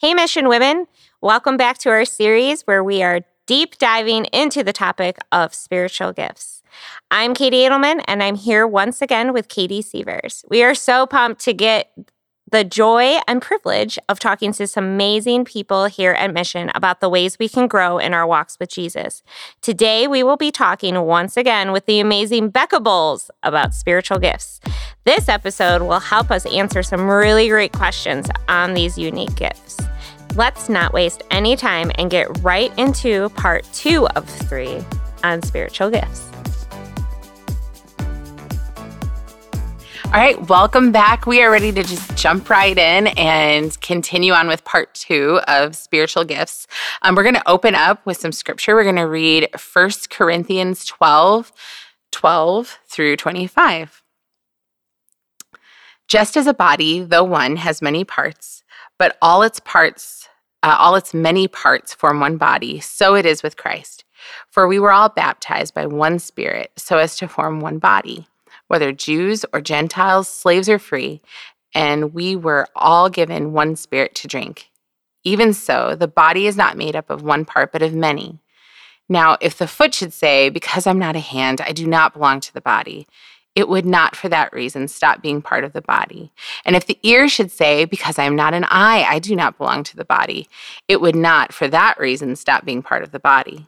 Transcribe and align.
Hey, 0.00 0.14
Mission 0.14 0.48
Women. 0.48 0.86
Welcome 1.20 1.58
back 1.58 1.76
to 1.80 1.90
our 1.90 2.06
series 2.06 2.62
where 2.62 2.82
we 2.82 3.02
are 3.02 3.20
deep 3.44 3.76
diving 3.76 4.24
into 4.32 4.64
the 4.64 4.72
topic 4.72 5.18
of 5.30 5.52
spiritual 5.52 6.14
gifts. 6.14 6.62
I'm 7.10 7.34
Katie 7.34 7.58
Edelman, 7.58 8.02
and 8.08 8.22
I'm 8.22 8.36
here 8.36 8.66
once 8.66 9.02
again 9.02 9.34
with 9.34 9.48
Katie 9.48 9.82
Sievers. 9.82 10.42
We 10.48 10.62
are 10.62 10.74
so 10.74 11.06
pumped 11.06 11.42
to 11.42 11.52
get 11.52 11.92
the 12.50 12.64
joy 12.64 13.18
and 13.28 13.42
privilege 13.42 13.98
of 14.08 14.18
talking 14.18 14.52
to 14.54 14.66
some 14.66 14.84
amazing 14.84 15.44
people 15.44 15.84
here 15.84 16.12
at 16.12 16.32
Mission 16.32 16.70
about 16.74 17.00
the 17.00 17.08
ways 17.10 17.38
we 17.38 17.48
can 17.48 17.68
grow 17.68 17.98
in 17.98 18.14
our 18.14 18.26
walks 18.26 18.56
with 18.58 18.70
Jesus. 18.70 19.22
Today, 19.60 20.08
we 20.08 20.22
will 20.22 20.38
be 20.38 20.50
talking 20.50 20.98
once 21.02 21.36
again 21.36 21.72
with 21.72 21.84
the 21.84 22.00
amazing 22.00 22.48
Becca 22.48 22.80
Bowles 22.80 23.30
about 23.42 23.74
spiritual 23.74 24.18
gifts. 24.18 24.60
This 25.04 25.30
episode 25.30 25.80
will 25.80 25.98
help 25.98 26.30
us 26.30 26.44
answer 26.44 26.82
some 26.82 27.08
really 27.08 27.48
great 27.48 27.72
questions 27.72 28.28
on 28.48 28.74
these 28.74 28.98
unique 28.98 29.34
gifts. 29.34 29.78
Let's 30.34 30.68
not 30.68 30.92
waste 30.92 31.22
any 31.30 31.56
time 31.56 31.90
and 31.94 32.10
get 32.10 32.28
right 32.42 32.70
into 32.78 33.30
part 33.30 33.64
two 33.72 34.06
of 34.08 34.28
three 34.28 34.84
on 35.24 35.40
spiritual 35.40 35.88
gifts. 35.88 36.30
All 40.04 40.20
right, 40.20 40.38
welcome 40.50 40.92
back. 40.92 41.24
We 41.24 41.42
are 41.42 41.50
ready 41.50 41.72
to 41.72 41.82
just 41.82 42.14
jump 42.18 42.50
right 42.50 42.76
in 42.76 43.06
and 43.16 43.80
continue 43.80 44.34
on 44.34 44.48
with 44.48 44.62
part 44.64 44.92
two 44.92 45.40
of 45.48 45.76
spiritual 45.76 46.24
gifts. 46.24 46.66
Um, 47.00 47.14
we're 47.14 47.22
going 47.22 47.36
to 47.36 47.48
open 47.48 47.74
up 47.74 48.04
with 48.04 48.18
some 48.18 48.32
scripture. 48.32 48.74
We're 48.74 48.82
going 48.82 48.96
to 48.96 49.02
read 49.08 49.48
1 49.72 49.90
Corinthians 50.10 50.84
12, 50.84 51.52
12 52.10 52.78
through 52.86 53.16
25. 53.16 54.02
Just 56.10 56.36
as 56.36 56.48
a 56.48 56.52
body, 56.52 57.02
though 57.02 57.22
one, 57.22 57.54
has 57.54 57.80
many 57.80 58.02
parts, 58.02 58.64
but 58.98 59.16
all 59.22 59.42
its 59.42 59.60
parts, 59.60 60.28
uh, 60.64 60.74
all 60.76 60.96
its 60.96 61.14
many 61.14 61.46
parts 61.46 61.94
form 61.94 62.18
one 62.18 62.36
body, 62.36 62.80
so 62.80 63.14
it 63.14 63.24
is 63.24 63.44
with 63.44 63.56
Christ. 63.56 64.02
For 64.50 64.66
we 64.66 64.80
were 64.80 64.90
all 64.90 65.08
baptized 65.08 65.72
by 65.72 65.86
one 65.86 66.18
Spirit, 66.18 66.72
so 66.76 66.98
as 66.98 67.16
to 67.18 67.28
form 67.28 67.60
one 67.60 67.78
body 67.78 68.26
whether 68.70 68.92
Jews 68.92 69.44
or 69.52 69.60
Gentiles, 69.60 70.28
slaves 70.28 70.68
or 70.68 70.78
free, 70.78 71.20
and 71.74 72.14
we 72.14 72.36
were 72.36 72.68
all 72.76 73.10
given 73.10 73.52
one 73.52 73.74
spirit 73.74 74.14
to 74.14 74.28
drink. 74.28 74.70
Even 75.24 75.52
so, 75.52 75.96
the 75.96 76.06
body 76.06 76.46
is 76.46 76.56
not 76.56 76.76
made 76.76 76.94
up 76.94 77.10
of 77.10 77.20
one 77.20 77.44
part, 77.44 77.72
but 77.72 77.82
of 77.82 77.92
many. 77.94 78.38
Now, 79.08 79.36
if 79.40 79.58
the 79.58 79.66
foot 79.66 79.92
should 79.92 80.12
say, 80.12 80.50
Because 80.50 80.86
I'm 80.86 81.00
not 81.00 81.16
a 81.16 81.20
hand, 81.20 81.60
I 81.60 81.72
do 81.72 81.84
not 81.84 82.12
belong 82.12 82.38
to 82.40 82.54
the 82.54 82.60
body, 82.60 83.08
it 83.54 83.68
would 83.68 83.86
not 83.86 84.14
for 84.14 84.28
that 84.28 84.52
reason 84.52 84.88
stop 84.88 85.22
being 85.22 85.42
part 85.42 85.64
of 85.64 85.72
the 85.72 85.82
body. 85.82 86.32
And 86.64 86.76
if 86.76 86.86
the 86.86 86.98
ear 87.02 87.28
should 87.28 87.50
say, 87.50 87.84
Because 87.84 88.18
I 88.18 88.24
am 88.24 88.36
not 88.36 88.54
an 88.54 88.64
eye, 88.64 89.04
I 89.08 89.18
do 89.18 89.34
not 89.34 89.58
belong 89.58 89.82
to 89.84 89.96
the 89.96 90.04
body, 90.04 90.48
it 90.88 91.00
would 91.00 91.16
not 91.16 91.52
for 91.52 91.68
that 91.68 91.98
reason 91.98 92.36
stop 92.36 92.64
being 92.64 92.82
part 92.82 93.02
of 93.02 93.12
the 93.12 93.18
body. 93.18 93.66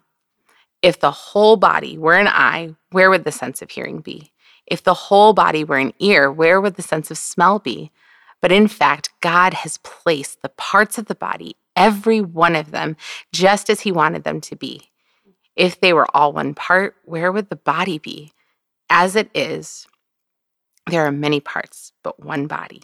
If 0.82 0.98
the 0.98 1.10
whole 1.10 1.56
body 1.56 1.96
were 1.98 2.14
an 2.14 2.28
eye, 2.28 2.74
where 2.90 3.10
would 3.10 3.24
the 3.24 3.32
sense 3.32 3.62
of 3.62 3.70
hearing 3.70 4.00
be? 4.00 4.32
If 4.66 4.82
the 4.82 4.94
whole 4.94 5.32
body 5.32 5.64
were 5.64 5.78
an 5.78 5.92
ear, 5.98 6.30
where 6.30 6.60
would 6.60 6.74
the 6.76 6.82
sense 6.82 7.10
of 7.10 7.18
smell 7.18 7.58
be? 7.58 7.90
But 8.40 8.52
in 8.52 8.66
fact, 8.68 9.10
God 9.20 9.54
has 9.54 9.78
placed 9.78 10.42
the 10.42 10.48
parts 10.48 10.98
of 10.98 11.06
the 11.06 11.14
body, 11.14 11.56
every 11.76 12.20
one 12.20 12.56
of 12.56 12.72
them, 12.72 12.96
just 13.32 13.70
as 13.70 13.80
He 13.80 13.92
wanted 13.92 14.24
them 14.24 14.40
to 14.42 14.56
be. 14.56 14.90
If 15.54 15.80
they 15.80 15.92
were 15.92 16.08
all 16.16 16.32
one 16.32 16.54
part, 16.54 16.96
where 17.04 17.30
would 17.30 17.50
the 17.50 17.56
body 17.56 17.98
be? 17.98 18.32
As 18.94 19.16
it 19.16 19.30
is, 19.34 19.86
there 20.90 21.06
are 21.06 21.10
many 21.10 21.40
parts, 21.40 21.92
but 22.04 22.22
one 22.22 22.46
body. 22.46 22.82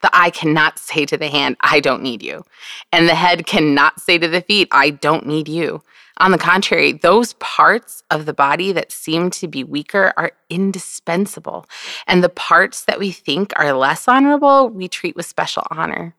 The 0.00 0.08
eye 0.10 0.30
cannot 0.30 0.78
say 0.78 1.04
to 1.04 1.18
the 1.18 1.28
hand, 1.28 1.58
I 1.60 1.80
don't 1.80 2.02
need 2.02 2.22
you. 2.22 2.44
And 2.92 3.06
the 3.06 3.14
head 3.14 3.44
cannot 3.44 4.00
say 4.00 4.16
to 4.16 4.26
the 4.26 4.40
feet, 4.40 4.68
I 4.72 4.88
don't 4.88 5.26
need 5.26 5.48
you. 5.48 5.82
On 6.16 6.30
the 6.30 6.38
contrary, 6.38 6.92
those 6.92 7.34
parts 7.34 8.02
of 8.10 8.24
the 8.24 8.32
body 8.32 8.72
that 8.72 8.90
seem 8.90 9.28
to 9.32 9.48
be 9.48 9.62
weaker 9.62 10.14
are 10.16 10.32
indispensable. 10.48 11.66
And 12.06 12.24
the 12.24 12.30
parts 12.30 12.86
that 12.86 12.98
we 12.98 13.10
think 13.10 13.52
are 13.56 13.74
less 13.74 14.08
honorable, 14.08 14.70
we 14.70 14.88
treat 14.88 15.14
with 15.14 15.26
special 15.26 15.66
honor. 15.70 16.14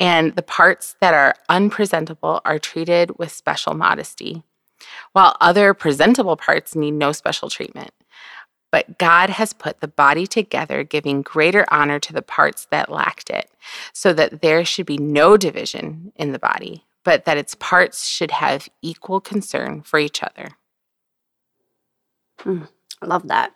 And 0.00 0.34
the 0.34 0.42
parts 0.42 0.96
that 1.02 1.12
are 1.12 1.34
unpresentable 1.50 2.40
are 2.46 2.58
treated 2.58 3.18
with 3.18 3.32
special 3.32 3.74
modesty, 3.74 4.44
while 5.12 5.36
other 5.42 5.74
presentable 5.74 6.38
parts 6.38 6.74
need 6.74 6.92
no 6.92 7.12
special 7.12 7.50
treatment. 7.50 7.90
But 8.72 8.98
God 8.98 9.30
has 9.30 9.52
put 9.52 9.80
the 9.80 9.86
body 9.86 10.26
together, 10.26 10.82
giving 10.82 11.22
greater 11.22 11.64
honor 11.70 12.00
to 12.00 12.12
the 12.12 12.22
parts 12.22 12.66
that 12.70 12.90
lacked 12.90 13.30
it, 13.30 13.48
so 13.92 14.12
that 14.14 14.42
there 14.42 14.64
should 14.64 14.86
be 14.86 14.98
no 14.98 15.36
division 15.36 16.10
in 16.16 16.32
the 16.32 16.40
body 16.40 16.84
but 17.04 17.24
that 17.24 17.36
its 17.36 17.54
parts 17.56 18.06
should 18.06 18.30
have 18.30 18.68
equal 18.80 19.20
concern 19.20 19.82
for 19.82 19.98
each 19.98 20.22
other. 20.22 20.50
Mm, 22.40 22.68
I 23.00 23.06
love 23.06 23.28
that. 23.28 23.52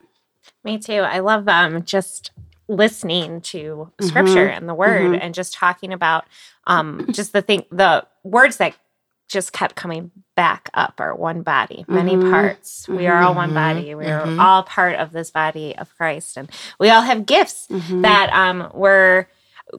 Me 0.65 0.78
too. 0.78 1.00
I 1.00 1.21
love 1.21 1.49
um, 1.49 1.84
just 1.84 2.31
listening 2.69 3.41
to 3.41 3.93
scripture 4.00 4.49
mm-hmm. 4.49 4.56
and 4.56 4.69
the 4.69 4.75
word 4.75 5.12
mm-hmm. 5.12 5.22
and 5.22 5.34
just 5.34 5.55
talking 5.55 5.93
about 5.93 6.25
um, 6.66 7.06
just 7.12 7.32
the 7.32 7.43
thing, 7.43 7.65
the 7.71 8.06
words 8.25 8.56
that 8.56 8.75
just 9.28 9.53
kept 9.53 9.75
coming 9.75 10.10
back 10.37 10.70
up 10.75 10.94
our 10.98 11.14
one 11.14 11.42
body, 11.42 11.84
many 11.88 12.14
mm-hmm. 12.14 12.31
parts. 12.31 12.88
We 12.88 13.06
are 13.06 13.22
all 13.22 13.34
one 13.34 13.48
mm-hmm. 13.48 13.54
body. 13.54 13.94
We 13.94 14.06
are 14.06 14.26
mm-hmm. 14.26 14.41
all 14.41 14.62
part 14.62 14.97
of 14.97 15.12
this 15.12 15.31
body 15.31 15.76
of 15.76 15.94
Christ. 15.97 16.37
And 16.37 16.50
we 16.78 16.91
all 16.91 17.03
have 17.03 17.26
gifts 17.26 17.66
mm-hmm. 17.69 18.03
that 18.03 18.32
um, 18.32 18.70
we're 18.72 19.26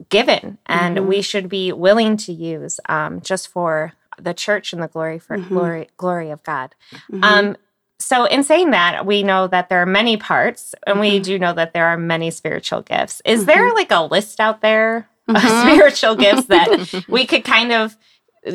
given 0.10 0.58
and 0.66 0.98
mm-hmm. 0.98 1.08
we 1.08 1.22
should 1.22 1.48
be 1.48 1.72
willing 1.72 2.18
to 2.18 2.34
use 2.34 2.80
um, 2.90 3.22
just 3.22 3.48
for 3.48 3.94
the 4.20 4.34
church 4.34 4.74
and 4.74 4.82
the 4.82 4.88
glory 4.88 5.20
for 5.20 5.38
glory 5.38 5.90
glory 5.96 6.32
of 6.32 6.42
God. 6.44 6.74
Um, 7.22 7.56
so 8.00 8.26
in 8.26 8.44
saying 8.44 8.72
that, 8.72 9.06
we 9.06 9.24
know 9.24 9.48
that 9.48 9.70
there 9.70 9.82
are 9.82 9.88
many 9.88 10.18
parts, 10.18 10.76
and 10.86 11.00
we 11.00 11.20
do 11.20 11.40
know 11.40 11.54
that 11.54 11.74
there 11.74 11.88
are 11.88 11.98
many 11.98 12.32
spiritual 12.32 12.82
gifts. 12.82 13.22
Is 13.26 13.46
there 13.46 13.74
like 13.74 13.92
a 13.92 14.04
list 14.04 14.40
out 14.40 14.62
there 14.62 15.10
of 15.28 15.42
spiritual 15.42 16.16
gifts 16.16 16.46
that 16.46 17.06
we 17.08 17.26
could 17.26 17.44
kind 17.44 17.72
of 17.72 17.98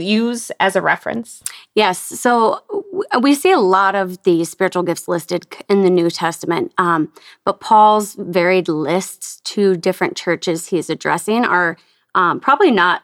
use 0.00 0.50
as 0.60 0.76
a 0.76 0.82
reference? 0.82 1.42
Yes. 1.74 1.98
So 1.98 2.62
we 3.20 3.34
see 3.34 3.52
a 3.52 3.58
lot 3.58 3.94
of 3.94 4.22
the 4.22 4.44
spiritual 4.44 4.82
gifts 4.82 5.08
listed 5.08 5.46
in 5.68 5.82
the 5.82 5.90
New 5.90 6.10
Testament, 6.10 6.72
um, 6.78 7.12
but 7.44 7.60
Paul's 7.60 8.14
varied 8.14 8.68
lists 8.68 9.40
to 9.44 9.76
different 9.76 10.16
churches 10.16 10.68
he's 10.68 10.90
addressing 10.90 11.44
are 11.44 11.76
um, 12.14 12.40
probably 12.40 12.70
not 12.70 13.02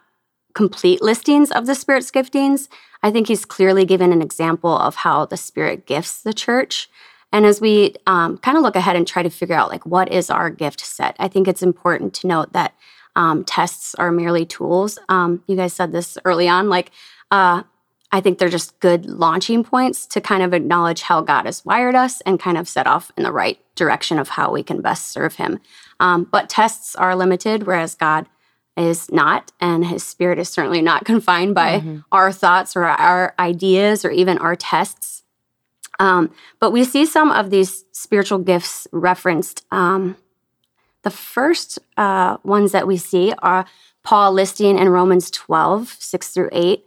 complete 0.54 1.00
listings 1.02 1.50
of 1.50 1.66
the 1.66 1.74
Spirit's 1.74 2.10
giftings. 2.10 2.68
I 3.02 3.10
think 3.10 3.28
he's 3.28 3.44
clearly 3.44 3.84
given 3.84 4.12
an 4.12 4.22
example 4.22 4.76
of 4.76 4.96
how 4.96 5.24
the 5.24 5.36
Spirit 5.36 5.86
gifts 5.86 6.22
the 6.22 6.32
church. 6.32 6.90
And 7.30 7.44
as 7.44 7.60
we 7.60 7.94
um, 8.06 8.38
kind 8.38 8.56
of 8.56 8.62
look 8.62 8.74
ahead 8.74 8.96
and 8.96 9.06
try 9.06 9.22
to 9.22 9.30
figure 9.30 9.54
out, 9.54 9.68
like, 9.68 9.84
what 9.84 10.10
is 10.10 10.30
our 10.30 10.50
gift 10.50 10.80
set, 10.80 11.14
I 11.18 11.28
think 11.28 11.46
it's 11.46 11.62
important 11.62 12.14
to 12.14 12.26
note 12.26 12.52
that 12.54 12.74
um, 13.18 13.44
tests 13.44 13.96
are 13.96 14.12
merely 14.12 14.46
tools. 14.46 14.96
Um, 15.08 15.42
you 15.48 15.56
guys 15.56 15.72
said 15.72 15.90
this 15.90 16.16
early 16.24 16.48
on. 16.48 16.68
Like, 16.68 16.92
uh, 17.32 17.64
I 18.12 18.20
think 18.20 18.38
they're 18.38 18.48
just 18.48 18.78
good 18.78 19.06
launching 19.06 19.64
points 19.64 20.06
to 20.06 20.20
kind 20.20 20.40
of 20.42 20.54
acknowledge 20.54 21.02
how 21.02 21.20
God 21.20 21.44
has 21.44 21.64
wired 21.64 21.96
us 21.96 22.20
and 22.20 22.38
kind 22.38 22.56
of 22.56 22.68
set 22.68 22.86
off 22.86 23.10
in 23.16 23.24
the 23.24 23.32
right 23.32 23.58
direction 23.74 24.20
of 24.20 24.28
how 24.28 24.52
we 24.52 24.62
can 24.62 24.80
best 24.80 25.08
serve 25.08 25.34
Him. 25.34 25.58
Um, 25.98 26.28
but 26.30 26.48
tests 26.48 26.94
are 26.94 27.16
limited, 27.16 27.64
whereas 27.64 27.96
God 27.96 28.26
is 28.76 29.10
not, 29.10 29.50
and 29.60 29.84
His 29.84 30.04
Spirit 30.04 30.38
is 30.38 30.48
certainly 30.48 30.80
not 30.80 31.04
confined 31.04 31.56
by 31.56 31.80
mm-hmm. 31.80 31.98
our 32.12 32.30
thoughts 32.30 32.76
or 32.76 32.84
our 32.84 33.34
ideas 33.40 34.04
or 34.04 34.12
even 34.12 34.38
our 34.38 34.54
tests. 34.54 35.24
Um, 35.98 36.32
but 36.60 36.70
we 36.70 36.84
see 36.84 37.04
some 37.04 37.32
of 37.32 37.50
these 37.50 37.84
spiritual 37.90 38.38
gifts 38.38 38.86
referenced 38.92 39.66
um, 39.72 40.16
the 41.02 41.10
first 41.10 41.78
uh, 41.96 42.38
ones 42.42 42.72
that 42.72 42.86
we 42.86 42.96
see 42.96 43.32
are 43.38 43.66
Paul 44.02 44.32
listing 44.32 44.78
in 44.78 44.88
Romans 44.88 45.30
12, 45.30 45.96
6 45.98 46.28
through 46.28 46.50
8. 46.52 46.84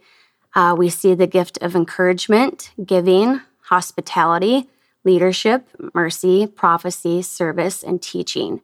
Uh, 0.54 0.76
we 0.78 0.90
see 0.90 1.14
the 1.14 1.28
gift 1.28 1.58
of 1.62 1.76
encouragement, 1.76 2.72
giving, 2.84 3.42
hospitality, 3.64 4.68
leadership, 5.04 5.68
mercy, 5.94 6.46
prophecy, 6.46 7.22
service, 7.22 7.84
and 7.84 8.02
teaching. 8.02 8.62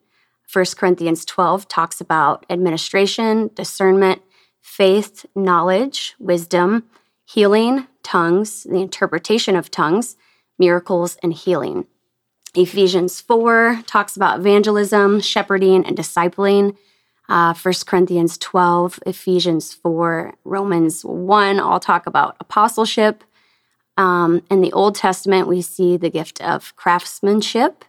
1 0.51 0.65
Corinthians 0.77 1.25
12 1.25 1.67
talks 1.67 1.99
about 1.99 2.45
administration, 2.49 3.49
discernment, 3.53 4.21
faith, 4.61 5.25
knowledge, 5.35 6.15
wisdom, 6.19 6.83
healing, 7.25 7.87
tongues, 8.03 8.63
the 8.63 8.81
interpretation 8.81 9.55
of 9.55 9.71
tongues, 9.71 10.15
miracles, 10.57 11.17
and 11.21 11.33
healing. 11.33 11.85
Ephesians 12.57 13.21
4 13.21 13.83
talks 13.85 14.15
about 14.15 14.39
evangelism, 14.39 15.21
shepherding, 15.21 15.85
and 15.85 15.95
discipling. 15.95 16.75
Uh, 17.29 17.53
1 17.53 17.73
Corinthians 17.85 18.37
12, 18.39 18.99
Ephesians 19.05 19.73
4, 19.75 20.33
Romans 20.43 21.03
1 21.03 21.59
all 21.59 21.79
talk 21.79 22.07
about 22.07 22.35
apostleship. 22.39 23.23
Um, 23.95 24.41
in 24.49 24.61
the 24.61 24.73
Old 24.73 24.95
Testament, 24.95 25.47
we 25.47 25.61
see 25.61 25.97
the 25.97 26.09
gift 26.09 26.41
of 26.41 26.75
craftsmanship. 26.75 27.85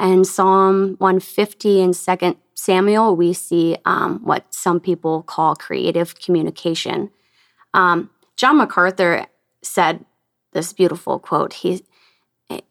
And 0.00 0.26
Psalm 0.26 0.96
150 0.98 1.80
and 1.80 1.94
2 1.94 2.36
Samuel, 2.54 3.14
we 3.14 3.32
see 3.32 3.76
um, 3.84 4.20
what 4.24 4.52
some 4.52 4.80
people 4.80 5.22
call 5.22 5.54
creative 5.54 6.18
communication. 6.18 7.10
Um, 7.74 8.10
John 8.36 8.56
MacArthur 8.56 9.26
said 9.62 10.04
this 10.52 10.72
beautiful 10.72 11.18
quote. 11.18 11.52
He 11.52 11.84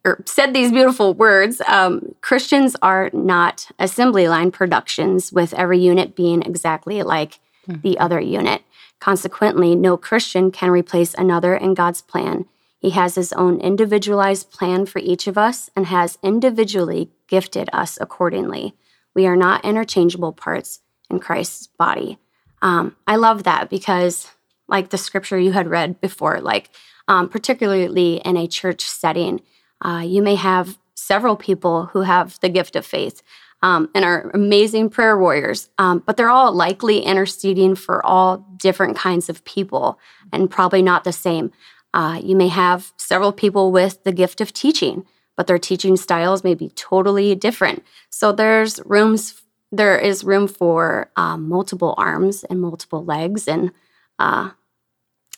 or 0.03 0.23
said 0.25 0.53
these 0.53 0.71
beautiful 0.71 1.13
words 1.13 1.61
um, 1.67 2.15
Christians 2.21 2.75
are 2.81 3.09
not 3.13 3.67
assembly 3.79 4.27
line 4.27 4.51
productions 4.51 5.31
with 5.31 5.53
every 5.53 5.79
unit 5.79 6.15
being 6.15 6.41
exactly 6.41 7.03
like 7.03 7.39
mm-hmm. 7.67 7.81
the 7.81 7.97
other 7.99 8.19
unit. 8.19 8.63
Consequently, 8.99 9.75
no 9.75 9.95
Christian 9.95 10.51
can 10.51 10.71
replace 10.71 11.13
another 11.13 11.55
in 11.55 11.73
God's 11.73 12.01
plan. 12.01 12.45
He 12.79 12.91
has 12.91 13.15
his 13.15 13.33
own 13.33 13.59
individualized 13.59 14.51
plan 14.51 14.85
for 14.85 14.99
each 14.99 15.27
of 15.27 15.37
us 15.37 15.69
and 15.75 15.85
has 15.87 16.17
individually 16.23 17.09
gifted 17.27 17.69
us 17.71 17.97
accordingly. 18.01 18.73
We 19.13 19.25
are 19.25 19.35
not 19.35 19.65
interchangeable 19.65 20.33
parts 20.33 20.79
in 21.09 21.19
Christ's 21.19 21.67
body. 21.67 22.17
Um, 22.61 22.95
I 23.07 23.15
love 23.15 23.43
that 23.43 23.69
because, 23.69 24.31
like 24.67 24.89
the 24.89 24.97
scripture 24.97 25.39
you 25.39 25.51
had 25.51 25.67
read 25.67 25.99
before, 25.99 26.39
like 26.41 26.69
um, 27.07 27.27
particularly 27.27 28.21
in 28.23 28.37
a 28.37 28.47
church 28.47 28.81
setting, 28.81 29.41
uh, 29.81 30.03
you 30.05 30.21
may 30.21 30.35
have 30.35 30.77
several 30.95 31.35
people 31.35 31.87
who 31.87 32.01
have 32.01 32.39
the 32.41 32.49
gift 32.49 32.75
of 32.75 32.85
faith 32.85 33.21
um, 33.61 33.89
and 33.93 34.05
are 34.05 34.29
amazing 34.33 34.89
prayer 34.89 35.17
warriors, 35.17 35.69
um, 35.77 36.03
but 36.05 36.17
they're 36.17 36.29
all 36.29 36.51
likely 36.51 36.99
interceding 36.99 37.75
for 37.75 38.05
all 38.05 38.37
different 38.57 38.97
kinds 38.97 39.29
of 39.29 39.43
people 39.45 39.99
and 40.31 40.49
probably 40.49 40.81
not 40.81 41.03
the 41.03 41.11
same. 41.11 41.51
Uh, 41.93 42.19
you 42.23 42.35
may 42.35 42.47
have 42.47 42.93
several 42.97 43.31
people 43.31 43.71
with 43.71 44.03
the 44.03 44.11
gift 44.11 44.41
of 44.41 44.53
teaching, 44.53 45.05
but 45.35 45.47
their 45.47 45.57
teaching 45.57 45.97
styles 45.97 46.43
may 46.43 46.53
be 46.53 46.69
totally 46.69 47.33
different. 47.35 47.83
So 48.09 48.31
there's 48.31 48.79
rooms, 48.85 49.41
there 49.71 49.97
is 49.97 50.23
room 50.23 50.47
for 50.47 51.09
um, 51.15 51.47
multiple 51.49 51.95
arms 51.97 52.43
and 52.43 52.61
multiple 52.61 53.03
legs, 53.03 53.47
and 53.47 53.71
uh, 54.19 54.51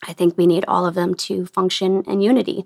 I 0.03 0.13
think 0.13 0.37
we 0.37 0.47
need 0.47 0.65
all 0.67 0.85
of 0.85 0.95
them 0.95 1.13
to 1.15 1.45
function 1.45 2.03
in 2.07 2.21
unity. 2.21 2.65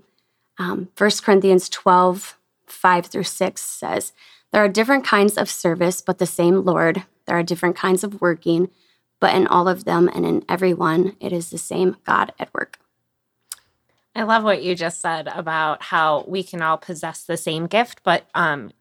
Um, 0.57 0.89
1 0.97 1.11
Corinthians 1.23 1.69
12, 1.69 2.37
5 2.67 3.05
through 3.07 3.23
6 3.23 3.61
says, 3.61 4.13
There 4.51 4.63
are 4.63 4.69
different 4.69 5.05
kinds 5.05 5.37
of 5.37 5.49
service, 5.49 6.01
but 6.01 6.17
the 6.17 6.25
same 6.25 6.63
Lord. 6.63 7.03
There 7.25 7.37
are 7.37 7.43
different 7.43 7.75
kinds 7.75 8.03
of 8.03 8.21
working, 8.21 8.69
but 9.19 9.35
in 9.35 9.47
all 9.47 9.67
of 9.67 9.85
them 9.85 10.09
and 10.13 10.25
in 10.25 10.45
every 10.47 10.73
one, 10.73 11.15
it 11.19 11.33
is 11.33 11.49
the 11.49 11.57
same 11.57 11.97
God 12.05 12.33
at 12.39 12.53
work. 12.53 12.79
I 14.15 14.23
love 14.23 14.43
what 14.43 14.63
you 14.63 14.75
just 14.75 15.01
said 15.01 15.27
about 15.27 15.83
how 15.83 16.23
we 16.27 16.41
can 16.41 16.61
all 16.61 16.77
possess 16.77 17.23
the 17.23 17.35
same 17.35 17.67
gift, 17.67 18.01
but 18.03 18.25
um, 18.33 18.71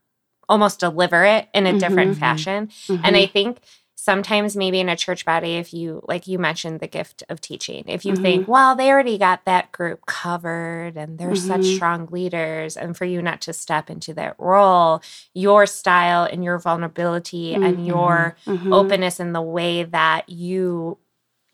almost 0.48 0.80
deliver 0.80 1.24
it 1.24 1.48
in 1.52 1.66
a 1.66 1.70
mm-hmm, 1.70 1.78
different 1.78 2.10
mm-hmm. 2.12 2.20
fashion. 2.20 2.66
Mm-hmm. 2.68 3.04
And 3.04 3.16
I 3.16 3.26
think 3.26 3.58
sometimes 4.04 4.54
maybe 4.54 4.80
in 4.80 4.90
a 4.90 4.96
church 4.96 5.24
body 5.24 5.54
if 5.54 5.72
you 5.72 6.02
like 6.06 6.26
you 6.26 6.38
mentioned 6.38 6.78
the 6.78 6.86
gift 6.86 7.22
of 7.30 7.40
teaching 7.40 7.82
if 7.86 8.04
you 8.04 8.12
mm-hmm. 8.12 8.22
think 8.22 8.48
well 8.48 8.76
they 8.76 8.90
already 8.90 9.16
got 9.16 9.42
that 9.46 9.72
group 9.72 10.04
covered 10.04 10.94
and 10.94 11.16
they're 11.16 11.30
mm-hmm. 11.30 11.62
such 11.62 11.64
strong 11.64 12.06
leaders 12.10 12.76
and 12.76 12.98
for 12.98 13.06
you 13.06 13.22
not 13.22 13.40
to 13.40 13.50
step 13.50 13.88
into 13.88 14.12
that 14.12 14.36
role 14.38 15.00
your 15.32 15.64
style 15.64 16.24
and 16.24 16.44
your 16.44 16.58
vulnerability 16.58 17.54
mm-hmm. 17.54 17.62
and 17.62 17.86
your 17.86 18.36
mm-hmm. 18.46 18.74
openness 18.74 19.18
and 19.18 19.34
the 19.34 19.40
way 19.40 19.84
that 19.84 20.28
you 20.28 20.98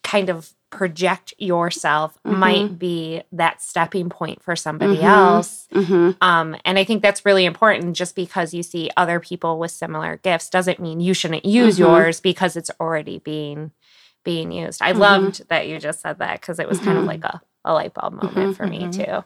kind 0.03 0.29
of 0.29 0.53
project 0.70 1.34
yourself 1.38 2.17
mm-hmm. 2.25 2.38
might 2.38 2.78
be 2.78 3.22
that 3.32 3.61
stepping 3.61 4.08
point 4.08 4.43
for 4.43 4.56
somebody 4.56 4.96
mm-hmm. 4.96 5.05
else. 5.05 5.69
Mm-hmm. 5.72 6.11
Um, 6.20 6.56
and 6.64 6.78
I 6.78 6.84
think 6.84 7.02
that's 7.02 7.26
really 7.26 7.44
important. 7.44 7.96
Just 7.96 8.14
because 8.14 8.55
you 8.55 8.62
see 8.62 8.90
other 8.96 9.20
people 9.20 9.58
with 9.58 9.72
similar 9.72 10.17
gifts 10.17 10.49
doesn't 10.49 10.81
mean 10.81 11.00
you 11.00 11.12
shouldn't 11.12 11.44
use 11.44 11.75
mm-hmm. 11.75 11.84
yours 11.84 12.20
because 12.20 12.56
it's 12.56 12.70
already 12.81 13.19
being 13.19 13.72
being 14.25 14.52
used. 14.52 14.81
I 14.81 14.93
mm-hmm. 14.93 15.00
loved 15.00 15.49
that 15.49 15.69
you 15.69 15.78
just 15.78 16.00
said 16.00 16.19
that 16.19 16.40
because 16.40 16.58
it 16.58 16.69
was 16.69 16.78
kind 16.78 16.93
of 16.99 17.05
mm-hmm. 17.05 17.08
like 17.08 17.25
a, 17.25 17.43
a 17.64 17.75
light 17.75 17.94
bulb 17.94 18.22
moment 18.22 18.56
for 18.56 18.67
me 18.67 18.88
too. 18.90 19.25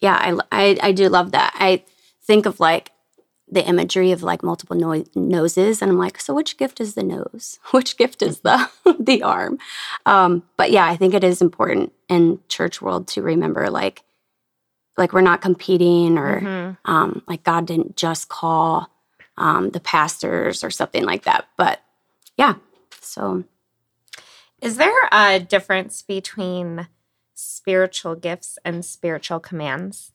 Yeah, 0.00 0.14
I, 0.14 0.38
I 0.52 0.78
I 0.82 0.92
do 0.92 1.08
love 1.08 1.32
that. 1.32 1.54
I 1.58 1.82
think 2.22 2.46
of 2.46 2.60
like 2.60 2.92
the 3.50 3.66
imagery 3.66 4.12
of 4.12 4.22
like 4.22 4.42
multiple 4.42 4.76
no- 4.76 5.04
noses 5.14 5.82
and 5.82 5.90
i'm 5.90 5.98
like 5.98 6.20
so 6.20 6.32
which 6.34 6.56
gift 6.56 6.80
is 6.80 6.94
the 6.94 7.02
nose? 7.02 7.58
Which 7.72 7.96
gift 7.96 8.22
is 8.22 8.40
the 8.40 8.68
the 8.98 9.22
arm? 9.22 9.58
Um, 10.06 10.42
but 10.56 10.70
yeah 10.70 10.86
i 10.86 10.96
think 10.96 11.14
it 11.14 11.24
is 11.24 11.42
important 11.42 11.92
in 12.08 12.40
church 12.48 12.80
world 12.80 13.08
to 13.08 13.22
remember 13.22 13.70
like 13.70 14.02
like 14.96 15.12
we're 15.12 15.20
not 15.20 15.40
competing 15.40 16.18
or 16.18 16.40
mm-hmm. 16.40 16.90
um, 16.90 17.22
like 17.26 17.42
god 17.42 17.66
didn't 17.66 17.96
just 17.96 18.28
call 18.28 18.90
um, 19.36 19.70
the 19.70 19.80
pastors 19.80 20.62
or 20.62 20.70
something 20.70 21.04
like 21.04 21.24
that 21.24 21.46
but 21.56 21.80
yeah 22.36 22.54
so. 23.00 23.44
Is 24.62 24.76
there 24.76 25.08
a 25.10 25.40
difference 25.40 26.02
between 26.02 26.86
spiritual 27.34 28.14
gifts 28.14 28.58
and 28.64 28.84
spiritual 28.84 29.40
commands? 29.40 30.12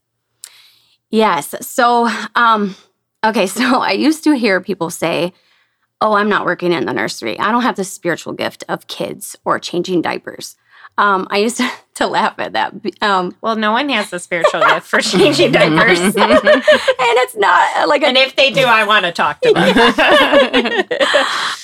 Yes 1.09 1.55
so 1.65 2.09
um 2.35 2.75
Okay, 3.25 3.47
so 3.59 3.81
I 3.81 3.91
used 3.91 4.23
to 4.25 4.35
hear 4.35 4.61
people 4.61 4.89
say, 4.89 5.33
Oh, 6.01 6.13
I'm 6.13 6.29
not 6.29 6.45
working 6.45 6.73
in 6.73 6.85
the 6.85 6.93
nursery. 6.93 7.39
I 7.39 7.51
don't 7.51 7.61
have 7.61 7.77
the 7.77 7.85
spiritual 7.85 8.33
gift 8.33 8.65
of 8.67 8.85
kids 8.87 9.37
or 9.45 9.59
changing 9.59 10.01
diapers. 10.01 10.57
Um, 10.97 11.25
I 11.29 11.37
used 11.37 11.57
to, 11.57 11.69
to, 11.95 12.07
laugh 12.07 12.37
at 12.37 12.53
that. 12.53 12.73
Um, 13.01 13.35
well, 13.41 13.55
no 13.55 13.71
one 13.71 13.89
has 13.89 14.09
the 14.09 14.19
spiritual 14.19 14.61
gift 14.61 14.87
for 14.87 15.01
changing 15.01 15.53
diapers, 15.53 15.99
and 15.99 16.13
it's 16.15 17.35
not 17.35 17.77
uh, 17.77 17.87
like. 17.87 18.03
A, 18.03 18.07
and 18.07 18.17
if 18.17 18.35
they 18.35 18.51
do, 18.51 18.63
I 18.65 18.85
want 18.85 19.05
to 19.05 19.11
talk 19.11 19.41
to 19.41 19.53
them. 19.53 19.73
uh, 19.77 20.83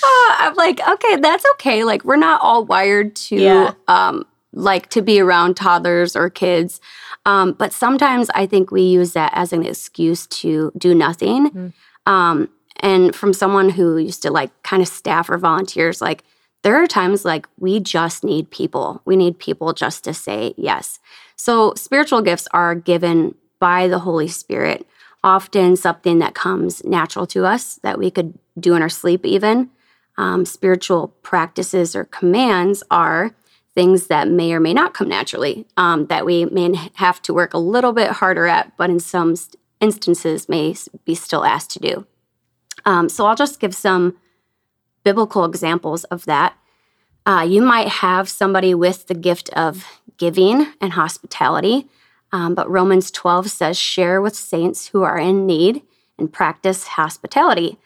I'm 0.02 0.54
like, 0.54 0.80
okay, 0.86 1.16
that's 1.16 1.44
okay. 1.52 1.84
Like, 1.84 2.04
we're 2.04 2.16
not 2.16 2.40
all 2.42 2.64
wired 2.64 3.14
to 3.16 3.36
yeah. 3.36 3.74
um, 3.86 4.26
like 4.52 4.88
to 4.90 5.02
be 5.02 5.20
around 5.20 5.56
toddlers 5.56 6.16
or 6.16 6.28
kids. 6.30 6.80
Um, 7.24 7.52
but 7.52 7.72
sometimes 7.72 8.30
I 8.34 8.46
think 8.46 8.70
we 8.70 8.82
use 8.82 9.12
that 9.12 9.32
as 9.34 9.52
an 9.52 9.64
excuse 9.64 10.26
to 10.28 10.72
do 10.76 10.94
nothing. 10.94 11.50
Mm. 11.50 11.72
Um, 12.06 12.48
and 12.80 13.14
from 13.14 13.32
someone 13.32 13.70
who 13.70 13.96
used 13.96 14.22
to 14.22 14.30
like 14.30 14.50
kind 14.62 14.82
of 14.82 14.88
staff 14.88 15.30
or 15.30 15.38
volunteers, 15.38 16.00
like 16.00 16.24
there 16.62 16.76
are 16.82 16.86
times 16.86 17.24
like 17.24 17.46
we 17.58 17.80
just 17.80 18.24
need 18.24 18.50
people. 18.50 19.02
We 19.04 19.16
need 19.16 19.38
people 19.38 19.72
just 19.72 20.04
to 20.04 20.14
say 20.14 20.54
yes. 20.56 20.98
So 21.36 21.74
spiritual 21.76 22.22
gifts 22.22 22.48
are 22.52 22.74
given 22.74 23.34
by 23.60 23.88
the 23.88 24.00
Holy 24.00 24.28
Spirit, 24.28 24.86
often 25.22 25.76
something 25.76 26.18
that 26.18 26.34
comes 26.34 26.84
natural 26.84 27.26
to 27.28 27.46
us 27.46 27.76
that 27.82 27.98
we 27.98 28.10
could 28.10 28.38
do 28.58 28.74
in 28.74 28.82
our 28.82 28.88
sleep, 28.88 29.24
even. 29.24 29.70
Um, 30.18 30.44
spiritual 30.44 31.08
practices 31.22 31.96
or 31.96 32.04
commands 32.04 32.82
are 32.90 33.34
things 33.74 34.08
that 34.08 34.28
may 34.28 34.52
or 34.52 34.60
may 34.60 34.74
not 34.74 34.94
come 34.94 35.08
naturally 35.08 35.66
um, 35.76 36.06
that 36.06 36.26
we 36.26 36.44
may 36.46 36.74
have 36.94 37.22
to 37.22 37.32
work 37.32 37.54
a 37.54 37.58
little 37.58 37.92
bit 37.92 38.10
harder 38.10 38.46
at, 38.46 38.76
but 38.76 38.90
in 38.90 39.00
some 39.00 39.34
instances 39.80 40.48
may 40.48 40.74
be 41.04 41.14
still 41.14 41.44
asked 41.44 41.70
to 41.70 41.78
do. 41.78 42.06
Um, 42.84 43.08
so 43.08 43.26
I'll 43.26 43.36
just 43.36 43.60
give 43.60 43.74
some 43.74 44.16
biblical 45.04 45.44
examples 45.44 46.04
of 46.04 46.24
that. 46.26 46.56
Uh, 47.24 47.46
you 47.48 47.62
might 47.62 47.88
have 47.88 48.28
somebody 48.28 48.74
with 48.74 49.06
the 49.06 49.14
gift 49.14 49.48
of 49.50 49.86
giving 50.18 50.66
and 50.80 50.92
hospitality, 50.92 51.88
um, 52.32 52.54
but 52.54 52.70
Romans 52.70 53.10
12 53.10 53.50
says, 53.50 53.78
share 53.78 54.20
with 54.20 54.34
saints 54.34 54.88
who 54.88 55.02
are 55.02 55.18
in 55.18 55.46
need 55.46 55.82
and 56.18 56.32
practice 56.32 56.86
hospitality. 56.88 57.78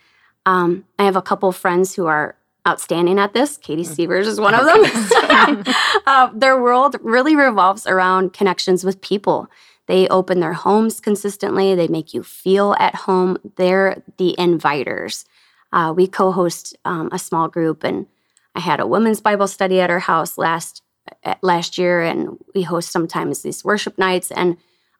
Um, 0.44 0.84
I 0.98 1.04
have 1.04 1.16
a 1.16 1.22
couple 1.22 1.50
friends 1.52 1.94
who 1.94 2.06
are 2.06 2.36
outstanding 2.66 3.18
at 3.18 3.32
this. 3.32 3.56
Katie 3.56 3.82
mm. 3.82 3.86
Sievers 3.86 4.26
is 4.26 4.40
one 4.40 4.54
of 4.54 4.64
them. 4.64 5.74
uh, 6.06 6.30
their 6.34 6.60
world 6.60 6.96
really 7.00 7.36
revolves 7.36 7.86
around 7.86 8.32
connections 8.32 8.84
with 8.84 9.00
people. 9.00 9.48
They 9.86 10.08
open 10.08 10.40
their 10.40 10.52
homes 10.52 11.00
consistently, 11.00 11.74
they 11.74 11.88
make 11.88 12.12
you 12.12 12.22
feel 12.22 12.74
at 12.78 12.94
home. 12.94 13.38
They're 13.56 14.02
the 14.18 14.34
inviters. 14.38 15.24
Uh, 15.72 15.92
we 15.96 16.06
co 16.06 16.32
host 16.32 16.76
um, 16.84 17.08
a 17.12 17.18
small 17.18 17.48
group, 17.48 17.84
and 17.84 18.06
I 18.54 18.60
had 18.60 18.80
a 18.80 18.86
women's 18.86 19.20
Bible 19.20 19.46
study 19.46 19.80
at 19.80 19.90
our 19.90 19.98
house 20.00 20.38
last 20.38 20.82
uh, 21.24 21.34
last 21.42 21.78
year, 21.78 22.02
and 22.02 22.38
we 22.54 22.62
host 22.62 22.90
sometimes 22.90 23.42
these 23.42 23.64
worship 23.64 23.96
nights. 23.98 24.30
And 24.32 24.56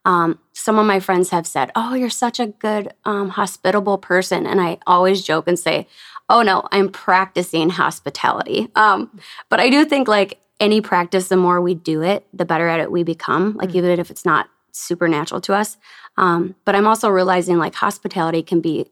um, 0.07 0.39
some 0.53 0.79
of 0.79 0.85
my 0.87 0.99
friends 0.99 1.29
have 1.29 1.45
said, 1.45 1.71
"Oh, 1.75 1.93
you're 1.93 2.09
such 2.09 2.39
a 2.39 2.47
good, 2.47 2.93
um, 3.05 3.29
hospitable 3.29 3.97
person," 3.99 4.47
and 4.47 4.59
I 4.59 4.79
always 4.87 5.23
joke 5.23 5.47
and 5.47 5.59
say, 5.59 5.87
oh 6.29 6.41
no, 6.41 6.67
I'm 6.71 6.89
practicing 6.89 7.69
hospitality. 7.69 8.69
Um, 8.75 9.19
but 9.49 9.59
I 9.59 9.69
do 9.69 9.85
think 9.85 10.07
like 10.07 10.39
any 10.59 10.81
practice, 10.81 11.27
the 11.27 11.37
more 11.37 11.61
we 11.61 11.75
do 11.75 12.01
it, 12.01 12.27
the 12.33 12.45
better 12.45 12.67
at 12.67 12.79
it 12.79 12.91
we 12.91 13.03
become, 13.03 13.55
like 13.55 13.69
mm-hmm. 13.69 13.77
even 13.77 13.99
if 13.99 14.09
it's 14.11 14.25
not 14.25 14.49
supernatural 14.71 15.41
to 15.41 15.53
us. 15.53 15.77
Um, 16.17 16.55
but 16.65 16.75
I'm 16.75 16.87
also 16.87 17.09
realizing 17.09 17.57
like 17.57 17.75
hospitality 17.75 18.43
can 18.43 18.61
be 18.61 18.87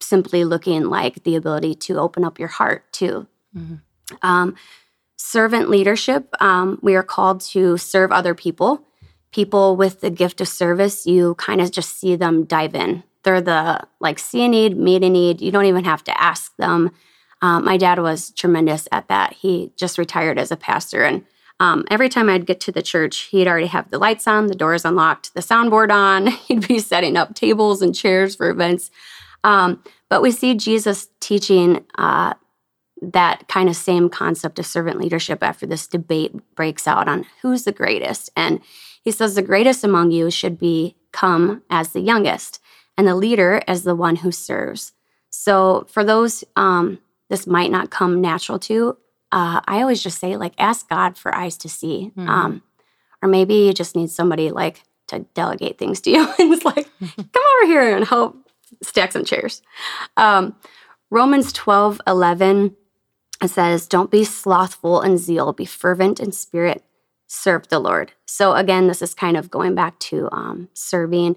simply 0.00 0.44
looking 0.44 0.84
like 0.84 1.24
the 1.24 1.36
ability 1.36 1.74
to 1.74 1.98
open 1.98 2.24
up 2.24 2.38
your 2.38 2.48
heart 2.48 2.92
too. 2.92 3.26
Mm-hmm. 3.56 3.76
Um, 4.22 4.54
servant 5.16 5.70
leadership, 5.70 6.28
um, 6.40 6.78
we 6.82 6.94
are 6.94 7.02
called 7.02 7.40
to 7.40 7.78
serve 7.78 8.12
other 8.12 8.34
people. 8.34 8.86
People 9.34 9.76
with 9.76 10.00
the 10.00 10.10
gift 10.10 10.40
of 10.40 10.48
service, 10.48 11.06
you 11.06 11.34
kind 11.34 11.60
of 11.60 11.70
just 11.70 11.98
see 11.98 12.16
them 12.16 12.44
dive 12.44 12.74
in 12.74 13.02
they're 13.24 13.40
the 13.40 13.80
like 14.00 14.18
see 14.18 14.44
a 14.44 14.48
need, 14.48 14.76
meet 14.76 15.02
a 15.02 15.10
need. 15.10 15.40
You 15.40 15.50
don't 15.50 15.64
even 15.64 15.84
have 15.84 16.04
to 16.04 16.20
ask 16.20 16.54
them. 16.56 16.92
Um, 17.42 17.64
my 17.64 17.76
dad 17.76 17.98
was 17.98 18.30
tremendous 18.30 18.86
at 18.92 19.08
that. 19.08 19.32
He 19.32 19.72
just 19.76 19.98
retired 19.98 20.38
as 20.38 20.52
a 20.52 20.56
pastor, 20.56 21.02
and 21.02 21.24
um, 21.60 21.84
every 21.90 22.08
time 22.08 22.28
I'd 22.28 22.46
get 22.46 22.60
to 22.60 22.72
the 22.72 22.82
church, 22.82 23.22
he'd 23.30 23.48
already 23.48 23.66
have 23.66 23.90
the 23.90 23.98
lights 23.98 24.26
on, 24.26 24.46
the 24.46 24.54
doors 24.54 24.84
unlocked, 24.84 25.34
the 25.34 25.40
soundboard 25.40 25.90
on. 25.90 26.26
He'd 26.48 26.66
be 26.66 26.80
setting 26.80 27.16
up 27.16 27.34
tables 27.34 27.80
and 27.80 27.94
chairs 27.94 28.34
for 28.34 28.50
events. 28.50 28.90
Um, 29.44 29.82
but 30.08 30.20
we 30.20 30.32
see 30.32 30.54
Jesus 30.54 31.08
teaching 31.20 31.84
uh, 31.96 32.34
that 33.00 33.46
kind 33.46 33.68
of 33.68 33.76
same 33.76 34.08
concept 34.08 34.58
of 34.58 34.66
servant 34.66 34.98
leadership 34.98 35.42
after 35.42 35.64
this 35.64 35.86
debate 35.86 36.34
breaks 36.56 36.88
out 36.88 37.06
on 37.06 37.24
who's 37.40 37.62
the 37.62 37.72
greatest. 37.72 38.30
And 38.36 38.60
he 39.04 39.10
says 39.10 39.34
the 39.34 39.42
greatest 39.42 39.84
among 39.84 40.10
you 40.10 40.30
should 40.30 40.58
be 40.58 40.96
come 41.12 41.62
as 41.70 41.92
the 41.92 42.00
youngest, 42.00 42.60
and 42.96 43.06
the 43.06 43.14
leader 43.14 43.62
as 43.68 43.84
the 43.84 43.94
one 43.94 44.16
who 44.16 44.32
serves. 44.32 44.92
So 45.30 45.86
for 45.88 46.04
those 46.04 46.44
um, 46.56 46.98
this 47.28 47.46
might 47.46 47.70
not 47.70 47.90
come 47.90 48.20
natural 48.20 48.58
to, 48.60 48.96
uh, 49.32 49.60
I 49.66 49.80
always 49.80 50.02
just 50.02 50.18
say 50.18 50.36
like 50.36 50.54
ask 50.58 50.88
God 50.88 51.16
for 51.16 51.34
eyes 51.34 51.56
to 51.58 51.68
see, 51.68 52.12
mm-hmm. 52.16 52.28
um, 52.28 52.62
or 53.22 53.28
maybe 53.28 53.54
you 53.54 53.72
just 53.72 53.96
need 53.96 54.10
somebody 54.10 54.50
like 54.50 54.82
to 55.08 55.20
delegate 55.34 55.78
things 55.78 56.00
to 56.02 56.10
you. 56.10 56.22
and 56.38 56.52
it's 56.52 56.64
like 56.64 56.88
come 57.00 57.42
over 57.56 57.66
here 57.66 57.96
and 57.96 58.06
help 58.06 58.36
stack 58.82 59.12
some 59.12 59.24
chairs. 59.24 59.62
Um, 60.16 60.56
Romans 61.10 61.52
12, 61.52 62.00
11 62.06 62.76
it 63.42 63.48
says, 63.48 63.86
Don't 63.86 64.10
be 64.10 64.24
slothful 64.24 65.02
in 65.02 65.18
zeal, 65.18 65.52
be 65.52 65.64
fervent 65.64 66.20
in 66.20 66.32
spirit, 66.32 66.82
serve 67.26 67.68
the 67.68 67.78
Lord. 67.78 68.12
So, 68.26 68.54
again, 68.54 68.86
this 68.86 69.02
is 69.02 69.14
kind 69.14 69.36
of 69.36 69.50
going 69.50 69.74
back 69.74 69.98
to 70.00 70.28
um, 70.32 70.68
serving. 70.74 71.36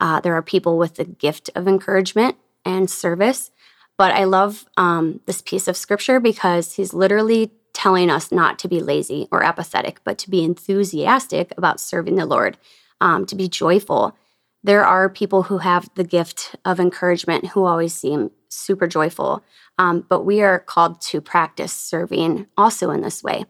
Uh, 0.00 0.20
there 0.20 0.34
are 0.34 0.42
people 0.42 0.78
with 0.78 0.94
the 0.94 1.04
gift 1.04 1.50
of 1.54 1.66
encouragement 1.66 2.36
and 2.64 2.90
service. 2.90 3.50
But 3.96 4.12
I 4.12 4.24
love 4.24 4.64
um, 4.76 5.20
this 5.26 5.42
piece 5.42 5.66
of 5.66 5.76
scripture 5.76 6.20
because 6.20 6.74
he's 6.74 6.94
literally 6.94 7.50
telling 7.74 8.10
us 8.10 8.30
not 8.30 8.58
to 8.60 8.68
be 8.68 8.80
lazy 8.80 9.28
or 9.30 9.42
apathetic, 9.42 10.00
but 10.04 10.18
to 10.18 10.30
be 10.30 10.44
enthusiastic 10.44 11.52
about 11.56 11.80
serving 11.80 12.14
the 12.14 12.26
Lord, 12.26 12.56
um, 13.00 13.26
to 13.26 13.34
be 13.34 13.48
joyful. 13.48 14.16
There 14.62 14.84
are 14.84 15.08
people 15.08 15.44
who 15.44 15.58
have 15.58 15.88
the 15.94 16.04
gift 16.04 16.56
of 16.64 16.80
encouragement 16.80 17.48
who 17.48 17.64
always 17.64 17.94
seem 17.94 18.30
super 18.48 18.86
joyful. 18.86 19.42
Um, 19.78 20.04
but 20.08 20.22
we 20.22 20.42
are 20.42 20.58
called 20.58 21.00
to 21.02 21.20
practice 21.20 21.72
serving 21.72 22.46
also 22.56 22.90
in 22.90 23.02
this 23.02 23.22
way. 23.22 23.44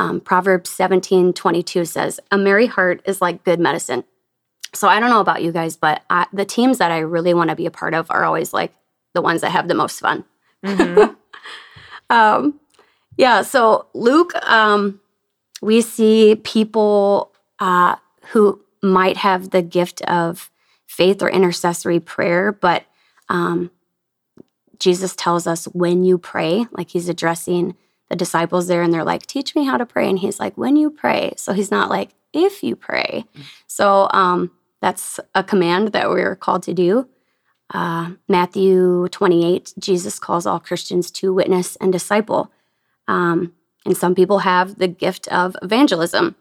Um, 0.00 0.18
Proverbs 0.18 0.70
17 0.70 1.34
22 1.34 1.84
says, 1.84 2.20
A 2.30 2.38
merry 2.38 2.66
heart 2.66 3.02
is 3.04 3.20
like 3.20 3.44
good 3.44 3.60
medicine. 3.60 4.02
So 4.72 4.88
I 4.88 4.98
don't 4.98 5.10
know 5.10 5.20
about 5.20 5.42
you 5.42 5.52
guys, 5.52 5.76
but 5.76 6.02
I, 6.08 6.26
the 6.32 6.46
teams 6.46 6.78
that 6.78 6.90
I 6.90 7.00
really 7.00 7.34
want 7.34 7.50
to 7.50 7.56
be 7.56 7.66
a 7.66 7.70
part 7.70 7.92
of 7.92 8.10
are 8.10 8.24
always 8.24 8.54
like 8.54 8.72
the 9.12 9.20
ones 9.20 9.42
that 9.42 9.50
have 9.50 9.68
the 9.68 9.74
most 9.74 10.00
fun. 10.00 10.24
Mm-hmm. 10.64 11.12
um, 12.10 12.58
yeah, 13.18 13.42
so 13.42 13.88
Luke, 13.92 14.34
um, 14.48 15.02
we 15.60 15.82
see 15.82 16.34
people 16.34 17.30
uh, 17.58 17.96
who 18.28 18.58
might 18.82 19.18
have 19.18 19.50
the 19.50 19.60
gift 19.60 20.00
of 20.02 20.50
faith 20.86 21.22
or 21.22 21.28
intercessory 21.28 22.00
prayer, 22.00 22.52
but 22.52 22.86
um, 23.28 23.70
Jesus 24.78 25.14
tells 25.14 25.46
us 25.46 25.66
when 25.66 26.04
you 26.04 26.16
pray, 26.16 26.66
like 26.72 26.88
he's 26.88 27.10
addressing 27.10 27.76
the 28.10 28.16
disciples 28.16 28.66
there 28.66 28.82
and 28.82 28.92
they're 28.92 29.04
like, 29.04 29.24
teach 29.24 29.54
me 29.54 29.64
how 29.64 29.78
to 29.78 29.86
pray. 29.86 30.08
And 30.08 30.18
he's 30.18 30.40
like, 30.40 30.58
when 30.58 30.76
you 30.76 30.90
pray. 30.90 31.32
So 31.36 31.52
he's 31.52 31.70
not 31.70 31.88
like, 31.88 32.10
if 32.32 32.62
you 32.62 32.76
pray. 32.76 33.24
So 33.66 34.08
um, 34.12 34.50
that's 34.82 35.18
a 35.34 35.42
command 35.42 35.88
that 35.92 36.10
we're 36.10 36.36
called 36.36 36.62
to 36.64 36.74
do. 36.74 37.08
Uh, 37.72 38.12
Matthew 38.28 39.08
28, 39.08 39.74
Jesus 39.78 40.18
calls 40.18 40.44
all 40.44 40.58
Christians 40.58 41.10
to 41.12 41.32
witness 41.32 41.76
and 41.76 41.92
disciple. 41.92 42.52
Um, 43.06 43.54
and 43.86 43.96
some 43.96 44.14
people 44.14 44.40
have 44.40 44.78
the 44.78 44.88
gift 44.88 45.28
of 45.28 45.56
evangelism 45.62 46.34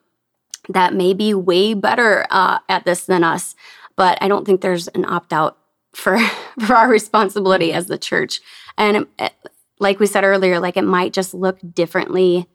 that 0.70 0.94
may 0.94 1.14
be 1.14 1.34
way 1.34 1.74
better 1.74 2.26
uh, 2.30 2.60
at 2.68 2.86
this 2.86 3.06
than 3.06 3.24
us, 3.24 3.56
but 3.96 4.18
I 4.22 4.28
don't 4.28 4.46
think 4.46 4.62
there's 4.62 4.88
an 4.90 5.06
opt 5.06 5.34
out 5.34 5.58
for 5.94 6.18
for 6.66 6.76
our 6.76 6.90
responsibility 6.90 7.74
as 7.74 7.88
the 7.88 7.98
church. 7.98 8.42
And 8.78 9.08
it, 9.18 9.34
like 9.80 10.00
we 10.00 10.06
said 10.06 10.24
earlier, 10.24 10.60
like 10.60 10.78
it 10.78 10.84
might 10.84 11.14
just 11.14 11.34
look 11.34 11.58
differently 11.74 12.48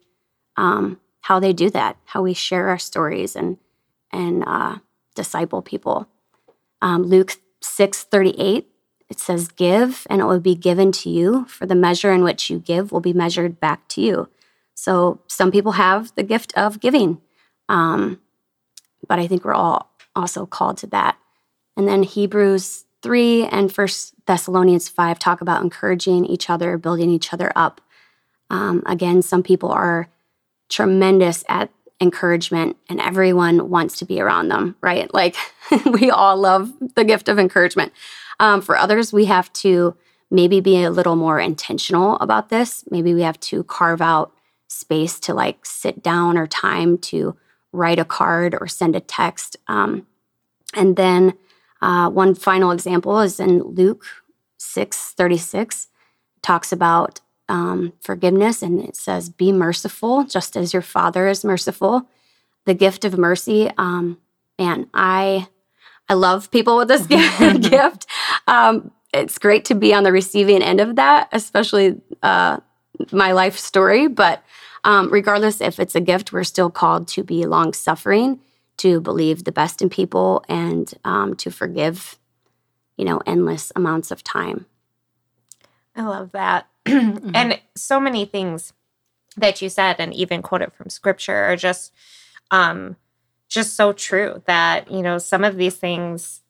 um, 0.56 1.00
how 1.22 1.40
they 1.40 1.52
do 1.52 1.70
that, 1.70 1.96
how 2.04 2.22
we 2.22 2.34
share 2.34 2.68
our 2.68 2.78
stories 2.78 3.34
and 3.34 3.58
and 4.12 4.44
uh, 4.46 4.78
disciple 5.14 5.62
people. 5.62 6.06
Um, 6.80 7.02
Luke 7.02 7.36
six 7.60 8.04
thirty 8.04 8.34
eight. 8.38 8.68
It 9.10 9.20
says, 9.20 9.48
Give, 9.48 10.06
and 10.08 10.22
it 10.22 10.24
will 10.24 10.40
be 10.40 10.54
given 10.54 10.90
to 10.92 11.10
you, 11.10 11.44
for 11.44 11.66
the 11.66 11.74
measure 11.74 12.10
in 12.10 12.24
which 12.24 12.48
you 12.48 12.58
give 12.58 12.90
will 12.90 13.00
be 13.00 13.12
measured 13.12 13.60
back 13.60 13.86
to 13.88 14.00
you. 14.00 14.28
So, 14.74 15.20
some 15.28 15.52
people 15.52 15.72
have 15.72 16.14
the 16.14 16.22
gift 16.22 16.56
of 16.56 16.80
giving, 16.80 17.20
um, 17.68 18.20
but 19.06 19.18
I 19.18 19.26
think 19.26 19.44
we're 19.44 19.52
all 19.52 19.90
also 20.16 20.46
called 20.46 20.78
to 20.78 20.86
that. 20.88 21.18
And 21.76 21.86
then 21.86 22.02
Hebrews 22.02 22.86
3 23.04 23.44
and 23.48 23.70
First 23.70 24.14
Thessalonians 24.26 24.88
5 24.88 25.18
talk 25.18 25.42
about 25.42 25.62
encouraging 25.62 26.24
each 26.24 26.48
other, 26.48 26.78
building 26.78 27.10
each 27.10 27.34
other 27.34 27.52
up. 27.54 27.82
Um, 28.48 28.82
again, 28.86 29.20
some 29.20 29.42
people 29.42 29.70
are 29.70 30.08
tremendous 30.70 31.44
at 31.48 31.70
encouragement 32.00 32.78
and 32.88 33.00
everyone 33.00 33.68
wants 33.68 33.98
to 33.98 34.06
be 34.06 34.20
around 34.20 34.48
them, 34.48 34.74
right? 34.80 35.12
Like 35.12 35.36
we 35.92 36.10
all 36.10 36.38
love 36.38 36.72
the 36.96 37.04
gift 37.04 37.28
of 37.28 37.38
encouragement. 37.38 37.92
Um, 38.40 38.62
for 38.62 38.74
others, 38.74 39.12
we 39.12 39.26
have 39.26 39.52
to 39.52 39.94
maybe 40.30 40.60
be 40.60 40.82
a 40.82 40.90
little 40.90 41.14
more 41.14 41.38
intentional 41.38 42.16
about 42.20 42.48
this. 42.48 42.84
Maybe 42.90 43.12
we 43.12 43.20
have 43.20 43.38
to 43.40 43.64
carve 43.64 44.00
out 44.00 44.32
space 44.66 45.20
to 45.20 45.34
like 45.34 45.66
sit 45.66 46.02
down 46.02 46.38
or 46.38 46.46
time 46.46 46.96
to 46.98 47.36
write 47.70 47.98
a 47.98 48.04
card 48.04 48.56
or 48.58 48.66
send 48.66 48.96
a 48.96 49.00
text. 49.00 49.58
Um, 49.68 50.06
and 50.72 50.96
then 50.96 51.34
uh, 51.84 52.08
one 52.08 52.34
final 52.34 52.70
example 52.70 53.20
is 53.20 53.38
in 53.38 53.62
Luke 53.62 54.06
6 54.56 55.12
36, 55.18 55.88
talks 56.40 56.72
about 56.72 57.20
um, 57.50 57.92
forgiveness, 58.00 58.62
and 58.62 58.82
it 58.82 58.96
says, 58.96 59.28
Be 59.28 59.52
merciful, 59.52 60.24
just 60.24 60.56
as 60.56 60.72
your 60.72 60.80
Father 60.80 61.28
is 61.28 61.44
merciful. 61.44 62.08
The 62.64 62.72
gift 62.72 63.04
of 63.04 63.18
mercy. 63.18 63.70
Um, 63.76 64.16
man, 64.58 64.88
I 64.94 65.48
I 66.08 66.14
love 66.14 66.50
people 66.50 66.78
with 66.78 66.88
this 66.88 67.06
gift. 67.68 68.06
Um, 68.46 68.90
it's 69.12 69.36
great 69.36 69.66
to 69.66 69.74
be 69.74 69.92
on 69.92 70.04
the 70.04 70.12
receiving 70.12 70.62
end 70.62 70.80
of 70.80 70.96
that, 70.96 71.28
especially 71.32 72.00
uh, 72.22 72.60
my 73.12 73.32
life 73.32 73.58
story. 73.58 74.08
But 74.08 74.42
um, 74.84 75.10
regardless 75.10 75.60
if 75.60 75.78
it's 75.78 75.94
a 75.94 76.00
gift, 76.00 76.32
we're 76.32 76.44
still 76.44 76.70
called 76.70 77.08
to 77.08 77.22
be 77.22 77.44
long 77.44 77.74
suffering 77.74 78.40
to 78.78 79.00
believe 79.00 79.44
the 79.44 79.52
best 79.52 79.82
in 79.82 79.88
people 79.88 80.44
and 80.48 80.92
um, 81.04 81.34
to 81.36 81.50
forgive, 81.50 82.18
you 82.96 83.04
know, 83.04 83.20
endless 83.26 83.72
amounts 83.76 84.10
of 84.10 84.24
time. 84.24 84.66
I 85.96 86.02
love 86.02 86.32
that. 86.32 86.68
mm-hmm. 86.86 87.30
And 87.34 87.60
so 87.76 88.00
many 88.00 88.24
things 88.24 88.72
that 89.36 89.62
you 89.62 89.68
said 89.68 89.96
and 89.98 90.12
even 90.14 90.42
quoted 90.42 90.72
from 90.72 90.88
scripture 90.90 91.34
are 91.34 91.56
just 91.56 91.92
um 92.50 92.96
just 93.48 93.74
so 93.74 93.92
true 93.92 94.42
that, 94.46 94.90
you 94.90 95.02
know, 95.02 95.18
some 95.18 95.44
of 95.44 95.56
these 95.56 95.76
things 95.76 96.40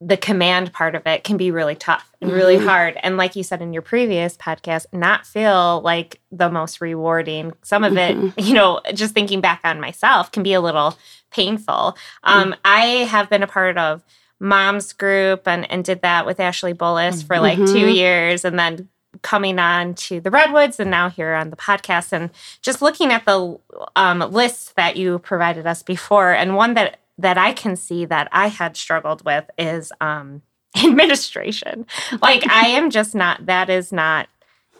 the 0.00 0.16
command 0.16 0.72
part 0.72 0.94
of 0.94 1.02
it 1.06 1.24
can 1.24 1.36
be 1.36 1.50
really 1.50 1.74
tough 1.74 2.08
and 2.20 2.30
really 2.30 2.56
mm-hmm. 2.56 2.68
hard. 2.68 2.96
And 3.02 3.16
like 3.16 3.34
you 3.34 3.42
said 3.42 3.60
in 3.60 3.72
your 3.72 3.82
previous 3.82 4.36
podcast, 4.36 4.86
not 4.92 5.26
feel 5.26 5.80
like 5.80 6.20
the 6.30 6.50
most 6.50 6.80
rewarding. 6.80 7.52
Some 7.62 7.82
of 7.82 7.96
it, 7.96 8.16
mm-hmm. 8.16 8.40
you 8.40 8.54
know, 8.54 8.80
just 8.94 9.12
thinking 9.12 9.40
back 9.40 9.60
on 9.64 9.80
myself 9.80 10.30
can 10.30 10.44
be 10.44 10.52
a 10.52 10.60
little 10.60 10.96
painful. 11.32 11.96
Um, 12.22 12.52
mm-hmm. 12.52 12.60
I 12.64 12.80
have 13.06 13.28
been 13.28 13.42
a 13.42 13.48
part 13.48 13.76
of 13.76 14.04
mom's 14.38 14.92
group 14.92 15.48
and, 15.48 15.68
and 15.70 15.84
did 15.84 16.02
that 16.02 16.26
with 16.26 16.38
Ashley 16.38 16.74
Bullis 16.74 17.26
for 17.26 17.40
like 17.40 17.58
two 17.58 17.64
mm-hmm. 17.64 17.88
years 17.88 18.44
and 18.44 18.56
then 18.56 18.88
coming 19.22 19.58
on 19.58 19.94
to 19.94 20.20
the 20.20 20.30
Redwoods 20.30 20.78
and 20.78 20.92
now 20.92 21.10
here 21.10 21.34
on 21.34 21.50
the 21.50 21.56
podcast 21.56 22.12
and 22.12 22.30
just 22.62 22.82
looking 22.82 23.10
at 23.10 23.24
the 23.24 23.58
um, 23.96 24.20
lists 24.30 24.72
that 24.76 24.96
you 24.96 25.18
provided 25.18 25.66
us 25.66 25.82
before. 25.82 26.32
And 26.32 26.54
one 26.54 26.74
that 26.74 27.00
that 27.18 27.36
I 27.36 27.52
can 27.52 27.76
see 27.76 28.04
that 28.06 28.28
I 28.32 28.46
had 28.46 28.76
struggled 28.76 29.24
with 29.24 29.50
is 29.58 29.92
um, 30.00 30.42
administration. 30.84 31.86
Like 32.22 32.48
I 32.48 32.68
am 32.68 32.90
just 32.90 33.14
not. 33.14 33.46
That 33.46 33.68
is 33.68 33.92
not. 33.92 34.28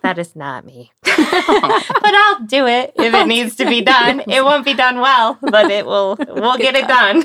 That 0.03 0.17
is 0.17 0.37
not 0.37 0.65
me. 0.65 0.93
but 1.03 1.17
I'll 1.17 2.41
do 2.47 2.69
it 2.69 2.93
if 2.97 3.13
it 3.13 3.27
needs 3.27 3.57
to 3.57 3.67
be 3.67 3.81
done. 3.83 4.23
It 4.29 4.45
won't 4.45 4.65
be 4.65 4.75
done 4.75 5.01
well, 5.01 5.39
but 5.43 5.73
it 5.73 5.87
will. 5.87 6.17
We'll 6.21 6.57
get 6.57 6.77
it 6.77 6.87
done. 6.87 7.25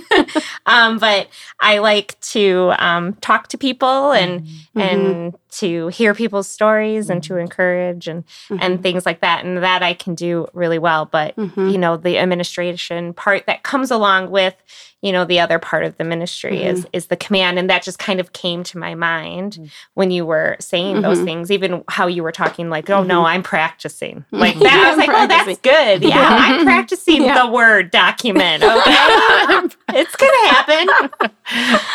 um, 0.65 0.97
but 0.97 1.27
I 1.59 1.77
like 1.77 2.19
to 2.31 2.73
um, 2.79 3.13
talk 3.15 3.49
to 3.49 3.59
people 3.59 4.11
and 4.11 4.41
mm-hmm. 4.41 4.79
and 4.79 5.37
to 5.59 5.87
hear 5.87 6.13
people's 6.13 6.47
stories 6.47 7.09
and 7.09 7.21
to 7.23 7.33
mm-hmm. 7.33 7.41
encourage 7.41 8.07
and 8.07 8.23
and 8.49 8.59
mm-hmm. 8.59 8.81
things 8.81 9.05
like 9.05 9.21
that 9.21 9.45
and 9.45 9.57
that 9.63 9.83
I 9.83 9.93
can 9.93 10.15
do 10.15 10.47
really 10.53 10.79
well 10.79 11.05
but 11.05 11.35
Mhm. 11.35 11.71
you 11.71 11.77
know 11.77 11.97
the 11.97 12.17
administration 12.17 13.13
part 13.13 13.45
that 13.45 13.63
comes 13.63 13.91
along 13.91 14.31
with 14.31 14.55
you 15.01 15.11
know 15.11 15.25
the 15.25 15.39
other 15.39 15.59
part 15.59 15.83
of 15.83 15.97
the 15.97 16.03
ministry 16.03 16.63
is 16.63 16.79
mm-hmm. 16.79 16.89
is 16.93 17.07
the 17.07 17.17
command 17.17 17.59
and 17.59 17.69
that 17.69 17.83
just 17.83 17.99
kind 17.99 18.19
of 18.19 18.31
came 18.33 18.63
to 18.63 18.77
my 18.77 18.95
mind 18.95 19.69
when 19.95 20.09
you 20.11 20.25
were 20.25 20.55
saying 20.59 21.01
those 21.01 21.19
Mhm. 21.19 21.25
things 21.25 21.51
even 21.51 21.83
how 21.89 22.07
you 22.07 22.23
were 22.23 22.31
talking 22.31 22.69
like 22.69 22.89
oh 22.89 23.03
no 23.03 23.25
i'm 23.25 23.43
practicing. 23.43 24.25
Like 24.31 24.57
that 24.59 24.85
i 24.85 24.89
was 24.89 24.97
like 24.97 25.09
oh 25.11 25.27
that's 25.27 25.59
good. 25.59 26.03
Yeah 26.03 26.09
Yeah. 26.23 26.37
i'm 26.41 26.63
practicing 26.65 27.23
Yeah. 27.23 27.45
the 27.45 27.51
word 27.51 27.91
document 27.91 28.63
okay? 28.63 29.67
It's 29.95 30.15
gonna 30.15 30.47
happen. 30.49 30.89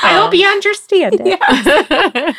I 0.02 0.12
hope 0.20 0.32
oh. 0.32 0.36
you 0.36 0.46
understand 0.46 1.16
it. 1.18 1.40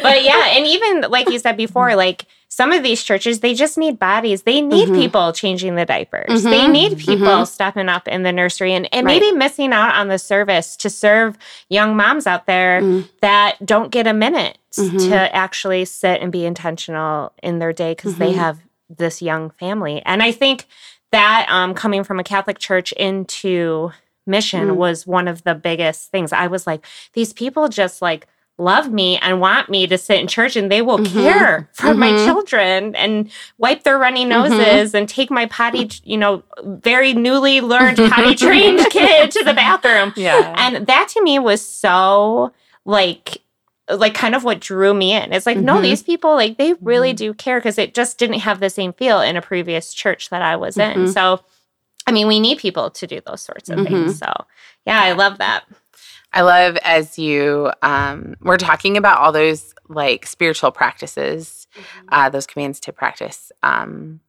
But 0.02 0.24
yeah 0.24 0.48
and 0.56 0.66
even 0.66 1.09
like 1.10 1.30
you 1.30 1.40
said 1.40 1.58
before 1.58 1.96
like 1.96 2.26
some 2.52 2.72
of 2.72 2.82
these 2.84 3.04
churches 3.04 3.40
they 3.42 3.54
just 3.54 3.78
need 3.78 4.00
bodies 4.00 4.44
they 4.44 4.62
need 4.62 4.90
Mhm. 4.90 4.96
people 4.96 5.34
changing 5.34 5.76
the 5.76 5.86
diapers 5.86 6.44
they 6.44 6.62
Mhm. 6.62 6.72
need 6.72 6.98
people 6.98 7.28
Mhm. 7.28 7.48
stepping 7.48 7.90
up 7.90 8.08
in 8.08 8.24
the 8.24 8.32
nursery 8.32 8.74
and, 8.74 8.88
and 8.92 9.06
Right. 9.06 9.22
maybe 9.22 9.36
missing 9.36 9.72
out 9.74 9.96
on 9.96 10.08
the 10.08 10.18
service 10.18 10.76
to 10.78 10.90
serve 10.90 11.38
young 11.70 11.96
moms 11.96 12.26
out 12.28 12.46
there 12.48 12.82
Mm. 12.82 13.08
that 13.22 13.64
don't 13.66 13.92
get 13.92 14.08
a 14.08 14.14
minute 14.14 14.58
Mhm. 14.78 15.10
to 15.10 15.36
actually 15.36 15.86
sit 15.86 16.22
and 16.22 16.32
be 16.32 16.46
intentional 16.46 17.34
in 17.44 17.60
their 17.60 17.74
day 17.74 17.92
because 17.94 18.16
they 18.16 18.32
have 18.34 18.58
this 18.90 19.22
young 19.22 19.52
family 19.52 20.02
and 20.06 20.24
i 20.24 20.32
think 20.32 20.66
that 21.12 21.46
um, 21.50 21.74
coming 21.76 22.04
from 22.04 22.20
a 22.20 22.24
catholic 22.24 22.58
church 22.60 22.92
into 22.94 23.92
mission 24.26 24.70
Mm. 24.72 24.76
was 24.76 25.06
one 25.08 25.28
of 25.28 25.44
the 25.44 25.54
biggest 25.56 26.10
things 26.12 26.34
i 26.34 26.48
was 26.48 26.66
like 26.68 26.84
these 27.14 27.32
people 27.34 27.68
just 27.68 28.02
like 28.02 28.26
love 28.60 28.92
me 28.92 29.18
and 29.20 29.40
want 29.40 29.70
me 29.70 29.88
to 29.88 29.98
sit 29.98 30.20
in 30.20 30.28
church 30.28 30.56
and 30.56 30.70
they 30.72 30.82
will 30.82 31.00
Mhm. 31.00 31.14
care 31.14 31.70
for 31.74 31.94
my 31.94 32.12
Mhm. 32.12 32.26
children 32.26 32.96
and 32.96 33.32
wipe 33.58 33.84
their 33.84 33.98
runny 33.98 34.26
Mhm. 34.26 34.30
noses 34.50 34.94
and 34.94 35.08
take 35.08 35.32
my 35.32 35.46
potty 35.46 35.90
you 36.04 36.18
know 36.18 36.44
very 36.64 37.14
newly 37.14 37.62
learned 37.62 37.98
potty 37.98 38.36
trained 38.46 38.86
kid 38.92 39.32
to 39.32 39.44
the 39.46 39.54
bathroom 39.54 40.14
yeah. 40.18 40.54
and 40.58 40.86
that 40.88 41.08
to 41.10 41.24
me 41.24 41.40
was 41.40 41.66
so 41.66 42.52
like 42.86 43.38
like 43.90 44.14
kind 44.14 44.36
of 44.36 44.44
what 44.44 44.60
drew 44.60 44.94
me 44.94 45.14
in 45.14 45.32
it's 45.34 45.46
like 45.48 45.58
no 45.58 45.76
Mhm. 45.78 45.82
these 45.82 46.04
people 46.04 46.36
like 46.36 46.58
they 46.58 46.74
really 46.82 47.14
Mhm. 47.14 47.18
do 47.18 47.34
care 47.34 47.60
because 47.60 47.78
it 47.80 47.94
just 47.96 48.18
didn't 48.20 48.40
have 48.42 48.60
the 48.60 48.70
same 48.70 48.94
feel 48.94 49.20
in 49.22 49.36
a 49.38 49.42
previous 49.42 49.94
church 49.94 50.30
that 50.30 50.42
i 50.44 50.56
was 50.56 50.78
in 50.78 51.08
so 51.08 51.40
i 52.06 52.12
mean 52.12 52.28
we 52.28 52.40
need 52.40 52.58
people 52.60 52.90
to 52.92 53.08
do 53.08 53.20
those 53.26 53.42
sorts 53.42 53.70
of 53.70 53.84
things 53.88 54.20
so 54.20 54.32
yeah 54.86 55.02
i 55.02 55.14
love 55.14 55.38
that 55.40 55.64
I 56.34 56.42
love 56.42 56.78
as 56.84 57.18
you 57.18 57.72
um, 57.82 58.36
we're 58.42 58.58
talking 58.58 58.98
about 58.98 59.20
all 59.20 59.32
those 59.32 59.74
like 59.88 60.26
spiritual 60.28 60.72
practices, 60.72 61.68
uh, 62.12 62.30
those 62.30 62.46
commands 62.46 62.80
to 62.82 62.94
practice. 62.94 63.52
Um, 63.64 64.20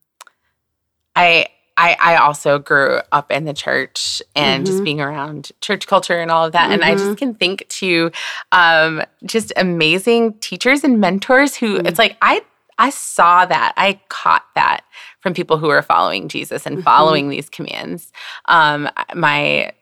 I, 1.17 1.49
I 1.77 1.97
I 2.01 2.17
also 2.17 2.59
grew 2.59 3.01
up 3.13 3.31
in 3.31 3.45
the 3.45 3.53
church 3.53 4.23
and 4.35 4.65
just 4.67 4.81
Mhm. 4.81 4.85
being 4.85 5.01
around 5.01 5.51
church 5.61 5.87
culture 5.87 6.19
and 6.19 6.31
all 6.31 6.45
of 6.47 6.53
that, 6.53 6.71
and 6.71 6.83
I 6.85 6.95
just 6.95 7.17
can 7.17 7.35
think 7.35 7.67
to 7.69 8.11
um, 8.53 9.03
just 9.25 9.53
amazing 9.57 10.35
teachers 10.41 10.85
and 10.85 11.01
mentors 11.01 11.57
who 11.57 11.77
it's 11.85 11.99
like 11.99 12.17
I 12.23 12.43
I 12.79 12.89
saw 12.91 13.45
that 13.45 13.75
I 13.77 14.01
caught 14.09 14.45
that 14.55 14.81
from 15.21 15.35
people 15.35 15.59
who 15.59 15.69
are 15.69 15.83
following 15.83 16.29
Jesus 16.29 16.65
and 16.65 16.79
Mhm. 16.79 16.83
following 16.85 17.29
these 17.29 17.51
commands. 17.51 18.11
Um, 18.47 18.89
my 19.15 19.73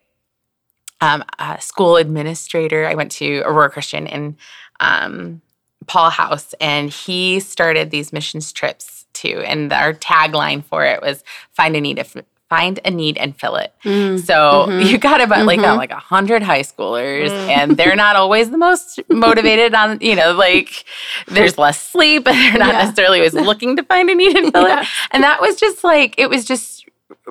um, 1.00 1.25
uh, 1.38 1.59
school 1.59 1.97
administrator. 1.97 2.87
I 2.87 2.95
went 2.95 3.12
to 3.12 3.40
Aurora 3.45 3.71
Christian 3.71 4.07
in 4.07 4.37
um, 4.81 5.40
Paul 5.87 6.11
House, 6.11 6.55
and 6.61 6.90
he 6.90 7.40
started 7.40 7.90
these 7.90 8.12
missions 8.12 8.52
trips 8.52 9.07
too. 9.12 9.43
And 9.47 9.73
our 9.73 9.93
tagline 9.95 10.64
for 10.64 10.85
it 10.85 11.00
was 11.02 11.25
"Find 11.52 11.75
a 11.76 11.81
need, 11.81 11.99
if, 11.99 12.14
find 12.49 12.78
a 12.85 12.90
need, 12.90 13.17
and 13.19 13.37
fill 13.38 13.57
it." 13.57 13.73
Mm. 13.85 14.25
So 14.25 14.67
Mhm. 14.69 14.87
you 14.87 14.99
got 14.99 15.21
about 15.21 15.47
like 15.47 15.61
Mhm. 15.61 15.73
a, 15.75 15.76
like 15.76 15.90
a 15.90 15.97
hundred 15.99 16.43
high 16.43 16.61
schoolers, 16.62 17.31
Mm. 17.31 17.49
and 17.49 17.76
they're 17.76 17.97
not 17.97 18.17
always 18.17 18.50
the 18.50 18.59
most 18.59 19.00
motivated 19.09 19.75
on. 19.75 19.99
You 20.00 20.14
know, 20.14 20.33
like 20.35 20.85
there's 21.26 21.59
less 21.59 21.81
sleep, 21.81 22.26
and 22.28 22.37
they're 22.37 22.59
not 22.59 22.75
Yeah. 22.75 22.83
necessarily 22.85 23.19
always 23.19 23.35
looking 23.35 23.76
to 23.76 23.83
find 23.83 24.09
a 24.11 24.14
need 24.14 24.37
and 24.37 24.52
fill 24.52 24.67
it. 24.67 24.87
And 25.11 25.23
that 25.25 25.40
was 25.40 25.57
just 25.59 25.83
like 25.85 26.14
it 26.19 26.28
was 26.31 26.45
just 26.45 26.77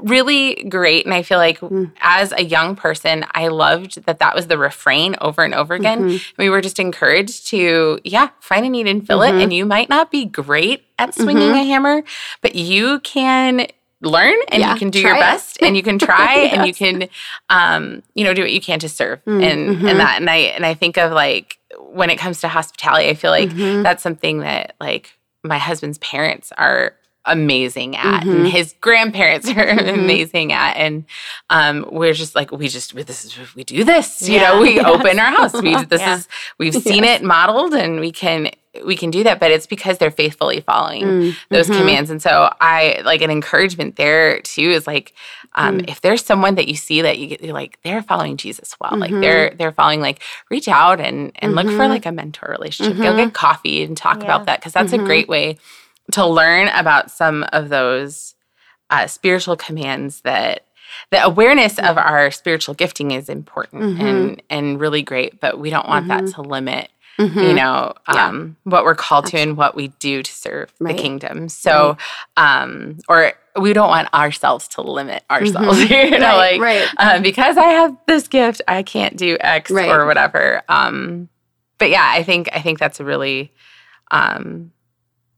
really 0.01 0.65
great. 0.69 1.05
And 1.05 1.13
I 1.13 1.21
feel 1.23 1.37
like 1.37 1.59
Mm. 1.59 1.91
as 2.01 2.31
a 2.31 2.43
young 2.43 2.75
person, 2.75 3.25
I 3.31 3.47
loved 3.47 4.05
that 4.05 4.19
that 4.19 4.35
was 4.35 4.47
the 4.47 4.57
refrain 4.57 5.15
over 5.21 5.43
and 5.43 5.53
over 5.53 5.73
again. 5.73 6.09
Mhm. 6.09 6.21
We 6.37 6.49
were 6.49 6.61
just 6.61 6.79
encouraged 6.79 7.47
to, 7.47 7.99
yeah, 8.03 8.29
find 8.39 8.65
a 8.65 8.69
need 8.69 8.87
and 8.87 9.05
fill 9.05 9.19
Mhm. 9.19 9.29
it. 9.39 9.43
And 9.43 9.53
you 9.53 9.65
might 9.65 9.89
not 9.89 10.11
be 10.11 10.25
great 10.25 10.83
at 10.99 11.13
swinging 11.15 11.49
Mhm. 11.51 11.61
a 11.61 11.63
hammer, 11.63 12.03
but 12.41 12.55
you 12.55 12.99
can 12.99 13.67
learn 14.01 14.35
and 14.49 14.61
Yeah, 14.61 14.73
you 14.73 14.79
can 14.79 14.89
do 14.91 14.99
your 14.99 15.15
it. 15.15 15.19
best 15.19 15.57
and 15.61 15.75
you 15.75 15.81
can 15.81 15.97
try 16.09 16.33
and 16.51 16.67
you 16.67 16.73
can 16.73 17.09
um 17.49 18.03
you 18.13 18.23
know 18.23 18.33
do 18.35 18.43
what 18.43 18.51
you 18.51 18.61
can 18.61 18.77
to 18.77 18.87
serve 18.87 19.19
Mm, 19.25 19.41
and 19.43 19.87
and 19.89 19.99
that 19.99 20.17
and 20.21 20.29
i 20.29 20.35
and 20.35 20.63
i 20.67 20.75
think 20.75 20.97
of 20.99 21.11
like 21.11 21.57
when 21.79 22.11
it 22.11 22.17
comes 22.17 22.39
to 22.41 22.47
hospitality 22.47 23.09
i 23.09 23.15
feel 23.15 23.31
like 23.31 23.49
Mhm. 23.49 23.81
that's 23.81 24.03
something 24.03 24.41
that 24.41 24.75
like 24.79 25.13
my 25.43 25.57
husband's 25.57 25.97
parents 25.97 26.51
are 26.59 26.93
amazing 27.27 27.95
at 27.95 28.23
and 28.25 28.45
Mhm. 28.45 28.49
his 28.49 28.73
grandparents 28.81 29.47
are 29.49 29.53
Mhm. 29.53 29.93
amazing 29.93 30.51
at 30.53 30.75
and 30.77 31.05
um 31.49 31.85
we're 31.91 32.13
just 32.13 32.35
like 32.35 32.51
we 32.51 32.67
just 32.67 32.93
we, 32.93 33.03
this 33.03 33.25
is 33.25 33.37
we 33.55 33.63
do 33.63 33.83
this 33.83 34.27
you 34.27 34.35
Yeah. 34.35 34.49
know 34.53 34.61
we 34.61 34.75
Yes. 34.75 34.85
open 34.85 35.19
our 35.19 35.31
house 35.31 35.53
we 35.53 35.75
this 35.85 36.01
Yeah. 36.01 36.15
is 36.15 36.27
we've 36.57 36.73
seen 36.75 37.03
Yes. 37.03 37.21
it 37.21 37.25
modeled 37.25 37.73
and 37.73 37.99
we 37.99 38.11
can 38.11 38.49
we 38.85 38.95
can 38.95 39.09
do 39.09 39.23
that 39.23 39.39
but 39.39 39.49
it's 39.49 39.65
because 39.65 39.97
they're 39.97 40.11
faithfully 40.11 40.59
following 40.61 41.03
Mm. 41.03 41.35
those 41.49 41.67
Mhm. 41.67 41.77
commands. 41.79 42.09
And 42.11 42.21
so 42.21 42.53
I 42.61 43.01
like 43.03 43.23
an 43.23 43.31
encouragement 43.31 43.95
there 43.95 44.39
too 44.41 44.69
is 44.69 44.85
like 44.85 45.13
um, 45.55 45.79
Mm. 45.79 45.89
if 45.89 46.01
there's 46.01 46.23
someone 46.23 46.53
that 46.55 46.67
you 46.67 46.75
see 46.75 47.01
that 47.01 47.17
you 47.17 47.25
get 47.27 47.41
you're 47.43 47.53
like 47.55 47.79
they're 47.83 48.03
following 48.03 48.37
Jesus 48.37 48.75
well, 48.79 48.95
like 48.95 49.09
Mhm. 49.11 49.21
they're 49.21 49.49
they're 49.57 49.71
following 49.71 49.99
like 50.01 50.19
reach 50.51 50.67
out 50.67 50.99
and 50.99 51.31
and 51.39 51.55
look 51.55 51.65
for 51.65 51.85
Mhm. 51.85 51.89
like 51.89 52.05
a 52.05 52.11
mentor 52.11 52.49
relationship. 52.51 52.97
Go 52.97 53.13
Mhm. 53.13 53.17
get 53.17 53.33
coffee 53.33 53.81
and 53.83 53.97
talk 53.97 54.17
Yeah. 54.19 54.25
about 54.25 54.45
that 54.45 54.59
because 54.59 54.73
that's 54.73 54.93
a 54.93 54.99
great 54.99 55.27
way 55.27 55.57
to 56.11 56.25
learn 56.25 56.69
about 56.69 57.11
some 57.11 57.45
of 57.53 57.69
those 57.69 58.35
uh, 58.89 59.07
spiritual 59.07 59.55
commands 59.57 60.21
that 60.21 60.65
the 61.11 61.23
awareness 61.23 61.77
of 61.79 61.97
our 61.97 62.31
spiritual 62.31 62.73
gifting 62.73 63.11
is 63.11 63.27
important 63.29 63.83
Mhm. 63.83 63.99
and 64.01 64.41
and 64.49 64.79
really 64.79 65.01
great, 65.03 65.39
but 65.41 65.59
we 65.59 65.69
don't 65.69 65.87
want 65.87 66.07
that 66.07 66.23
Mhm. 66.23 66.33
to 66.35 66.41
limit 66.41 66.89
Mhm. 67.19 67.47
you 67.47 67.53
know 67.53 67.93
Yeah. 68.13 68.27
um 68.27 68.55
what 68.63 68.83
we're 68.85 68.95
called 68.95 69.25
to 69.27 69.37
and 69.39 69.57
what 69.57 69.75
we 69.75 69.87
do 69.99 70.21
to 70.23 70.31
serve 70.31 70.71
Right. 70.79 70.95
the 70.95 71.01
kingdom 71.01 71.49
so 71.49 71.97
um 72.37 72.99
or 73.09 73.33
we 73.59 73.73
don't 73.73 73.89
want 73.89 74.13
ourselves 74.13 74.67
to 74.69 74.81
limit 74.81 75.23
ourselves 75.31 75.79
Mhm. 75.79 75.89
you 76.11 76.19
know 76.19 76.37
right, 76.37 76.59
like 76.59 76.61
right. 76.61 76.87
um, 76.99 77.23
because 77.23 77.57
i 77.57 77.69
have 77.69 77.95
this 78.05 78.27
gift 78.27 78.61
i 78.67 78.83
can't 78.83 79.17
do 79.17 79.35
x 79.39 79.71
Right. 79.71 79.89
or 79.89 80.05
whatever 80.05 80.61
um 80.69 81.27
but 81.79 81.89
yeah 81.89 82.07
i 82.07 82.21
think 82.21 82.49
i 82.53 82.61
think 82.61 82.77
that's 82.77 82.99
a 82.99 83.03
really 83.03 83.51
um 84.11 84.71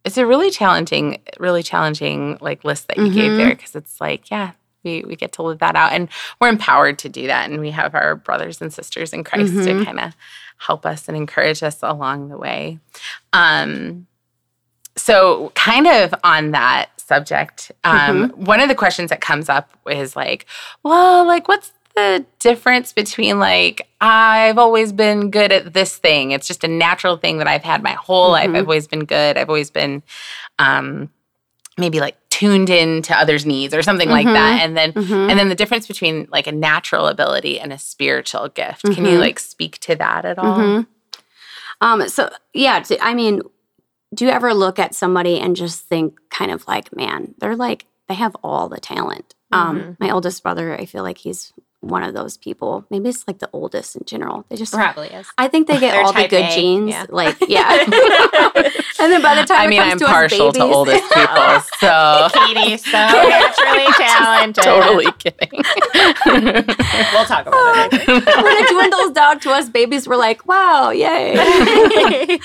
it's 0.10 0.17
a 0.17 0.26
really 0.26 0.50
challenging 0.50 1.22
really 1.39 1.62
challenging 1.62 2.38
like 2.41 2.63
list 2.63 2.88
that 2.88 2.98
you 2.98 3.12
gave 3.13 3.32
Mhm. 3.32 3.38
there 3.38 3.50
because 3.56 3.76
it's 3.76 4.02
like 4.02 4.32
yeah 4.32 4.52
we, 4.84 5.04
we 5.06 5.15
get 5.15 5.34
to 5.34 5.43
live 5.43 5.60
that 5.60 5.76
out 5.76 5.91
and 5.91 6.10
we're 6.41 6.48
empowered 6.50 6.98
to 7.00 7.10
do 7.10 7.28
that 7.28 7.50
and 7.50 7.60
we 7.60 7.69
have 7.72 7.93
our 7.93 8.15
brothers 8.15 8.60
and 8.62 8.74
sisters 8.74 9.13
in 9.13 9.24
christ 9.24 9.54
to 9.54 9.60
Mhm. 9.74 9.86
kind 9.86 10.00
of 10.00 10.15
help 10.58 10.84
us 10.86 11.08
and 11.08 11.15
encourage 11.15 11.62
us 11.63 11.78
along 11.84 12.30
the 12.30 12.38
way 12.38 12.80
um 13.34 14.08
so 14.98 15.52
kind 15.56 15.86
of 15.88 16.13
on 16.24 16.52
that 16.52 16.88
subject 17.00 17.72
um 17.84 18.30
one 18.36 18.60
of 18.60 18.67
the 18.69 18.76
questions 18.76 19.10
that 19.12 19.22
comes 19.22 19.48
up 19.50 19.69
is 19.89 20.15
like 20.15 20.45
well 20.84 21.26
like 21.26 21.48
what's 21.48 21.72
the 21.95 22.25
difference 22.39 22.93
between 22.93 23.39
like 23.39 23.88
I've 24.02 24.58
always 24.58 24.91
been 24.93 25.32
good 25.32 25.52
at 25.52 25.73
this 25.73 25.97
thing. 25.97 26.32
It's 26.32 26.47
just 26.47 26.63
a 26.63 26.67
natural 26.67 27.17
thing 27.17 27.38
that 27.39 27.47
I've 27.47 27.63
had 27.63 27.84
my 27.84 27.93
whole 27.93 28.32
life. 28.32 28.49
Mhm. 28.49 28.56
I've 28.58 28.65
always 28.65 28.88
been 28.88 29.06
good. 29.06 29.38
I've 29.38 29.49
always 29.49 29.69
been 29.71 30.04
um 30.60 31.10
maybe 31.78 31.99
like 31.99 32.15
tuned 32.30 32.69
in 32.69 33.02
to 33.02 33.17
others' 33.17 33.45
needs 33.45 33.73
or 33.73 33.82
something 33.82 34.10
like 34.10 34.25
that. 34.25 34.60
Mhm. 34.60 34.63
And 34.65 34.78
then 34.78 34.93
Mhm. 34.93 35.30
and 35.30 35.39
then 35.39 35.49
the 35.49 35.56
difference 35.56 35.88
between 35.88 36.28
like 36.32 36.47
a 36.47 36.52
natural 36.52 37.08
ability 37.08 37.60
and 37.60 37.73
a 37.73 37.78
spiritual 37.78 38.47
gift. 38.49 38.84
Can 38.84 39.06
you 39.06 39.17
Mhm. 39.17 39.19
like 39.21 39.39
speak 39.39 39.78
to 39.80 39.95
that 39.95 40.25
at 40.25 40.38
all? 40.38 40.58
Mhm. 40.58 40.88
Um, 41.82 42.08
so 42.10 42.30
yeah, 42.54 42.84
I 43.02 43.13
mean, 43.13 43.41
do 44.13 44.25
you 44.25 44.32
ever 44.32 44.54
look 44.54 44.80
at 44.80 44.95
somebody 44.95 45.39
and 45.39 45.56
just 45.56 45.86
think 45.86 46.19
kind 46.30 46.52
of 46.52 46.67
like, 46.67 46.95
man, 46.95 47.36
they're 47.39 47.56
like 47.56 47.86
they 48.08 48.15
have 48.15 48.36
all 48.43 48.67
the 48.69 48.80
talent. 48.80 49.36
Um, 49.52 49.80
Mhm. 49.80 49.97
my 49.99 50.10
oldest 50.12 50.41
brother, 50.43 50.73
I 50.73 50.86
feel 50.86 51.04
like 51.04 51.19
he's 51.19 51.54
one 51.82 52.04
of 52.04 52.13
those 52.13 52.36
people. 52.38 52.86
Maybe 52.89 53.08
it's 53.10 53.26
like 53.28 53.39
the 53.39 53.50
oldest 53.54 53.96
in 53.96 54.04
general. 54.06 54.46
They 54.50 54.58
just 54.58 54.74
probably 54.74 55.08
is 55.08 55.28
I 55.38 55.48
think 55.48 55.68
they 55.68 55.80
get 55.80 55.96
all 56.06 56.12
the 56.12 56.28
good 56.28 56.46
A, 56.46 56.54
genes. 56.54 56.89
yeah. 56.92 57.06
Like, 57.10 57.38
yeah. 57.48 57.70
and 59.00 59.12
then 59.12 59.22
by 59.22 59.36
the 59.36 59.46
time 59.46 59.60
I 59.62 59.65
it 59.65 59.70
mean, 59.70 59.80
comes 59.80 59.94
I'm 59.94 60.00
to 60.00 60.06
us 60.06 60.12
partial 60.12 60.52
to 60.52 60.60
babies- 60.60 60.76
oldest 60.76 61.04
people, 61.13 61.60
so 61.80 62.28
katie 62.34 62.78
so 62.78 62.92
naturally 62.92 63.86
talented 63.98 64.63
totally 64.63 65.12
kidding. 65.20 65.50
we'll 67.13 67.26
talk 67.26 67.46
about 67.48 67.94
it 67.94 68.08
when 68.08 68.58
it 68.58 68.70
dwindles 68.74 69.12
down 69.13 69.39
to 69.39 69.52
us 69.52 69.70
babies, 69.70 70.08
we're 70.08 70.18
like, 70.18 70.46
wow, 70.48 70.89
yay. 70.89 72.39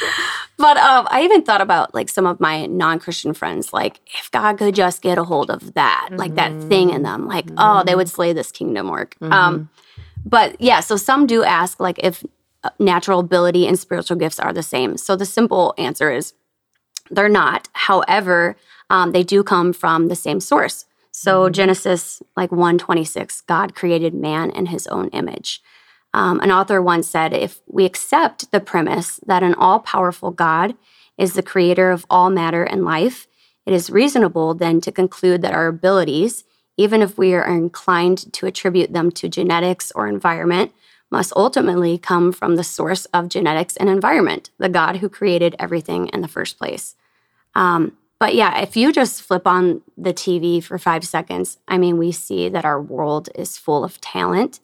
But 0.56 0.76
um, 0.76 1.06
I 1.10 1.22
even 1.24 1.42
thought 1.42 1.60
about 1.60 1.94
like 1.94 2.08
some 2.08 2.26
of 2.26 2.40
my 2.40 2.66
non-Christian 2.66 3.34
friends, 3.34 3.72
like 3.72 4.00
if 4.18 4.30
God 4.30 4.58
could 4.58 4.74
just 4.74 5.02
get 5.02 5.18
a 5.18 5.24
hold 5.24 5.50
of 5.50 5.74
that, 5.74 6.10
like 6.12 6.34
that 6.36 6.52
thing 6.68 6.90
in 6.90 7.02
them, 7.02 7.26
like 7.26 7.46
oh, 7.58 7.82
they 7.84 7.94
would 7.94 8.08
slay 8.08 8.32
this 8.32 8.52
kingdom 8.52 8.88
work. 8.88 9.16
Um, 9.20 9.68
but 10.24 10.60
yeah, 10.60 10.80
so 10.80 10.96
some 10.96 11.26
do 11.26 11.44
ask 11.44 11.80
like 11.80 11.98
if 12.02 12.24
uh, 12.62 12.70
natural 12.78 13.20
ability 13.20 13.66
and 13.66 13.78
spiritual 13.78 14.16
gifts 14.16 14.38
are 14.40 14.52
the 14.52 14.62
same. 14.62 14.96
So 14.96 15.16
the 15.16 15.26
simple 15.26 15.74
answer 15.76 16.10
is 16.10 16.34
they're 17.10 17.28
not. 17.28 17.68
However, 17.72 18.56
um, 18.90 19.12
they 19.12 19.22
do 19.22 19.42
come 19.42 19.72
from 19.72 20.08
the 20.08 20.16
same 20.16 20.40
source. 20.40 20.86
So 21.10 21.48
Genesis 21.48 22.22
like 22.36 22.50
126, 22.50 23.42
God 23.42 23.74
created 23.74 24.14
man 24.14 24.50
in 24.50 24.66
his 24.66 24.86
own 24.88 25.08
image. 25.10 25.62
Um, 26.14 26.38
an 26.40 26.52
author 26.52 26.80
once 26.80 27.08
said, 27.08 27.32
if 27.32 27.60
we 27.66 27.84
accept 27.84 28.52
the 28.52 28.60
premise 28.60 29.18
that 29.26 29.42
an 29.42 29.54
all 29.54 29.80
powerful 29.80 30.30
God 30.30 30.76
is 31.18 31.32
the 31.32 31.42
creator 31.42 31.90
of 31.90 32.06
all 32.08 32.30
matter 32.30 32.62
and 32.62 32.84
life, 32.84 33.26
it 33.66 33.72
is 33.72 33.90
reasonable 33.90 34.54
then 34.54 34.80
to 34.82 34.92
conclude 34.92 35.42
that 35.42 35.52
our 35.52 35.66
abilities, 35.66 36.44
even 36.76 37.02
if 37.02 37.18
we 37.18 37.34
are 37.34 37.44
inclined 37.44 38.32
to 38.34 38.46
attribute 38.46 38.92
them 38.92 39.10
to 39.10 39.28
genetics 39.28 39.90
or 39.96 40.06
environment, 40.06 40.72
must 41.10 41.32
ultimately 41.34 41.98
come 41.98 42.30
from 42.30 42.54
the 42.54 42.64
source 42.64 43.06
of 43.06 43.28
genetics 43.28 43.76
and 43.76 43.88
environment, 43.88 44.50
the 44.58 44.68
God 44.68 44.98
who 44.98 45.08
created 45.08 45.56
everything 45.58 46.06
in 46.08 46.20
the 46.20 46.28
first 46.28 46.58
place. 46.58 46.94
Um, 47.56 47.96
but 48.20 48.36
yeah, 48.36 48.60
if 48.60 48.76
you 48.76 48.92
just 48.92 49.20
flip 49.20 49.48
on 49.48 49.82
the 49.98 50.14
TV 50.14 50.62
for 50.62 50.78
five 50.78 51.04
seconds, 51.04 51.58
I 51.66 51.76
mean, 51.76 51.98
we 51.98 52.12
see 52.12 52.48
that 52.48 52.64
our 52.64 52.80
world 52.80 53.30
is 53.34 53.58
full 53.58 53.82
of 53.82 54.00
talent. 54.00 54.60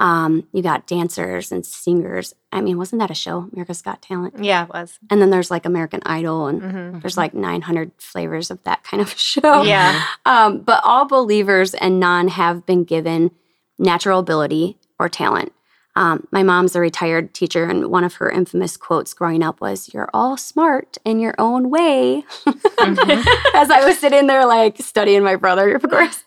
Um, 0.00 0.48
you 0.52 0.60
got 0.62 0.86
dancers 0.88 1.52
and 1.52 1.64
singers. 1.64 2.34
I 2.50 2.60
mean, 2.60 2.78
wasn't 2.78 2.98
that 3.00 3.10
a 3.12 3.14
show, 3.14 3.48
America's 3.52 3.80
Got 3.80 4.02
Talent? 4.02 4.42
yeah, 4.42 4.64
it 4.64 4.68
was. 4.70 4.98
And 5.08 5.22
then 5.22 5.30
there's 5.30 5.50
like 5.52 5.64
American 5.66 6.00
Idol, 6.04 6.46
and 6.48 6.60
Mhm. 6.62 7.00
there's 7.00 7.16
like 7.16 7.32
900 7.32 7.92
flavors 7.98 8.50
of 8.50 8.62
that 8.64 8.82
kind 8.82 9.00
of 9.00 9.10
show. 9.18 9.62
Yeah. 9.62 10.02
Um, 10.26 10.60
but 10.60 10.80
all 10.84 11.04
believers 11.06 11.74
and 11.74 12.00
none 12.00 12.28
have 12.28 12.66
been 12.66 12.82
given 12.84 13.30
natural 13.78 14.18
ability 14.18 14.78
or 14.98 15.08
talent. 15.08 15.52
Um, 15.96 16.26
my 16.32 16.42
mom's 16.42 16.74
a 16.74 16.80
retired 16.80 17.32
teacher, 17.34 17.64
and 17.66 17.86
one 17.86 18.02
of 18.02 18.14
her 18.14 18.28
infamous 18.28 18.76
quotes 18.76 19.14
growing 19.14 19.44
up 19.44 19.60
was, 19.60 19.94
You're 19.94 20.10
all 20.12 20.36
smart 20.36 20.98
in 21.04 21.20
your 21.20 21.36
own 21.38 21.70
way. 21.70 22.24
As 22.46 23.70
I 23.70 23.84
was 23.84 23.98
sitting 24.00 24.26
there, 24.26 24.44
like 24.44 24.78
studying 24.78 25.22
my 25.22 25.36
brother, 25.36 25.72
of 25.76 25.82
course. 25.88 26.24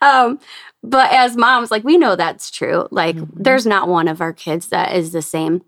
Um, 0.00 0.38
but 0.82 1.12
as 1.12 1.36
moms, 1.36 1.70
like 1.70 1.84
we 1.84 1.98
know 1.98 2.16
that's 2.16 2.50
true. 2.50 2.88
Like 2.90 3.16
there's 3.32 3.66
not 3.66 3.88
one 3.88 4.08
of 4.08 4.20
our 4.20 4.32
kids 4.32 4.68
that 4.68 4.94
is 4.94 5.12
the 5.12 5.22
same. 5.22 5.62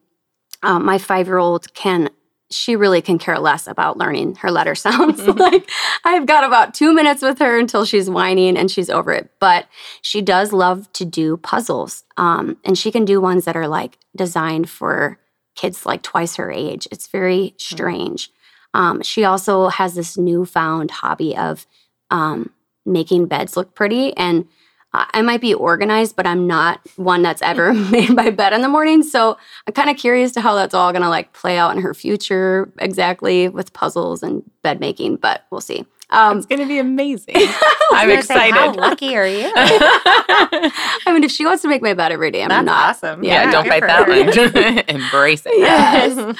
Um, 0.62 0.85
my 0.85 0.98
five 0.98 1.27
year 1.27 1.38
old 1.38 1.72
can, 1.75 2.09
she 2.51 2.77
really 2.77 3.03
can 3.03 3.18
care 3.18 3.38
less 3.38 3.66
about 3.66 3.98
learning 3.98 4.37
her 4.37 4.51
letter 4.51 4.75
sounds. 4.75 5.20
like 5.27 5.68
I've 6.05 6.27
got 6.27 6.44
about 6.44 6.72
two 6.72 6.94
minutes 6.94 7.22
with 7.22 7.38
her 7.40 7.59
until 7.59 7.85
she's 7.85 8.09
whining 8.09 8.57
and 8.57 8.70
she's 8.70 8.88
over 8.88 9.12
it. 9.12 9.31
But 9.38 9.66
she 10.01 10.22
does 10.22 10.53
love 10.53 10.90
to 10.94 11.05
do 11.05 11.37
puzzles. 11.37 12.05
Um, 12.16 12.57
and 12.64 12.79
she 12.79 12.90
can 12.90 13.05
do 13.05 13.20
ones 13.20 13.44
that 13.44 13.57
are 13.57 13.68
like 13.68 13.98
designed 14.16 14.70
for 14.70 15.18
kids 15.55 15.85
like 15.85 16.03
twice 16.03 16.37
her 16.37 16.51
age. 16.51 16.88
It's 16.90 17.07
very 17.07 17.55
strange. 17.59 18.31
Um, 18.75 19.03
she 19.03 19.25
also 19.25 19.68
has 19.68 19.94
this 19.94 20.16
newfound 20.16 20.90
hobby 20.90 21.37
of 21.37 21.66
um, 22.11 22.51
making 22.87 23.27
beds 23.27 23.57
look 23.57 23.75
pretty. 23.75 24.16
And 24.16 24.48
I 24.94 25.09
I 25.14 25.22
might 25.22 25.40
be 25.40 25.55
organized, 25.55 26.16
but 26.16 26.26
I'm 26.26 26.46
not 26.46 26.81
one 26.96 27.22
that's 27.22 27.42
ever 27.42 27.72
made 27.96 28.11
my 28.11 28.31
bed 28.31 28.52
in 28.52 28.61
the 28.62 28.68
morning. 28.68 29.02
So 29.02 29.37
I'm 29.66 29.74
kind 29.74 29.90
of 29.90 29.96
curious 29.96 30.33
to 30.33 30.40
how 30.40 30.55
that's 30.55 30.74
all 30.74 30.92
going 30.92 31.02
to 31.02 31.09
like 31.09 31.33
play 31.33 31.59
out 31.59 31.74
in 31.76 31.83
her 31.83 31.94
future 31.94 32.70
exactly 32.78 33.48
with 33.48 33.72
puzzles 33.72 34.22
and 34.22 34.42
bed 34.62 34.81
making, 34.81 35.16
but 35.16 35.44
we'll 35.50 35.61
see. 35.61 35.87
Um, 36.11 36.37
It's 36.38 36.46
going 36.46 36.61
to 36.61 36.66
be 36.66 36.78
amazing. 36.90 37.37
I 37.37 37.55
I'm 37.92 38.09
was 38.09 38.26
gonna 38.28 38.40
say, 38.40 38.48
excited. 38.48 38.55
how 38.55 38.74
lucky 38.74 39.16
are 39.16 39.26
you? 39.26 39.50
I 39.57 41.00
mean, 41.07 41.24
if 41.24 41.31
she 41.31 41.44
wants 41.46 41.62
to 41.62 41.68
make 41.68 41.81
my 41.83 41.94
bed 41.94 42.12
every 42.12 42.31
day, 42.31 42.42
I'm 42.42 42.48
That's 42.50 42.66
not. 42.66 42.90
awesome. 42.90 43.24
yeah, 43.24 43.50
don't 43.50 43.64
good 43.64 43.81
bite 43.81 43.87
that 43.87 44.09
one. 44.09 44.78
Embrace 44.96 45.42
it. 45.46 45.59
Yes. 45.59 46.37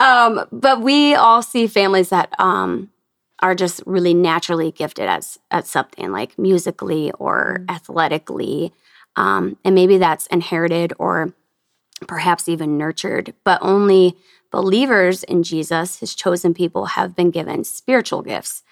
Um, 0.00 0.46
but 0.50 0.80
we 0.80 1.14
all 1.14 1.42
see 1.42 1.66
families 1.66 2.08
that 2.08 2.32
um, 2.38 2.88
are 3.40 3.54
just 3.54 3.82
really 3.86 4.14
naturally 4.14 4.70
gifted 4.70 5.06
at, 5.06 5.36
at 5.50 5.66
something 5.66 6.12
like 6.12 6.38
musically 6.38 7.10
or 7.12 7.64
athletically. 7.68 8.72
Um, 9.16 9.56
and 9.64 9.74
maybe 9.74 9.98
that's 9.98 10.26
inherited 10.28 10.92
or 10.98 11.34
perhaps 12.06 12.48
even 12.48 12.78
nurtured, 12.78 13.34
but 13.44 13.58
only 13.62 14.16
believers 14.50 15.22
in 15.24 15.42
Jesus, 15.42 15.98
his 15.98 16.14
chosen 16.14 16.54
people, 16.54 16.86
have 16.86 17.14
been 17.14 17.30
given 17.30 17.64
spiritual 17.64 18.22
gifts. 18.22 18.62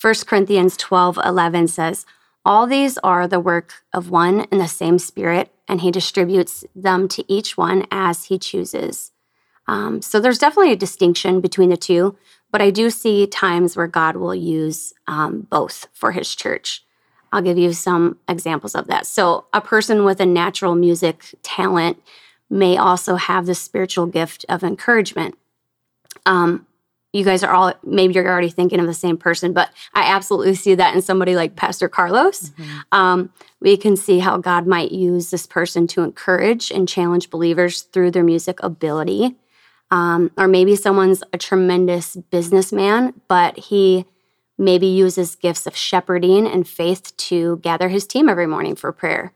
1 0.00 0.14
Corinthians 0.26 0.76
12 0.76 1.18
11 1.24 1.68
says, 1.68 2.06
All 2.44 2.66
these 2.66 2.98
are 2.98 3.26
the 3.26 3.40
work 3.40 3.82
of 3.92 4.10
one 4.10 4.46
and 4.50 4.60
the 4.60 4.68
same 4.68 4.98
Spirit, 4.98 5.52
and 5.66 5.80
he 5.80 5.90
distributes 5.90 6.64
them 6.74 7.08
to 7.08 7.24
each 7.32 7.56
one 7.56 7.86
as 7.90 8.24
he 8.24 8.38
chooses. 8.38 9.12
Um, 9.66 10.00
so 10.00 10.18
there's 10.18 10.38
definitely 10.38 10.72
a 10.72 10.76
distinction 10.76 11.40
between 11.40 11.68
the 11.68 11.76
two, 11.76 12.16
but 12.50 12.62
I 12.62 12.70
do 12.70 12.90
see 12.90 13.26
times 13.26 13.76
where 13.76 13.86
God 13.86 14.16
will 14.16 14.34
use 14.34 14.94
um, 15.06 15.46
both 15.50 15.86
for 15.92 16.12
his 16.12 16.34
church. 16.34 16.84
I'll 17.32 17.42
give 17.42 17.58
you 17.58 17.72
some 17.72 18.18
examples 18.26 18.74
of 18.74 18.86
that. 18.86 19.06
So, 19.06 19.46
a 19.52 19.60
person 19.60 20.04
with 20.04 20.20
a 20.20 20.26
natural 20.26 20.74
music 20.74 21.34
talent 21.42 22.02
may 22.48 22.76
also 22.78 23.16
have 23.16 23.44
the 23.46 23.54
spiritual 23.54 24.06
gift 24.06 24.46
of 24.48 24.62
encouragement. 24.64 25.36
Um, 26.24 26.66
you 27.12 27.24
guys 27.24 27.42
are 27.42 27.52
all, 27.52 27.74
maybe 27.82 28.14
you're 28.14 28.28
already 28.28 28.50
thinking 28.50 28.80
of 28.80 28.86
the 28.86 28.94
same 28.94 29.16
person, 29.16 29.52
but 29.52 29.70
I 29.94 30.04
absolutely 30.14 30.54
see 30.54 30.74
that 30.74 30.94
in 30.94 31.02
somebody 31.02 31.36
like 31.36 31.56
Pastor 31.56 31.88
Carlos. 31.88 32.52
Um, 32.92 33.32
we 33.60 33.76
can 33.76 33.96
see 33.96 34.18
how 34.18 34.36
God 34.38 34.66
might 34.66 34.92
use 34.92 35.30
this 35.30 35.46
person 35.46 35.86
to 35.88 36.02
encourage 36.02 36.70
and 36.70 36.88
challenge 36.88 37.30
believers 37.30 37.82
through 37.82 38.10
their 38.10 38.24
music 38.24 38.62
ability. 38.62 39.36
Um, 39.90 40.30
or 40.36 40.48
maybe 40.48 40.76
someone's 40.76 41.22
a 41.32 41.38
tremendous 41.38 42.14
businessman, 42.14 43.14
but 43.26 43.58
he 43.58 44.04
maybe 44.58 44.86
uses 44.86 45.36
gifts 45.36 45.66
of 45.66 45.76
shepherding 45.76 46.46
and 46.46 46.68
faith 46.68 47.16
to 47.16 47.56
gather 47.58 47.88
his 47.88 48.06
team 48.06 48.28
every 48.28 48.46
morning 48.46 48.74
for 48.74 48.92
prayer. 48.92 49.32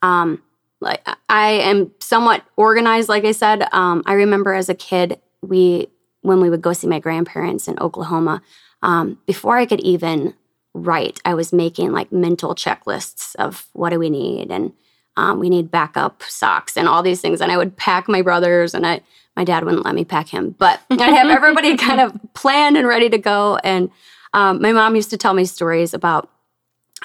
Um, 0.00 0.42
like 0.80 1.06
I 1.28 1.50
am 1.50 1.92
somewhat 2.00 2.42
organized, 2.56 3.08
like 3.08 3.24
I 3.24 3.32
said. 3.32 3.68
Um, 3.72 4.02
I 4.06 4.14
remember 4.14 4.52
as 4.54 4.68
a 4.68 4.74
kid, 4.74 5.20
we 5.40 5.88
when 6.22 6.40
we 6.40 6.50
would 6.50 6.62
go 6.62 6.72
see 6.72 6.86
my 6.86 6.98
grandparents 6.98 7.68
in 7.68 7.78
Oklahoma, 7.80 8.42
um, 8.80 9.18
before 9.26 9.56
I 9.56 9.66
could 9.66 9.80
even 9.80 10.34
write, 10.74 11.20
I 11.24 11.34
was 11.34 11.52
making 11.52 11.92
like 11.92 12.12
mental 12.12 12.54
checklists 12.54 13.34
of 13.36 13.68
what 13.72 13.90
do 13.90 13.98
we 13.98 14.10
need 14.10 14.50
and 14.50 14.72
um, 15.16 15.38
we 15.38 15.50
need 15.50 15.70
backup 15.70 16.22
socks 16.22 16.76
and 16.76 16.88
all 16.88 17.02
these 17.02 17.20
things. 17.20 17.40
And 17.40 17.52
I 17.52 17.56
would 17.56 17.76
pack 17.76 18.08
my 18.08 18.22
brothers, 18.22 18.74
and 18.74 18.86
I 18.86 19.00
my 19.36 19.44
dad 19.44 19.64
wouldn't 19.64 19.84
let 19.84 19.94
me 19.94 20.04
pack 20.04 20.28
him, 20.28 20.54
but 20.58 20.80
I'd 20.90 21.00
have 21.00 21.30
everybody 21.30 21.76
kind 21.76 22.00
of 22.00 22.18
planned 22.34 22.76
and 22.76 22.86
ready 22.86 23.08
to 23.08 23.18
go. 23.18 23.56
And 23.64 23.90
um, 24.34 24.60
my 24.60 24.72
mom 24.72 24.94
used 24.94 25.10
to 25.10 25.16
tell 25.16 25.34
me 25.34 25.44
stories 25.44 25.94
about 25.94 26.28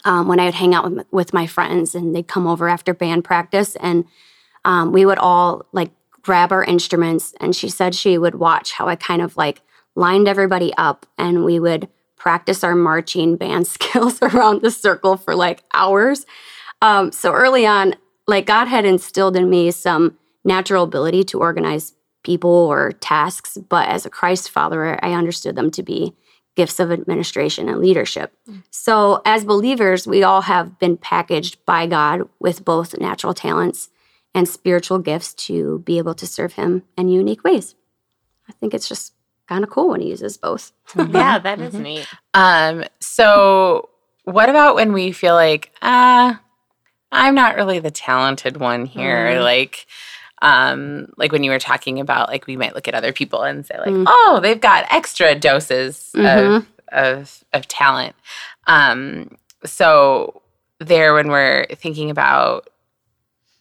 um, 0.06 0.28
when 0.28 0.40
I 0.40 0.46
would 0.46 0.54
hang 0.54 0.76
out 0.76 0.92
with, 0.92 1.08
with 1.12 1.34
my 1.34 1.48
friends, 1.48 1.96
and 1.96 2.16
they'd 2.16 2.28
come 2.28 2.48
over 2.48 2.70
after 2.70 2.94
band 2.94 3.24
practice, 3.24 3.76
and 3.78 4.06
um, 4.66 4.92
we 4.92 5.06
would 5.06 5.18
all 5.18 5.66
like 5.72 5.92
grab 6.22 6.52
our 6.52 6.64
instruments. 6.64 7.34
And 7.40 7.56
she 7.56 7.70
said 7.70 7.96
she 7.96 8.18
would 8.18 8.36
watch 8.36 8.74
how 8.74 8.88
I 8.88 8.96
kind 8.96 9.22
of 9.22 9.38
like 9.38 9.62
lined 9.96 10.28
everybody 10.28 10.74
up, 10.78 11.06
and 11.18 11.44
we 11.44 11.60
would 11.60 11.88
practice 12.18 12.64
our 12.64 12.76
marching 12.76 13.38
band 13.38 13.68
skills 13.76 14.22
around 14.22 14.62
the 14.62 14.72
circle 14.72 15.18
for 15.18 15.36
like 15.36 15.64
hours. 15.74 16.26
Um, 16.82 17.12
so 17.12 17.34
early 17.34 17.66
on, 17.66 17.96
like 18.28 18.46
God 18.46 18.66
had 18.66 18.86
instilled 18.86 19.36
in 19.36 19.50
me 19.50 19.72
some 19.72 20.18
natural 20.44 20.84
ability 20.84 21.24
to 21.26 21.40
organize 21.40 21.94
people 22.24 22.50
or 22.50 22.92
tasks, 22.92 23.58
but 23.70 23.88
as 23.88 24.06
a 24.06 24.10
Christ 24.10 24.50
follower, 24.50 25.00
I 25.04 25.14
understood 25.14 25.56
them 25.56 25.72
to 25.72 25.84
be 25.84 26.14
gifts 26.56 26.80
of 26.80 26.92
administration 26.92 27.70
and 27.70 27.80
leadership. 27.80 28.34
So 28.72 29.22
as 29.26 29.46
believers, 29.46 30.08
we 30.08 30.24
all 30.24 30.42
have 30.42 30.80
been 30.80 30.98
packaged 30.98 31.64
by 31.66 31.86
God 31.86 32.28
with 32.40 32.66
both 32.66 33.00
natural 33.00 33.34
talents 33.34 33.90
and 34.34 34.50
spiritual 34.50 35.00
gifts 35.00 35.34
to 35.36 35.80
be 35.80 36.00
able 36.00 36.16
to 36.16 36.28
serve 36.28 36.54
Him 36.54 36.84
in 36.98 37.10
unique 37.10 37.44
ways. 37.44 37.76
I 38.50 38.54
think 38.54 38.74
it's 38.74 38.90
just 38.90 39.14
kind 39.48 39.64
of 39.64 39.70
cool 39.70 39.90
when 39.90 40.02
He 40.02 40.10
uses 40.10 40.38
both. 40.38 40.74
yeah, 40.96 41.38
that 41.40 41.62
is 41.62 41.74
neat. 41.76 42.08
Um, 42.34 42.84
so 43.00 43.90
what 44.24 44.50
about 44.50 44.76
when 44.76 44.94
we 44.94 45.12
feel 45.12 45.36
like, 45.36 45.72
ah, 45.82 46.42
I'm 47.12 47.36
not 47.36 47.56
really 47.56 47.80
the 47.80 47.92
talented 47.92 48.58
one 48.58 48.86
here? 48.86 49.28
Mm. 49.38 49.44
Like, 49.44 49.86
um, 50.42 51.12
like 51.18 51.32
when 51.32 51.44
you 51.44 51.52
were 51.52 51.60
talking 51.60 52.00
about 52.00 52.30
like 52.30 52.46
we 52.48 52.58
might 52.58 52.76
look 52.76 52.88
at 52.88 52.94
other 52.94 53.12
people 53.14 53.44
and 53.44 53.66
say, 53.66 53.78
like, 53.80 53.88
Mm. 53.90 54.06
oh, 54.08 54.40
they've 54.42 54.60
got 54.62 54.86
extra 54.92 55.34
doses 55.36 56.12
Mhm. 56.16 56.58
of, 56.58 56.66
of 56.92 57.44
of 57.54 57.68
talent. 57.68 58.16
Um, 58.68 59.38
so 59.66 60.42
there 60.80 61.14
when 61.14 61.30
we're 61.30 61.66
thinking 61.76 62.12
about 62.12 62.70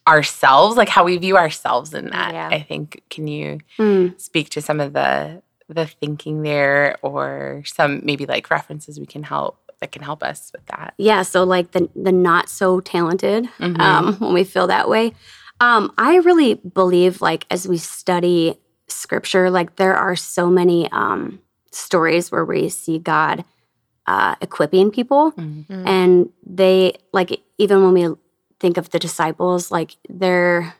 ourselves, 0.06 0.76
like 0.76 0.88
how 0.88 1.04
we 1.04 1.16
view 1.16 1.36
ourselves 1.36 1.92
in 1.94 2.10
that. 2.10 2.32
Yeah. 2.34 2.48
I 2.52 2.60
think 2.62 3.02
can 3.10 3.26
you 3.26 3.60
Mm. 3.78 4.20
speak 4.20 4.50
to 4.50 4.60
some 4.62 4.80
of 4.80 4.92
the 4.92 5.42
the 5.68 5.86
thinking 5.86 6.42
there 6.42 6.96
or 7.02 7.62
some 7.66 8.00
maybe 8.04 8.24
like 8.24 8.50
references 8.52 9.00
we 9.00 9.06
can 9.06 9.24
help 9.24 9.65
that 9.80 9.92
can 9.92 10.02
help 10.02 10.22
us 10.22 10.50
with 10.52 10.64
that. 10.66 10.94
Yeah, 10.98 11.22
so 11.22 11.44
like 11.44 11.72
the 11.72 11.88
the 11.94 12.12
not 12.12 12.48
so 12.48 12.80
talented 12.80 13.48
Mhm. 13.58 13.78
um, 13.80 14.14
when 14.14 14.34
we 14.34 14.44
feel 14.44 14.66
that 14.68 14.88
way. 14.88 15.12
Um, 15.60 15.92
I 15.98 16.16
really 16.16 16.54
believe 16.54 17.20
like 17.20 17.46
as 17.50 17.66
we 17.68 17.78
study 17.78 18.58
scripture, 18.88 19.50
like 19.50 19.76
there 19.76 19.96
are 19.96 20.16
so 20.16 20.48
many 20.50 20.90
um, 20.92 21.40
stories 21.72 22.30
where 22.30 22.44
we 22.44 22.68
see 22.68 22.98
God 22.98 23.44
uh, 24.06 24.36
equipping 24.40 24.90
people, 24.90 25.32
Mhm. 25.32 25.66
Mm. 25.66 25.86
and 25.86 26.30
they 26.46 26.94
like 27.12 27.42
even 27.58 27.82
when 27.82 27.92
we 27.92 28.14
think 28.60 28.76
of 28.78 28.90
the 28.90 28.98
disciples, 28.98 29.70
like 29.70 29.96
they're 30.08 30.74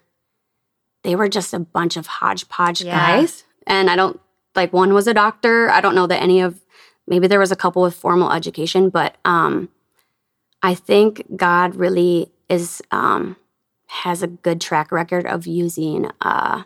they 1.02 1.14
were 1.16 1.28
just 1.28 1.54
a 1.54 1.59
bunch 1.59 1.96
of 1.96 2.06
hodgepodge 2.06 2.82
Yeah. 2.82 2.94
guys, 3.18 3.44
and 3.66 3.88
I 3.90 3.96
don't 3.96 4.20
like 4.54 4.72
one 4.72 4.94
was 4.94 5.06
a 5.06 5.14
doctor. 5.14 5.70
I 5.70 5.80
don't 5.80 5.94
know 5.94 6.06
that 6.06 6.22
any 6.22 6.40
of 6.40 6.61
maybe 7.07 7.27
there 7.27 7.38
was 7.40 7.53
a 7.53 7.57
couple 7.57 7.83
with 7.83 7.95
formal 7.95 8.33
education, 8.33 8.90
but 8.90 9.16
um, 9.25 9.69
I 10.62 10.75
think 10.75 11.25
God 11.37 11.77
really 11.77 12.31
is 12.49 12.83
um, 12.90 13.37
has 13.88 14.23
a 14.23 14.27
good 14.29 14.61
track 14.61 14.90
record 14.92 15.27
of 15.27 15.47
using 15.47 16.11
uh, 16.21 16.62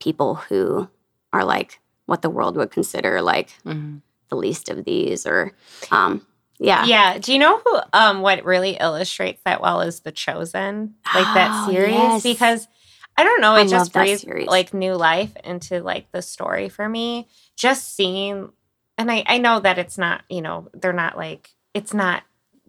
people 0.00 0.34
who 0.36 0.88
are 1.32 1.44
like 1.44 1.80
what 2.06 2.22
the 2.22 2.30
world 2.30 2.56
would 2.56 2.70
consider 2.70 3.20
like 3.22 3.50
Mhm. 3.64 4.00
the 4.28 4.36
least 4.36 4.68
of 4.68 4.84
these, 4.84 5.26
or 5.26 5.52
um, 5.90 6.24
yeah, 6.58 6.84
Yeah. 6.86 7.18
Do 7.18 7.32
you 7.32 7.38
know 7.38 7.58
who 7.64 7.80
um 7.92 8.22
what 8.22 8.44
really 8.44 8.76
illustrates 8.80 9.42
that 9.44 9.60
well 9.60 9.80
is 9.82 10.00
The 10.00 10.12
Chosen? 10.12 10.94
Like 11.14 11.26
that 11.34 11.50
Oh, 11.52 11.66
series? 11.66 11.92
yes. 11.94 12.22
Because 12.22 12.68
I 13.16 13.24
don't 13.24 13.40
know, 13.40 13.54
it 13.54 13.62
love 13.64 13.70
just 13.70 13.92
breathed 13.92 14.26
like 14.48 14.74
new 14.74 14.94
life 14.94 15.34
into 15.44 15.82
like 15.82 16.10
the 16.12 16.22
story 16.22 16.68
for 16.68 16.88
me. 16.88 17.28
Just 17.56 17.94
seeing 17.94 18.50
and 18.98 19.10
I, 19.10 19.24
I 19.26 19.38
know 19.38 19.60
that 19.60 19.78
it's 19.78 19.98
not, 19.98 20.22
you 20.28 20.42
know, 20.42 20.68
they're 20.74 20.92
not 20.92 21.16
like 21.16 21.50
it's 21.74 21.92
not 21.94 22.22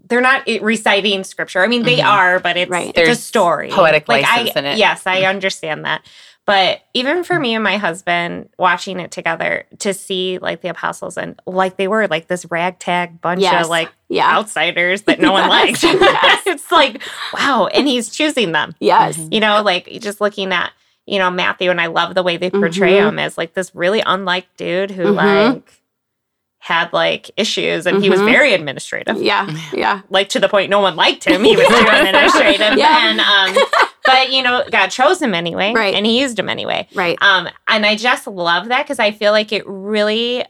they're 0.09 0.21
not 0.21 0.47
reciting 0.61 1.23
scripture. 1.25 1.61
I 1.63 1.67
mean, 1.67 1.83
they 1.83 1.97
Mhm. 1.97 2.05
are, 2.05 2.39
but 2.39 2.55
it's 2.55 2.69
Right. 2.71 2.91
it's 2.95 3.09
a 3.09 3.15
story, 3.21 3.69
poetic 3.69 4.07
like 4.07 4.23
license 4.23 4.55
I, 4.55 4.59
in 4.59 4.65
it. 4.65 4.77
Yes, 4.77 5.05
I 5.05 5.23
understand 5.23 5.83
that. 5.85 6.01
But 6.45 6.79
even 6.93 7.25
for 7.25 7.37
me 7.37 7.55
and 7.55 7.63
my 7.63 7.75
husband 7.75 8.47
watching 8.57 9.01
it 9.01 9.11
together 9.11 9.65
to 9.79 9.93
see 9.93 10.37
like 10.37 10.61
the 10.61 10.69
apostles 10.69 11.17
and 11.17 11.37
like 11.45 11.75
they 11.75 11.89
were 11.89 12.07
like 12.07 12.27
this 12.27 12.45
ragtag 12.49 13.19
bunch 13.19 13.41
Yes. 13.41 13.65
of 13.65 13.69
like 13.69 13.89
yeah, 14.07 14.33
outsiders 14.33 15.01
that 15.03 15.19
no 15.19 15.33
one 15.33 15.49
Yes. 15.49 15.83
liked. 15.83 15.83
Yes. 16.01 16.43
it's 16.45 16.71
like, 16.71 17.01
wow. 17.33 17.67
And 17.67 17.85
he's 17.85 18.09
choosing 18.09 18.53
them, 18.53 18.75
yes, 18.79 19.17
Mhm. 19.17 19.33
you 19.33 19.39
know, 19.41 19.61
like 19.61 19.89
just 19.99 20.21
looking 20.21 20.53
at, 20.53 20.71
you 21.05 21.19
know, 21.19 21.29
Matthew. 21.29 21.69
And 21.69 21.81
I 21.81 21.87
love 21.87 22.15
the 22.15 22.23
way 22.23 22.37
they 22.37 22.49
portray 22.49 22.93
Mhm. 22.93 23.09
him 23.09 23.19
as 23.19 23.37
like 23.37 23.53
this 23.53 23.75
really 23.75 24.01
unlike 24.05 24.45
dude 24.55 24.91
who 24.91 25.03
Mhm. 25.07 25.15
like 25.15 25.73
had 26.67 26.91
like 26.93 27.32
issues 27.38 27.86
and 27.86 28.03
he 28.03 28.10
was 28.10 28.19
Mhm. 28.19 28.25
very 28.25 28.53
administrative. 28.53 29.21
yeah, 29.21 29.47
yeah, 29.73 30.01
Like 30.10 30.30
to 30.30 30.39
the 30.39 30.49
point 30.49 30.69
no 30.69 30.80
one 30.82 30.95
liked 30.95 31.23
him. 31.23 31.43
He 31.43 31.56
was 31.56 31.65
too 31.67 31.73
administrative. 31.89 32.77
Yeah. 32.77 33.10
And 33.10 33.19
um, 33.21 33.65
but 34.06 34.32
you 34.32 34.43
know, 34.43 34.63
God 34.69 34.88
chose 34.88 35.21
him 35.21 35.34
anyway. 35.34 35.73
Right. 35.73 35.93
And 35.95 36.06
he 36.06 36.19
used 36.19 36.38
him 36.38 36.49
anyway. 36.49 36.88
right, 36.93 37.17
Um, 37.21 37.47
and 37.67 37.86
I 37.86 37.95
just 37.95 38.27
love 38.27 38.67
that 38.67 38.84
because 38.84 38.99
I 38.99 39.12
feel 39.12 39.32
like 39.32 39.51
it 39.53 39.63
really 39.67 40.45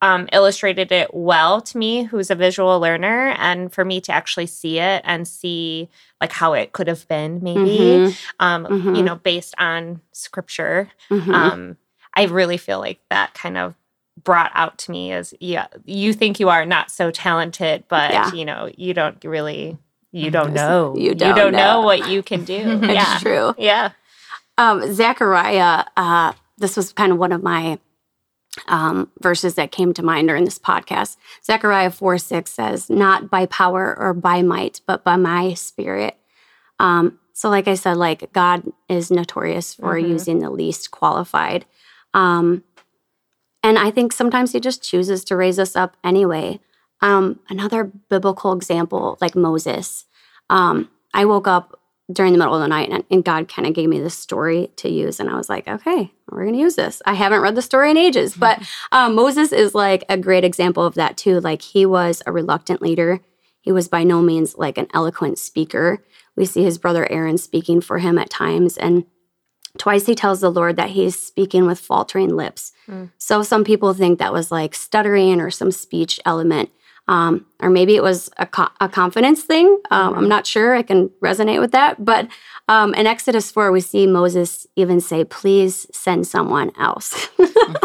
um, 0.00 0.28
illustrated 0.32 0.92
it 0.92 1.12
well 1.12 1.60
to 1.60 1.76
me, 1.76 2.04
who's 2.04 2.30
a 2.30 2.36
visual 2.36 2.78
learner, 2.78 3.34
and 3.36 3.72
for 3.72 3.84
me 3.84 4.00
to 4.02 4.12
actually 4.12 4.46
see 4.46 4.78
it 4.78 5.02
and 5.04 5.26
see 5.26 5.88
like 6.20 6.32
how 6.32 6.52
it 6.52 6.72
could 6.72 6.86
have 6.86 7.06
been, 7.08 7.40
maybe, 7.42 7.60
Mhm, 7.60 8.16
um, 8.38 8.66
you 8.70 9.02
Mhm. 9.02 9.04
know, 9.04 9.16
based 9.16 9.54
on 9.58 10.00
scripture. 10.12 10.88
mhm. 11.10 11.34
Um, 11.34 11.76
I 12.14 12.24
really 12.26 12.56
feel 12.58 12.78
like 12.78 13.00
that 13.10 13.34
kind 13.34 13.58
of 13.58 13.74
brought 14.24 14.50
out 14.54 14.78
to 14.78 14.90
me 14.90 15.12
as 15.12 15.34
yeah, 15.40 15.66
you 15.84 16.12
think 16.12 16.40
you 16.40 16.48
are 16.48 16.64
not 16.66 16.90
so 16.90 17.10
talented, 17.10 17.84
but 17.88 18.10
Yeah. 18.12 18.32
you 18.32 18.44
know, 18.44 18.70
you 18.76 18.94
don't 18.94 19.22
really, 19.24 19.76
you 20.12 20.28
Mhm. 20.30 20.32
don't 20.32 20.52
know, 20.54 20.94
You 20.96 21.14
don't 21.14 21.36
know. 21.36 21.50
know. 21.50 21.80
what 21.82 22.08
you 22.08 22.22
can 22.22 22.44
do. 22.44 22.54
it's 22.82 22.94
yeah, 22.94 23.18
true. 23.20 23.54
yeah. 23.58 23.90
Um, 24.56 24.92
Zechariah, 24.92 25.84
uh, 25.96 26.32
this 26.58 26.76
was 26.76 26.92
kind 26.92 27.12
of 27.12 27.18
one 27.18 27.32
of 27.32 27.42
my 27.42 27.78
um, 28.66 29.08
verses 29.20 29.54
that 29.54 29.70
came 29.70 29.94
to 29.94 30.02
mind 30.02 30.26
during 30.26 30.44
this 30.44 30.58
podcast. 30.58 31.16
Zechariah 31.44 31.90
4 31.92 32.18
6 32.18 32.50
says, 32.50 32.90
Not 32.90 33.30
by 33.30 33.46
power 33.46 33.96
or 33.96 34.12
by 34.14 34.42
might, 34.42 34.80
but 34.86 35.04
by 35.04 35.14
my 35.16 35.54
spirit. 35.54 36.16
Um, 36.80 37.20
so, 37.34 37.50
like 37.50 37.68
I 37.68 37.74
said, 37.74 37.96
like 37.98 38.32
God 38.32 38.64
is 38.88 39.12
notorious 39.12 39.74
for 39.74 39.94
Mhm. 39.94 40.08
using 40.08 40.38
the 40.40 40.50
least 40.50 40.90
qualified. 40.90 41.66
Um, 42.14 42.64
and 43.68 43.78
I 43.78 43.90
think 43.90 44.14
sometimes 44.14 44.52
he 44.52 44.60
just 44.60 44.82
chooses 44.82 45.22
to 45.24 45.36
raise 45.36 45.58
us 45.58 45.76
up 45.76 45.94
anyway. 46.02 46.58
Um, 47.02 47.40
another 47.50 47.84
biblical 47.84 48.54
example, 48.54 49.18
like 49.20 49.36
Moses. 49.36 50.06
Um, 50.48 50.88
I 51.12 51.26
woke 51.26 51.46
up 51.46 51.78
during 52.10 52.32
the 52.32 52.38
middle 52.38 52.54
of 52.54 52.62
the 52.62 52.68
night 52.68 52.88
and, 52.88 53.04
and 53.10 53.22
God 53.22 53.46
kind 53.46 53.68
of 53.68 53.74
gave 53.74 53.90
me 53.90 54.00
this 54.00 54.14
story 54.14 54.70
to 54.76 54.88
use. 54.88 55.20
And 55.20 55.28
I 55.28 55.36
was 55.36 55.50
like, 55.50 55.68
okay, 55.68 56.10
we're 56.30 56.44
going 56.44 56.54
to 56.54 56.60
use 56.60 56.76
this. 56.76 57.02
I 57.04 57.12
haven't 57.12 57.42
read 57.42 57.56
the 57.56 57.60
story 57.60 57.90
in 57.90 57.98
ages, 57.98 58.34
but 58.34 58.58
um, 58.92 59.14
Moses 59.14 59.52
is 59.52 59.74
like 59.74 60.02
a 60.08 60.16
great 60.16 60.44
example 60.44 60.86
of 60.86 60.94
that 60.94 61.18
too. 61.18 61.38
Like 61.38 61.60
he 61.60 61.84
was 61.84 62.22
a 62.24 62.32
reluctant 62.32 62.80
leader, 62.80 63.20
he 63.60 63.70
was 63.70 63.86
by 63.86 64.02
no 64.02 64.22
means 64.22 64.56
like 64.56 64.78
an 64.78 64.86
eloquent 64.94 65.38
speaker. 65.38 66.02
We 66.36 66.46
see 66.46 66.64
his 66.64 66.78
brother 66.78 67.06
Aaron 67.12 67.36
speaking 67.36 67.82
for 67.82 67.98
him 67.98 68.16
at 68.16 68.30
times. 68.30 68.78
And 68.78 69.04
twice 69.76 70.06
he 70.06 70.14
tells 70.14 70.40
the 70.40 70.50
Lord 70.50 70.76
that 70.76 70.90
he's 70.90 71.18
speaking 71.18 71.66
with 71.66 71.78
faltering 71.78 72.34
lips. 72.34 72.72
Mm. 72.88 73.10
So 73.18 73.42
some 73.42 73.64
people 73.64 73.92
think 73.94 74.18
that 74.18 74.32
was 74.32 74.50
like 74.50 74.74
stuttering 74.74 75.40
or 75.40 75.50
some 75.50 75.70
speech 75.70 76.20
element. 76.24 76.70
Um, 77.06 77.46
or 77.60 77.70
maybe 77.70 77.96
it 77.96 78.02
was 78.02 78.28
a, 78.36 78.44
co- 78.44 78.68
a 78.80 78.88
confidence 78.88 79.42
thing. 79.42 79.80
Um, 79.90 80.14
I'm 80.14 80.28
not 80.28 80.46
sure. 80.46 80.74
I 80.74 80.82
can 80.82 81.08
resonate 81.22 81.58
with 81.58 81.72
that. 81.72 82.04
But 82.04 82.28
um, 82.68 82.94
in 82.94 83.06
Exodus 83.06 83.50
4, 83.50 83.72
we 83.72 83.80
see 83.80 84.06
Moses 84.06 84.66
even 84.76 85.00
say, 85.00 85.24
Please 85.24 85.86
send 85.92 86.26
someone 86.26 86.70
else. 86.78 87.28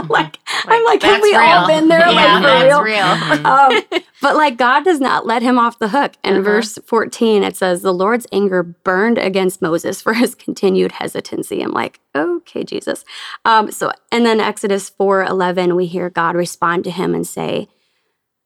like, 0.10 0.40
I'm 0.66 0.84
like, 0.86 1.02
have 1.02 1.12
that's 1.22 1.24
we 1.24 1.36
all 1.36 1.68
been 1.68 1.88
there? 1.88 2.00
Yeah, 2.12 2.40
like, 2.40 2.42
for 2.42 2.48
that's 2.48 2.64
real? 2.64 2.84
real. 2.84 3.16
Mhm. 3.38 3.46
um, 3.46 4.02
but 4.22 4.36
like 4.36 4.58
God 4.58 4.84
does 4.86 5.00
not 5.00 5.26
let 5.26 5.42
him 5.42 5.58
off 5.60 5.80
the 5.80 5.90
hook. 5.90 6.14
In 6.24 6.34
Uh-huh. 6.34 6.42
verse 6.44 6.78
14, 6.86 7.44
it 7.44 7.56
says, 7.58 7.82
The 7.82 7.94
Lord's 7.94 8.28
anger 8.32 8.64
burned 8.64 9.18
against 9.18 9.62
Moses 9.62 10.02
for 10.02 10.14
his 10.14 10.36
continued 10.36 10.94
hesitancy. 10.94 11.62
I'm 11.62 11.72
like, 11.72 12.00
okay, 12.16 12.64
Jesus. 12.64 13.04
Um, 13.46 13.72
so 13.72 13.92
and 14.12 14.26
then 14.26 14.40
Exodus 14.40 14.90
4 14.90 15.24
11, 15.24 15.76
we 15.76 15.86
hear 15.88 16.10
God 16.10 16.36
respond 16.36 16.84
to 16.86 16.92
him 16.92 17.14
and 17.16 17.26
say, 17.28 17.68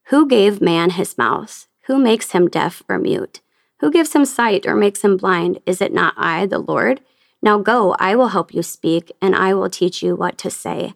Who 0.07 0.27
gave 0.27 0.61
man 0.61 0.91
his 0.91 1.17
mouth? 1.17 1.67
Who 1.87 1.97
makes 1.97 2.31
him 2.31 2.47
deaf 2.47 2.83
or 2.89 2.97
mute? 2.99 3.41
Who 3.79 3.91
gives 3.91 4.13
him 4.13 4.25
sight 4.25 4.65
or 4.65 4.75
makes 4.75 5.03
him 5.03 5.17
blind? 5.17 5.59
Is 5.65 5.81
it 5.81 5.93
not 5.93 6.13
I, 6.17 6.45
the 6.45 6.59
Lord? 6.59 7.01
Now 7.41 7.59
go, 7.59 7.95
I 7.99 8.15
will 8.15 8.29
help 8.29 8.53
you 8.53 8.63
speak, 8.63 9.11
and 9.21 9.35
I 9.35 9.53
will 9.53 9.69
teach 9.69 10.01
you 10.01 10.15
what 10.15 10.37
to 10.39 10.49
say. 10.49 10.93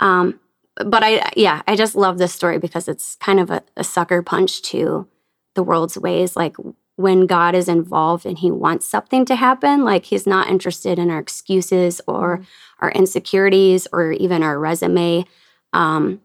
Um, 0.00 0.40
but 0.84 1.02
I, 1.04 1.30
yeah, 1.36 1.62
I 1.66 1.76
just 1.76 1.94
love 1.94 2.18
this 2.18 2.34
story 2.34 2.58
because 2.58 2.88
it's 2.88 3.16
kind 3.16 3.40
of 3.40 3.50
a, 3.50 3.62
a 3.76 3.84
sucker 3.84 4.22
punch 4.22 4.62
to 4.62 5.06
the 5.54 5.62
world's 5.62 5.98
ways. 5.98 6.36
Like 6.36 6.56
when 6.96 7.26
God 7.26 7.54
is 7.54 7.68
involved 7.68 8.26
and 8.26 8.38
He 8.38 8.50
wants 8.50 8.88
something 8.88 9.24
to 9.26 9.36
happen, 9.36 9.84
like 9.84 10.06
He's 10.06 10.26
not 10.26 10.48
interested 10.48 10.98
in 10.98 11.10
our 11.10 11.18
excuses 11.18 12.00
or 12.06 12.42
our 12.80 12.90
insecurities 12.90 13.86
or 13.92 14.12
even 14.12 14.42
our 14.42 14.58
resume. 14.58 15.24
Um, 15.72 16.20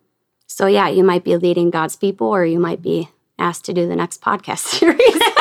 so 0.48 0.68
yeah, 0.68 0.88
you 0.88 1.04
might 1.04 1.24
be 1.24 1.38
leading 1.38 1.70
God's 1.70 1.96
people, 1.96 2.28
or 2.28 2.46
you 2.46 2.60
might 2.60 2.82
be 2.82 3.10
asked 3.40 3.66
to 3.66 3.74
do 3.74 3.88
the 3.88 3.96
next 3.96 4.22
podcast 4.22 4.60
series. 4.80 5.33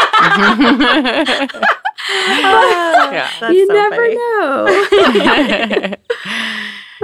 Yeah. 2.08 3.50
You 3.50 3.66
so 3.66 3.72
never 3.74 3.96
funny. 3.96 4.14
know. 4.16 5.96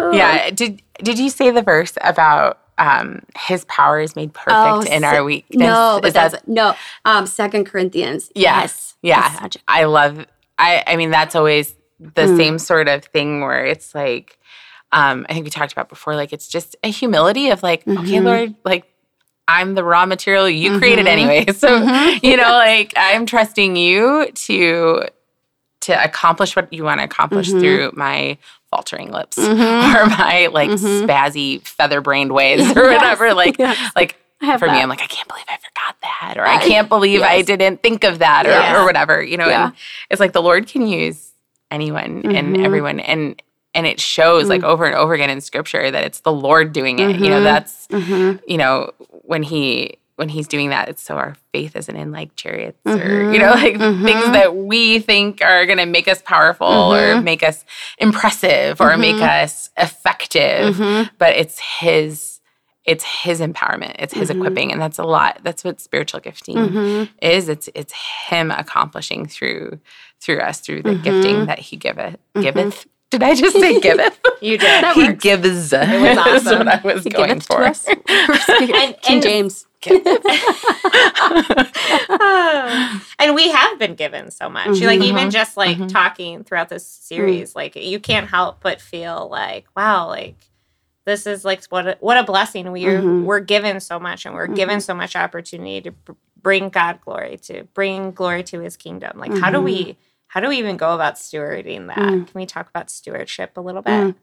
yeah. 0.12 0.50
Did 0.50 0.82
Did 1.02 1.18
you 1.18 1.30
say 1.30 1.50
the 1.50 1.62
verse 1.62 1.92
about 2.02 2.58
um, 2.78 3.20
His 3.36 3.64
power 3.66 4.00
is 4.00 4.14
made 4.16 4.32
perfect 4.34 4.54
Oh, 4.56 4.80
in 4.82 5.04
our 5.04 5.22
weakness? 5.24 5.58
No, 5.66 5.98
but 6.00 6.08
Is 6.08 6.14
that- 6.14 6.32
that's 6.32 6.48
no. 6.48 6.74
Um, 7.04 7.26
Second 7.26 7.64
Corinthians. 7.66 8.30
Yeah, 8.34 8.60
Yes. 8.62 8.96
yeah. 9.02 9.20
That's 9.28 9.38
such 9.40 9.56
a- 9.56 9.60
I 9.68 9.84
love. 9.84 10.26
I 10.58 10.82
I 10.86 10.96
mean, 10.96 11.10
that's 11.10 11.34
always 11.34 11.74
the 12.00 12.22
Mm. 12.22 12.36
same 12.36 12.58
sort 12.58 12.88
of 12.88 13.04
thing 13.04 13.40
where 13.40 13.64
it's 13.66 13.94
like, 13.94 14.38
um, 14.92 15.26
I 15.28 15.32
think 15.34 15.44
we 15.44 15.50
talked 15.50 15.72
about 15.72 15.88
before. 15.88 16.14
Like, 16.16 16.32
it's 16.32 16.48
just 16.48 16.76
a 16.84 16.88
humility 16.88 17.50
of 17.50 17.62
like, 17.62 17.80
okay, 17.86 17.96
Mhm. 17.96 18.24
Lord, 18.24 18.54
like. 18.64 18.84
I'm 19.48 19.74
the 19.74 19.82
raw 19.82 20.06
material 20.06 20.48
you 20.48 20.78
created 20.78 21.06
Mhm. 21.06 21.08
anyway. 21.10 21.46
So, 21.54 21.80
Mhm. 21.80 22.22
you 22.22 22.36
know, 22.36 22.52
like 22.52 22.92
I'm 22.96 23.26
trusting 23.26 23.74
you 23.76 24.30
to 24.32 25.04
to 25.80 26.04
accomplish 26.04 26.54
what 26.54 26.70
you 26.72 26.84
want 26.84 27.00
to 27.00 27.04
accomplish 27.04 27.48
Mhm. 27.50 27.60
through 27.60 27.92
my 27.94 28.36
faltering 28.70 29.10
lips 29.10 29.38
Mhm. 29.38 29.94
or 29.96 30.06
my 30.06 30.48
like 30.52 30.70
Mhm. 30.70 31.06
spazzy 31.06 31.66
feather 31.66 32.00
brained 32.02 32.32
ways 32.32 32.60
or 32.76 32.90
Yes. 32.90 33.00
whatever. 33.00 33.32
Like 33.34 33.58
Yes. 33.58 33.76
like 33.96 34.16
for 34.58 34.66
me. 34.70 34.80
I'm 34.80 34.88
like, 34.88 35.02
I 35.02 35.06
can't 35.06 35.26
believe 35.26 35.46
I 35.48 35.56
forgot 35.56 35.96
that, 36.02 36.34
or 36.38 36.46
I 36.46 36.58
can't 36.58 36.88
believe 36.88 37.22
I 37.22 37.42
didn't 37.42 37.82
think 37.82 38.04
of 38.04 38.20
that, 38.20 38.46
or, 38.46 38.50
Yes. 38.50 38.76
or 38.76 38.84
whatever. 38.84 39.20
You 39.20 39.36
know, 39.36 39.48
Yeah. 39.48 39.64
and 39.64 39.72
it's 40.10 40.20
like 40.20 40.32
the 40.32 40.42
Lord 40.42 40.68
can 40.68 40.86
use 40.86 41.32
anyone 41.72 42.22
and 42.24 42.54
Mhm. 42.56 42.64
everyone, 42.64 43.00
and 43.00 43.40
and 43.74 43.86
it 43.86 44.00
shows 44.00 44.48
like 44.48 44.62
Mm. 44.62 44.68
over 44.68 44.84
and 44.86 44.94
over 44.94 45.14
again 45.14 45.30
in 45.30 45.40
Scripture 45.40 45.90
that 45.90 46.04
it's 46.04 46.20
the 46.20 46.32
Lord 46.32 46.72
doing 46.72 46.98
it. 46.98 47.16
You 47.20 47.28
know, 47.30 47.40
Mhm. 47.40 47.44
that's 47.44 47.86
Mhm. 47.88 48.40
you 48.46 48.56
know 48.58 48.90
when 49.10 49.42
he 49.42 49.98
when 50.16 50.28
he's 50.28 50.48
doing 50.48 50.70
that 50.70 50.88
it's 50.88 51.00
so 51.00 51.14
our 51.14 51.36
faith 51.52 51.76
isn't 51.76 51.94
in 51.94 52.10
like 52.10 52.34
chariots 52.34 52.80
or 52.84 52.96
Mhm. 52.96 53.32
you 53.34 53.38
know 53.38 53.50
like 53.52 53.76
things 53.78 54.24
that 54.32 54.56
we 54.56 54.98
think 54.98 55.40
are 55.44 55.64
going 55.64 55.78
to 55.78 55.86
make 55.86 56.08
us 56.08 56.20
powerful 56.22 56.66
or 56.66 57.20
make 57.22 57.44
us 57.44 57.64
impressive 57.98 58.80
or 58.80 58.96
make 58.96 59.22
us 59.22 59.70
effective 59.76 60.76
but 61.18 61.36
it's 61.36 61.60
his 61.60 62.40
it's 62.84 63.04
his 63.04 63.40
empowerment 63.40 63.94
it's 64.00 64.14
his 64.14 64.28
equipping 64.30 64.72
and 64.72 64.80
that's 64.80 64.98
a 64.98 65.04
lot 65.04 65.38
that's 65.44 65.62
what 65.62 65.80
spiritual 65.80 66.18
gifting 66.20 67.08
is 67.22 67.48
it's 67.48 67.68
it's 67.76 67.92
him 68.28 68.50
accomplishing 68.50 69.24
through 69.26 69.78
through 70.20 70.40
us 70.40 70.58
through 70.60 70.82
the 70.82 70.94
gifting 70.96 71.46
that 71.46 71.58
he 71.60 71.76
giveth 71.76 72.16
giveth 72.40 72.86
did 73.10 73.22
i 73.22 73.34
just 73.34 73.58
say 73.58 73.80
giveth 73.80 74.18
You 74.40 74.56
did. 74.56 74.66
That 74.84 74.94
he 74.94 75.04
works. 75.08 75.22
gives 75.22 75.46
It 75.46 75.50
was 75.50 75.70
That's 75.70 76.46
awesome. 76.46 76.58
what 76.58 76.68
i 76.68 76.80
was 76.94 77.02
He 77.04 77.10
going 77.10 77.40
for 77.40 77.56
to 77.58 77.64
us. 77.66 77.86
And- 78.08 78.96
King 79.02 79.14
and- 79.14 79.22
James. 79.22 79.66
and 83.18 83.34
we 83.34 83.50
have 83.50 83.78
been 83.78 83.94
given 83.94 84.30
so 84.30 84.48
much. 84.48 84.80
Like 84.80 85.00
even 85.00 85.28
Mhm. 85.28 85.30
just 85.30 85.56
like 85.56 85.76
Mhm. 85.78 85.88
talking 85.88 86.44
throughout 86.44 86.68
this 86.68 86.86
series, 86.86 87.54
like 87.54 87.76
you 87.76 88.00
can't 88.00 88.28
help 88.28 88.60
but 88.62 88.80
feel 88.80 89.28
like, 89.30 89.66
wow, 89.76 90.08
like 90.08 90.36
this 91.04 91.26
is 91.26 91.44
like 91.44 91.64
what 91.66 91.86
a, 91.86 91.96
what 92.00 92.18
a 92.18 92.22
blessing. 92.24 92.70
We're 92.72 93.00
Mhm. 93.00 93.22
we're 93.24 93.40
given 93.40 93.80
so 93.80 93.98
much, 94.00 94.26
and 94.26 94.34
we're 94.34 94.46
given 94.48 94.80
so 94.80 94.94
much 94.94 95.16
opportunity 95.16 95.80
to 95.82 95.92
br- 95.92 96.12
bring 96.42 96.68
God 96.70 97.00
glory, 97.04 97.38
to 97.42 97.64
bring 97.74 98.10
glory 98.12 98.42
to 98.44 98.60
His 98.60 98.76
kingdom. 98.76 99.18
Like 99.18 99.36
how 99.38 99.50
do 99.50 99.60
we 99.60 99.96
how 100.28 100.40
do 100.40 100.48
we 100.48 100.58
even 100.58 100.76
go 100.76 100.94
about 100.94 101.14
stewarding 101.14 101.88
that? 101.88 101.98
Mm. 101.98 102.26
Can 102.26 102.40
we 102.40 102.46
talk 102.46 102.68
about 102.68 102.90
stewardship 102.90 103.56
a 103.56 103.60
little 103.60 103.82
bit? 103.82 103.92
Mm. 103.92 104.14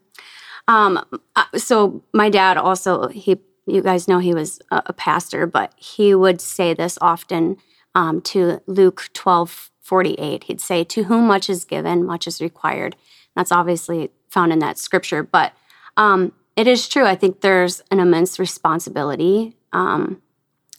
Um, 0.67 1.05
uh, 1.35 1.45
so 1.57 2.03
my 2.13 2.29
dad 2.29 2.57
also 2.57 3.07
he 3.09 3.39
you 3.67 3.81
guys 3.81 4.07
know 4.07 4.19
he 4.19 4.33
was 4.33 4.61
a, 4.69 4.93
pastor, 4.93 5.47
but 5.47 5.73
he 5.75 6.13
would 6.13 6.39
say 6.39 6.73
this 6.73 6.97
often 7.01 7.57
um, 7.95 8.21
to 8.21 8.61
Luke 8.67 9.09
twelve 9.13 9.71
forty 9.81 10.13
eight. 10.13 10.45
He'd 10.45 10.61
say, 10.61 10.83
"To 10.83 11.03
whom 11.03 11.27
much 11.27 11.49
is 11.49 11.65
given, 11.65 12.05
much 12.05 12.27
is 12.27 12.41
required." 12.41 12.95
That's 13.35 13.51
obviously 13.51 14.11
found 14.29 14.53
in 14.53 14.59
that 14.59 14.77
scripture, 14.77 15.23
but 15.23 15.53
um, 15.97 16.31
it 16.55 16.67
is 16.67 16.87
true. 16.87 17.05
I 17.05 17.15
think 17.15 17.41
there's 17.41 17.81
an 17.91 17.99
immense 17.99 18.39
responsibility 18.39 19.55
um, 19.73 20.21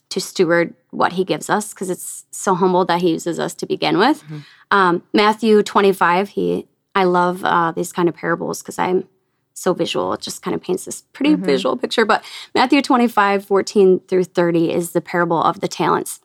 to 0.09 0.21
steward 0.21 0.73
what 0.91 1.13
he 1.13 1.23
gives 1.23 1.49
us 1.49 1.73
because 1.73 1.89
it's 1.89 2.25
so 2.31 2.55
humble 2.55 2.85
that 2.85 3.01
he 3.01 3.11
uses 3.11 3.39
us 3.39 3.53
to 3.55 3.65
begin 3.65 3.97
with. 3.97 4.23
Mhm. 4.23 4.45
Um, 4.71 5.03
Matthew 5.13 5.63
25, 5.63 6.29
he 6.29 6.67
I 6.95 7.03
love 7.03 7.43
uh, 7.45 7.71
these 7.73 7.93
kind 7.93 8.09
of 8.09 8.15
parables 8.15 8.61
because 8.63 8.79
I'm 8.79 9.07
so 9.53 9.73
visual. 9.73 10.13
It 10.13 10.21
just 10.21 10.41
kind 10.41 10.55
of 10.55 10.61
paints 10.61 10.85
this 10.85 11.01
pretty 11.13 11.35
Mhm. 11.35 11.45
visual 11.45 11.77
picture. 11.77 12.05
But 12.05 12.23
Matthew 12.55 12.81
25, 12.81 13.45
14 13.45 13.99
through 14.07 14.23
30 14.25 14.71
is 14.71 14.91
the 14.93 15.01
parable 15.01 15.41
of 15.41 15.59
the 15.59 15.67
talents. 15.67 16.21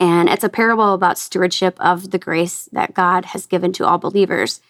And 0.00 0.28
it's 0.28 0.42
a 0.42 0.48
parable 0.48 0.92
about 0.92 1.18
stewardship 1.18 1.76
of 1.80 2.10
the 2.10 2.18
grace 2.18 2.68
that 2.72 2.94
God 2.94 3.26
has 3.26 3.46
given 3.46 3.72
to 3.74 3.86
all 3.86 3.98
believers. 3.98 4.60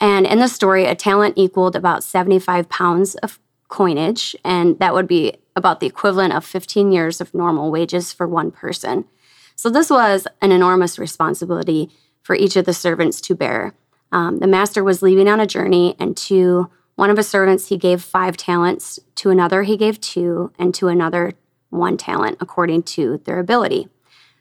And 0.00 0.26
in 0.26 0.40
the 0.40 0.48
story, 0.48 0.84
a 0.84 0.94
talent 0.96 1.34
equaled 1.38 1.76
about 1.76 2.02
75 2.02 2.68
pounds 2.68 3.14
of 3.16 3.38
coinage, 3.68 4.34
and 4.44 4.78
that 4.80 4.94
would 4.94 5.06
be 5.08 5.34
about 5.54 5.78
the 5.80 5.86
equivalent 5.86 6.32
of 6.34 6.44
15 6.44 6.90
years 6.92 7.20
of 7.20 7.32
normal 7.34 7.70
wages 7.70 8.12
for 8.12 8.26
one 8.26 8.50
person. 8.50 9.04
So 9.54 9.70
this 9.70 9.88
was 9.90 10.26
an 10.42 10.52
enormous 10.52 10.98
responsibility 10.98 11.88
for 12.26 12.34
each 12.34 12.56
of 12.56 12.64
the 12.64 12.74
servants 12.74 13.20
to 13.20 13.36
bear. 13.36 13.72
Um, 14.10 14.40
the 14.40 14.48
master 14.48 14.82
was 14.82 15.00
leaving 15.00 15.28
on 15.28 15.38
a 15.38 15.46
journey, 15.46 15.94
and 16.00 16.16
to 16.16 16.68
one 16.96 17.08
of 17.08 17.16
his 17.16 17.28
servants, 17.28 17.68
he 17.68 17.78
gave 17.78 18.02
five 18.02 18.36
talents, 18.36 18.98
to 19.14 19.30
another, 19.30 19.62
he 19.62 19.76
gave 19.76 20.00
two, 20.00 20.50
and 20.58 20.74
to 20.74 20.88
another, 20.88 21.34
one 21.70 21.96
talent, 21.96 22.38
according 22.40 22.82
to 22.82 23.18
their 23.26 23.38
ability. 23.38 23.88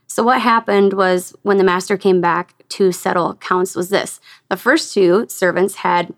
So, 0.08 0.24
what 0.24 0.42
happened 0.42 0.94
was 0.94 1.36
when 1.44 1.58
the 1.58 1.64
master 1.64 1.96
came 1.96 2.22
back 2.22 2.56
to 2.70 2.92
settle 2.92 3.30
accounts, 3.30 3.76
was 3.76 3.90
this 3.90 4.20
the 4.50 4.58
first 4.58 4.92
two 4.92 5.28
servants 5.30 5.76
had 5.76 6.12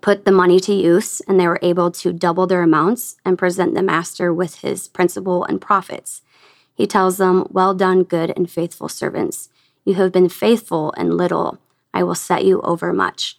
put 0.00 0.24
the 0.24 0.32
money 0.32 0.58
to 0.58 0.74
use, 0.74 1.20
and 1.28 1.38
they 1.38 1.46
were 1.46 1.60
able 1.62 1.92
to 1.92 2.12
double 2.12 2.48
their 2.48 2.62
amounts 2.62 3.16
and 3.24 3.38
present 3.38 3.74
the 3.74 3.82
master 3.82 4.34
with 4.34 4.56
his 4.56 4.88
principal 4.88 5.44
and 5.44 5.60
profits. 5.60 6.22
He 6.74 6.88
tells 6.88 7.18
them, 7.18 7.46
Well 7.50 7.74
done, 7.74 8.02
good 8.02 8.32
and 8.36 8.50
faithful 8.50 8.88
servants. 8.88 9.50
You 9.84 9.94
have 9.94 10.12
been 10.12 10.28
faithful 10.28 10.92
in 10.92 11.16
little. 11.16 11.58
I 11.92 12.02
will 12.02 12.14
set 12.14 12.44
you 12.44 12.60
over 12.62 12.92
much. 12.92 13.38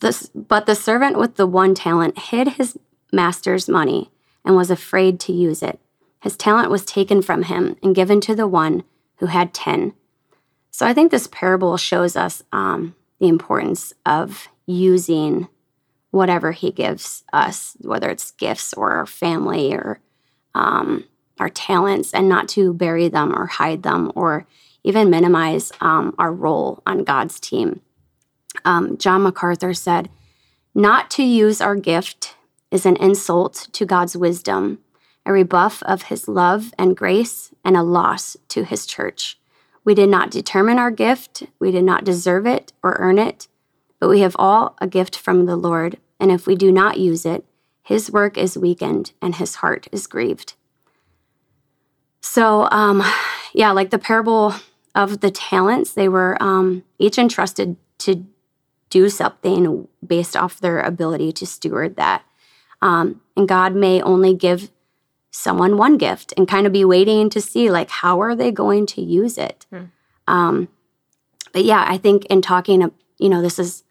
This, 0.00 0.30
but 0.34 0.66
the 0.66 0.74
servant 0.74 1.18
with 1.18 1.36
the 1.36 1.46
one 1.46 1.74
talent 1.74 2.18
hid 2.18 2.48
his 2.48 2.78
master's 3.12 3.68
money 3.68 4.10
and 4.44 4.56
was 4.56 4.70
afraid 4.70 5.20
to 5.20 5.32
use 5.32 5.62
it. 5.62 5.78
His 6.20 6.36
talent 6.36 6.70
was 6.70 6.84
taken 6.84 7.22
from 7.22 7.44
him 7.44 7.76
and 7.82 7.94
given 7.94 8.20
to 8.22 8.34
the 8.34 8.48
one 8.48 8.84
who 9.16 9.26
had 9.26 9.52
10. 9.52 9.94
So 10.70 10.86
I 10.86 10.94
think 10.94 11.10
this 11.10 11.26
parable 11.26 11.76
shows 11.76 12.16
us 12.16 12.42
um, 12.52 12.94
the 13.18 13.28
importance 13.28 13.92
of 14.06 14.48
using 14.66 15.48
whatever 16.10 16.52
he 16.52 16.70
gives 16.70 17.24
us, 17.32 17.76
whether 17.80 18.10
it's 18.10 18.32
gifts 18.32 18.72
or 18.74 18.92
our 18.92 19.06
family 19.06 19.74
or 19.74 20.00
um, 20.54 21.04
our 21.38 21.48
talents, 21.48 22.12
and 22.12 22.28
not 22.28 22.48
to 22.50 22.72
bury 22.72 23.08
them 23.08 23.34
or 23.34 23.46
hide 23.46 23.82
them 23.82 24.12
or 24.14 24.46
even 24.84 25.10
minimize 25.10 25.72
um, 25.80 26.14
our 26.18 26.32
role 26.32 26.82
on 26.86 27.04
God's 27.04 27.38
team. 27.38 27.80
Um, 28.64 28.96
John 28.96 29.22
MacArthur 29.22 29.74
said, 29.74 30.10
Not 30.74 31.10
to 31.12 31.22
use 31.22 31.60
our 31.60 31.76
gift 31.76 32.34
is 32.70 32.86
an 32.86 32.96
insult 32.96 33.68
to 33.72 33.84
God's 33.84 34.16
wisdom, 34.16 34.78
a 35.26 35.32
rebuff 35.32 35.82
of 35.84 36.02
his 36.04 36.28
love 36.28 36.72
and 36.78 36.96
grace, 36.96 37.52
and 37.64 37.76
a 37.76 37.82
loss 37.82 38.36
to 38.48 38.64
his 38.64 38.86
church. 38.86 39.38
We 39.84 39.94
did 39.94 40.08
not 40.08 40.30
determine 40.30 40.78
our 40.78 40.90
gift, 40.90 41.44
we 41.58 41.70
did 41.70 41.84
not 41.84 42.04
deserve 42.04 42.46
it 42.46 42.72
or 42.82 42.96
earn 42.98 43.18
it, 43.18 43.48
but 43.98 44.08
we 44.08 44.20
have 44.20 44.36
all 44.38 44.76
a 44.78 44.86
gift 44.86 45.16
from 45.16 45.46
the 45.46 45.56
Lord, 45.56 45.98
and 46.18 46.30
if 46.30 46.46
we 46.46 46.54
do 46.54 46.70
not 46.70 46.98
use 46.98 47.24
it, 47.26 47.44
his 47.82 48.10
work 48.10 48.38
is 48.38 48.56
weakened 48.56 49.12
and 49.20 49.34
his 49.34 49.56
heart 49.56 49.88
is 49.90 50.06
grieved. 50.06 50.54
So, 52.20 52.68
um, 52.70 53.02
yeah, 53.52 53.72
like 53.72 53.90
the 53.90 53.98
parable 53.98 54.54
of 54.94 55.20
the 55.20 55.30
talents, 55.30 55.92
they 55.92 56.08
were 56.08 56.36
um, 56.42 56.84
each 56.98 57.18
entrusted 57.18 57.76
to 57.98 58.26
do 58.88 59.08
something 59.08 59.88
based 60.04 60.36
off 60.36 60.60
their 60.60 60.80
ability 60.80 61.32
to 61.32 61.46
steward 61.46 61.96
that. 61.96 62.24
Um, 62.82 63.20
and 63.36 63.48
God 63.48 63.74
may 63.74 64.02
only 64.02 64.34
give 64.34 64.70
someone 65.30 65.76
one 65.76 65.96
gift 65.96 66.34
and 66.36 66.48
kind 66.48 66.66
of 66.66 66.72
be 66.72 66.84
waiting 66.84 67.30
to 67.30 67.40
see, 67.40 67.70
like, 67.70 67.90
how 67.90 68.20
are 68.20 68.34
they 68.34 68.50
going 68.50 68.86
to 68.86 69.00
use 69.02 69.38
it? 69.38 69.66
Hmm. 69.70 69.84
Um, 70.26 70.68
but 71.52 71.64
yeah, 71.64 71.84
I 71.86 71.98
think 71.98 72.26
in 72.26 72.42
talking, 72.42 72.90
you 73.18 73.28
know, 73.28 73.42
this 73.42 73.58
is 73.58 73.84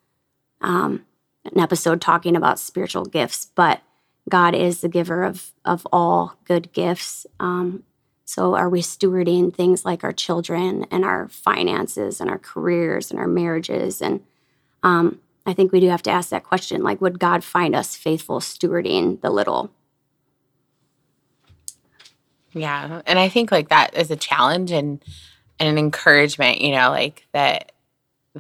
um, 0.62 1.06
an 1.46 1.60
episode 1.60 2.02
talking 2.02 2.36
about 2.36 2.60
spiritual 2.60 3.06
gifts, 3.06 3.52
but 3.56 3.82
God 4.28 4.54
is 4.54 4.82
the 4.82 4.90
giver 4.90 5.24
of 5.24 5.52
of 5.66 5.88
all 5.92 6.36
good 6.46 6.72
gifts. 6.72 7.26
Um, 7.40 7.84
so, 8.30 8.54
are 8.54 8.70
we 8.70 8.82
stewarding 8.84 9.52
things 9.52 9.84
like 9.86 10.04
our 10.04 10.14
children 10.14 10.86
and 10.92 11.04
our 11.04 11.28
finances 11.30 12.22
and 12.22 12.30
our 12.30 12.38
careers 12.38 13.10
and 13.10 13.20
our 13.20 13.28
marriages? 13.28 14.04
And 14.04 14.20
um, 14.84 15.20
I 15.48 15.54
think 15.54 15.72
we 15.72 15.80
do 15.80 15.90
have 15.90 16.04
to 16.04 16.12
ask 16.12 16.30
that 16.30 16.44
question: 16.44 16.84
like, 16.84 17.02
would 17.02 17.18
God 17.18 17.44
find 17.44 17.76
us 17.76 17.96
faithful 17.96 18.40
stewarding 18.40 19.20
the 19.22 19.32
little? 19.32 19.72
Yeah. 22.54 23.02
And 23.08 23.18
I 23.18 23.30
think 23.30 23.52
like 23.52 23.70
that 23.70 23.96
is 23.98 24.12
a 24.12 24.16
challenge 24.16 24.72
and, 24.72 25.04
and 25.60 25.68
an 25.70 25.80
encouragement, 25.80 26.62
you 26.62 26.72
know, 26.72 26.90
like 26.92 27.26
that 27.32 27.72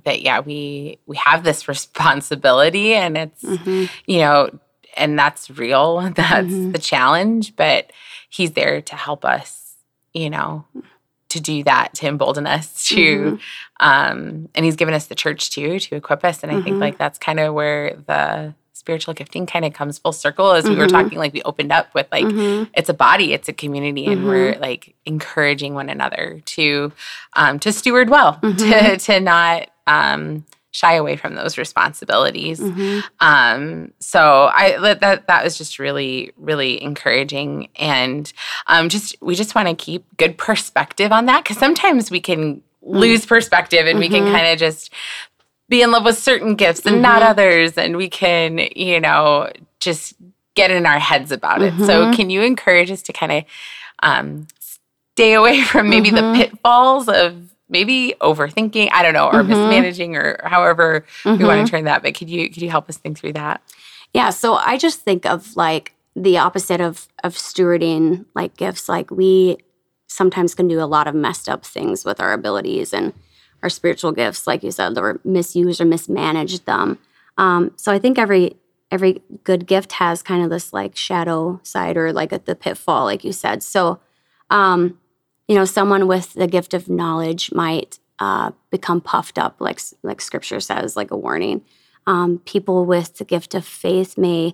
that 0.04 0.21
yeah, 0.21 0.39
we 0.41 0.99
we 1.08 1.17
have 1.17 1.43
this 1.43 1.67
responsibility 1.67 2.93
and 2.93 3.17
it's 3.17 3.43
Mhm. 3.43 3.89
you 4.06 4.19
know, 4.19 4.52
and 4.95 5.17
that's 5.17 5.49
real. 5.49 5.97
That's 6.15 6.47
Mhm. 6.47 6.73
the 6.73 6.80
challenge, 6.80 7.56
but 7.56 7.91
he's 8.30 8.52
there 8.52 8.82
to 8.84 8.95
help 8.95 9.25
us, 9.25 9.68
you 10.13 10.29
know, 10.29 10.65
to 11.29 11.39
do 11.39 11.63
that, 11.63 11.93
to 11.95 12.07
embolden 12.07 12.47
us 12.47 12.85
to 12.89 12.95
Mhm. 12.95 13.39
um 13.79 14.49
and 14.55 14.65
he's 14.65 14.75
given 14.75 14.93
us 14.93 15.05
the 15.07 15.15
church 15.15 15.51
too 15.51 15.79
to 15.79 15.95
equip 15.95 16.25
us 16.25 16.43
and 16.43 16.51
I 16.51 16.59
think 16.61 16.77
Mhm. 16.77 16.81
like 16.81 16.97
that's 16.97 17.17
kind 17.19 17.39
of 17.39 17.53
where 17.53 17.95
the 18.07 18.53
spiritual 18.73 19.13
gifting 19.13 19.45
kind 19.45 19.63
of 19.65 19.73
comes 19.73 19.99
full 19.99 20.11
circle 20.13 20.51
as 20.51 20.67
we 20.67 20.75
were 20.75 20.85
Mhm. 20.87 20.89
talking 20.91 21.17
like 21.19 21.33
we 21.33 21.41
opened 21.43 21.71
up 21.71 21.93
with 21.93 22.07
like 22.11 22.25
Mhm. 22.25 22.69
it's 22.73 22.89
a 22.89 22.93
body 22.93 23.33
it's 23.33 23.47
a 23.47 23.53
community 23.53 24.05
and 24.07 24.25
we're 24.25 24.55
like 24.60 24.95
encouraging 25.05 25.75
one 25.75 25.89
another 25.89 26.41
to 26.45 26.91
um 27.35 27.60
to 27.60 27.71
steward 27.71 28.10
well 28.10 28.39
to 28.57 28.97
to 28.97 29.19
not 29.19 29.69
um 29.85 30.45
shy 30.71 30.93
away 30.93 31.15
from 31.15 31.35
those 31.35 31.57
responsibilities. 31.57 32.59
Mhm. 32.59 33.03
Um, 33.19 33.91
so 33.99 34.49
I 34.53 34.77
that 34.93 35.27
that 35.27 35.43
was 35.43 35.57
just 35.57 35.79
really 35.79 36.31
really 36.37 36.81
encouraging, 36.81 37.69
and 37.75 38.31
um, 38.67 38.89
just 38.89 39.15
we 39.21 39.35
just 39.35 39.55
want 39.55 39.67
to 39.67 39.75
keep 39.75 40.05
good 40.17 40.37
perspective 40.37 41.11
on 41.11 41.25
that 41.25 41.43
because 41.43 41.57
sometimes 41.57 42.11
we 42.11 42.19
can 42.21 42.61
lose 42.81 43.25
perspective 43.25 43.87
and 43.87 43.99
we 43.99 44.09
can 44.09 44.25
Mhm. 44.25 44.31
kind 44.31 44.47
of 44.47 44.57
just 44.59 44.91
be 45.67 45.81
in 45.81 45.91
love 45.91 46.03
with 46.05 46.17
certain 46.17 46.55
gifts 46.55 46.85
and 46.85 47.01
not 47.01 47.21
Mhm. 47.21 47.29
others, 47.29 47.77
and 47.77 47.97
we 47.97 48.09
can 48.09 48.59
you 48.75 48.99
know 48.99 49.49
just 49.79 50.13
get 50.55 50.71
in 50.71 50.85
our 50.85 50.99
heads 50.99 51.31
about 51.31 51.61
it. 51.61 51.73
So 51.79 52.05
Mhm. 52.05 52.13
can 52.15 52.29
you 52.29 52.41
encourage 52.41 52.91
us 52.91 53.01
to 53.03 53.13
kind 53.13 53.31
of 53.31 53.43
um, 54.01 54.47
stay 54.59 55.33
away 55.33 55.61
from 55.71 55.89
maybe 55.89 56.09
the 56.09 56.31
pitfalls 56.35 57.07
of 57.09 57.48
maybe 57.69 58.15
overthinking, 58.21 58.89
I 58.91 59.03
don't 59.03 59.13
know, 59.13 59.27
or 59.27 59.43
Mhm. 59.43 59.47
mismanaging, 59.49 60.15
or 60.15 60.39
however 60.43 61.05
we 61.25 61.31
Mhm. 61.31 61.47
want 61.47 61.65
to 61.65 61.69
turn 61.71 61.83
that. 61.85 62.01
But 62.03 62.15
could 62.15 62.29
you 62.29 62.49
could 62.49 62.61
you 62.61 62.69
help 62.69 62.89
us 62.89 62.97
think 62.97 63.17
through 63.17 63.33
that? 63.33 63.61
Yeah, 64.13 64.31
so 64.31 64.55
I 64.55 64.77
just 64.77 65.01
think 65.01 65.25
of 65.25 65.55
like 65.55 65.93
the 66.15 66.37
opposite 66.37 66.81
of 66.81 67.07
of 67.23 67.35
stewarding 67.35 68.25
like 68.35 68.57
gifts. 68.57 68.89
Like 68.89 69.11
we 69.11 69.57
sometimes 70.07 70.55
can 70.55 70.67
do 70.67 70.81
a 70.81 70.85
lot 70.85 71.07
of 71.07 71.13
messed 71.15 71.47
up 71.47 71.63
things 71.65 72.03
with 72.03 72.19
our 72.19 72.33
abilities 72.33 72.93
and 72.93 73.13
our 73.61 73.69
spiritual 73.69 74.11
gifts, 74.11 74.47
like 74.47 74.63
you 74.63 74.71
said, 74.71 74.97
or 74.97 75.19
misuse 75.23 75.79
or 75.79 75.85
mismanage 75.85 76.63
them. 76.65 76.97
Um, 77.37 77.71
so 77.75 77.91
I 77.91 77.99
think 77.99 78.17
every 78.17 78.55
every 78.91 79.21
good 79.43 79.67
gift 79.67 79.91
has 79.93 80.23
kind 80.23 80.43
of 80.43 80.49
this 80.49 80.73
like 80.73 80.95
shadow 80.95 81.59
side 81.61 81.95
or 81.95 82.11
like 82.11 82.31
a, 82.31 82.39
the 82.39 82.55
pitfall, 82.55 83.03
like 83.05 83.23
you 83.23 83.31
said. 83.31 83.61
So, 83.61 83.99
um, 84.49 84.97
you 85.50 85.56
know, 85.56 85.65
someone 85.65 86.08
with 86.08 86.33
the 86.35 86.45
gift 86.45 86.75
of 86.75 86.87
knowledge 86.87 87.52
might 87.52 87.97
uh, 88.19 88.52
become 88.69 89.02
puffed 89.02 89.39
up, 89.39 89.60
like 89.60 89.81
like 90.04 90.21
Scripture 90.21 90.60
says, 90.60 90.95
like 90.95 91.10
a 91.10 91.17
warning. 91.17 91.65
Um, 92.06 92.37
people 92.45 92.85
with 92.85 93.17
the 93.17 93.25
gift 93.25 93.56
of 93.56 93.65
faith 93.65 94.15
may 94.15 94.54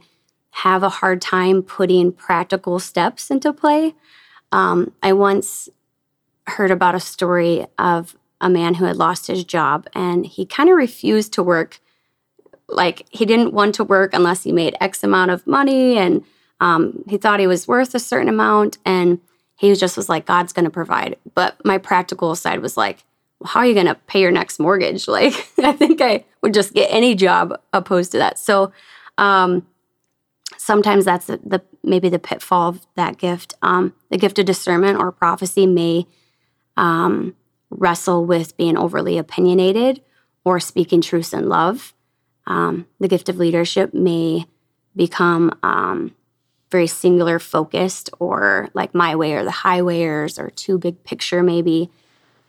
have 0.51 0.83
a 0.83 0.89
hard 0.89 1.21
time 1.21 1.61
putting 1.61 2.13
practical 2.13 2.79
steps 2.79 3.29
into 3.29 3.51
play. 3.51 3.93
Um, 4.53 4.93
I 5.03 5.11
once 5.11 5.67
heard 6.47 6.71
about 6.71 6.95
a 6.95 6.99
story 7.01 7.67
of 7.77 8.15
a 8.39 8.49
man 8.49 8.75
who 8.75 8.85
had 8.85 8.95
lost 8.95 9.27
his 9.27 9.43
job 9.43 9.87
and 9.93 10.25
he 10.25 10.45
kind 10.45 10.69
of 10.69 10.77
refused 10.77 11.33
to 11.33 11.43
work. 11.43 11.81
Like 12.69 13.05
he 13.09 13.25
didn't 13.25 13.53
want 13.53 13.75
to 13.75 13.83
work 13.83 14.13
unless 14.13 14.43
he 14.43 14.53
made 14.53 14.77
X 14.79 15.03
amount 15.03 15.31
of 15.31 15.45
money 15.45 15.97
and 15.97 16.23
um, 16.61 17.03
he 17.09 17.17
thought 17.17 17.41
he 17.41 17.47
was 17.47 17.67
worth 17.67 17.93
a 17.95 17.99
certain 17.99 18.29
amount. 18.29 18.77
And 18.85 19.19
he 19.55 19.73
just 19.75 19.97
was 19.97 20.09
like, 20.09 20.25
God's 20.25 20.53
going 20.53 20.65
to 20.65 20.71
provide. 20.71 21.17
But 21.33 21.63
my 21.63 21.77
practical 21.77 22.35
side 22.35 22.59
was 22.59 22.77
like, 22.77 23.03
well, 23.39 23.49
how 23.49 23.61
are 23.61 23.65
you 23.65 23.73
going 23.73 23.85
to 23.85 23.95
pay 23.95 24.21
your 24.21 24.31
next 24.31 24.59
mortgage? 24.59 25.07
Like, 25.15 25.33
I 25.57 25.71
think 25.71 26.01
I 26.01 26.25
would 26.41 26.53
just 26.53 26.73
get 26.73 26.87
any 26.91 27.15
job 27.15 27.59
opposed 27.73 28.11
to 28.11 28.17
that. 28.17 28.37
So, 28.37 28.71
um, 29.17 29.65
sometimes 30.57 31.05
that's 31.05 31.27
the, 31.27 31.39
the 31.43 31.61
maybe 31.83 32.09
the 32.09 32.19
pitfall 32.19 32.69
of 32.69 32.87
that 32.95 33.17
gift. 33.17 33.53
Um, 33.61 33.93
the 34.09 34.17
gift 34.17 34.39
of 34.39 34.45
discernment 34.45 34.99
or 34.99 35.11
prophecy 35.11 35.65
may 35.65 36.07
um, 36.77 37.35
wrestle 37.69 38.25
with 38.25 38.57
being 38.57 38.77
overly 38.77 39.17
opinionated 39.17 40.01
or 40.43 40.59
speaking 40.59 41.01
truths 41.01 41.33
in 41.33 41.47
love. 41.47 41.93
Um, 42.47 42.87
the 42.99 43.07
gift 43.07 43.29
of 43.29 43.37
leadership 43.37 43.93
may 43.93 44.45
become 44.95 45.57
um, 45.63 46.15
very 46.75 46.87
singular 46.87 47.39
focused 47.39 48.09
or 48.19 48.67
like 48.73 48.93
my 48.93 49.15
way 49.15 49.31
or 49.31 49.45
the 49.45 49.63
highwayers 49.65 50.37
or 50.37 50.49
too 50.49 50.77
big 50.77 51.01
picture 51.05 51.41
maybe. 51.41 51.89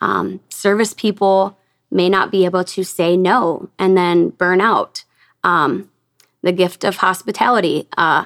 Um, 0.01 0.41
service 0.49 0.93
people 0.93 1.57
may 1.93 2.09
not 2.09 2.33
be 2.33 2.45
able 2.45 2.64
to 2.64 2.83
say 2.83 3.16
no 3.16 3.68
and 3.79 3.97
then 3.97 4.31
burn 4.31 4.61
out. 4.61 5.05
Um, 5.45 5.89
the 6.43 6.51
gift 6.51 6.83
of 6.83 6.97
hospitality. 6.97 7.87
Uh, 7.97 8.24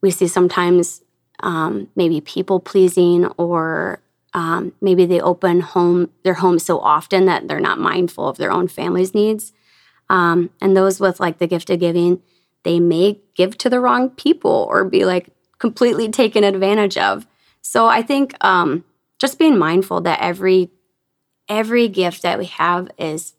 we 0.00 0.12
see 0.12 0.28
sometimes 0.28 1.02
um, 1.40 1.88
maybe 1.96 2.20
people 2.20 2.60
pleasing 2.60 3.26
or 3.36 4.00
um, 4.34 4.72
maybe 4.80 5.06
they 5.06 5.20
open 5.20 5.60
home 5.60 6.10
their 6.22 6.34
home 6.34 6.60
so 6.60 6.78
often 6.78 7.26
that 7.26 7.48
they're 7.48 7.58
not 7.58 7.80
mindful 7.80 8.28
of 8.28 8.36
their 8.36 8.52
own 8.52 8.68
family's 8.68 9.12
needs. 9.12 9.52
Um, 10.08 10.50
and 10.60 10.76
those 10.76 11.00
with 11.00 11.18
like 11.18 11.38
the 11.38 11.48
gift 11.48 11.68
of 11.70 11.80
giving, 11.80 12.22
they 12.64 12.80
may 12.80 13.20
give 13.34 13.58
to 13.58 13.70
the 13.70 13.80
wrong 13.80 14.10
people 14.10 14.66
or 14.70 14.84
be 14.84 15.04
like 15.04 15.30
completely 15.58 16.08
taken 16.08 16.44
advantage 16.44 16.96
of. 16.96 17.26
So 17.60 17.86
I 17.86 18.02
think 18.02 18.34
um, 18.40 18.84
just 19.18 19.38
being 19.38 19.58
mindful 19.58 20.00
that 20.02 20.20
every 20.20 20.70
every 21.48 21.88
gift 21.88 22.22
that 22.22 22.38
we 22.38 22.46
have 22.46 22.90
is 22.98 23.34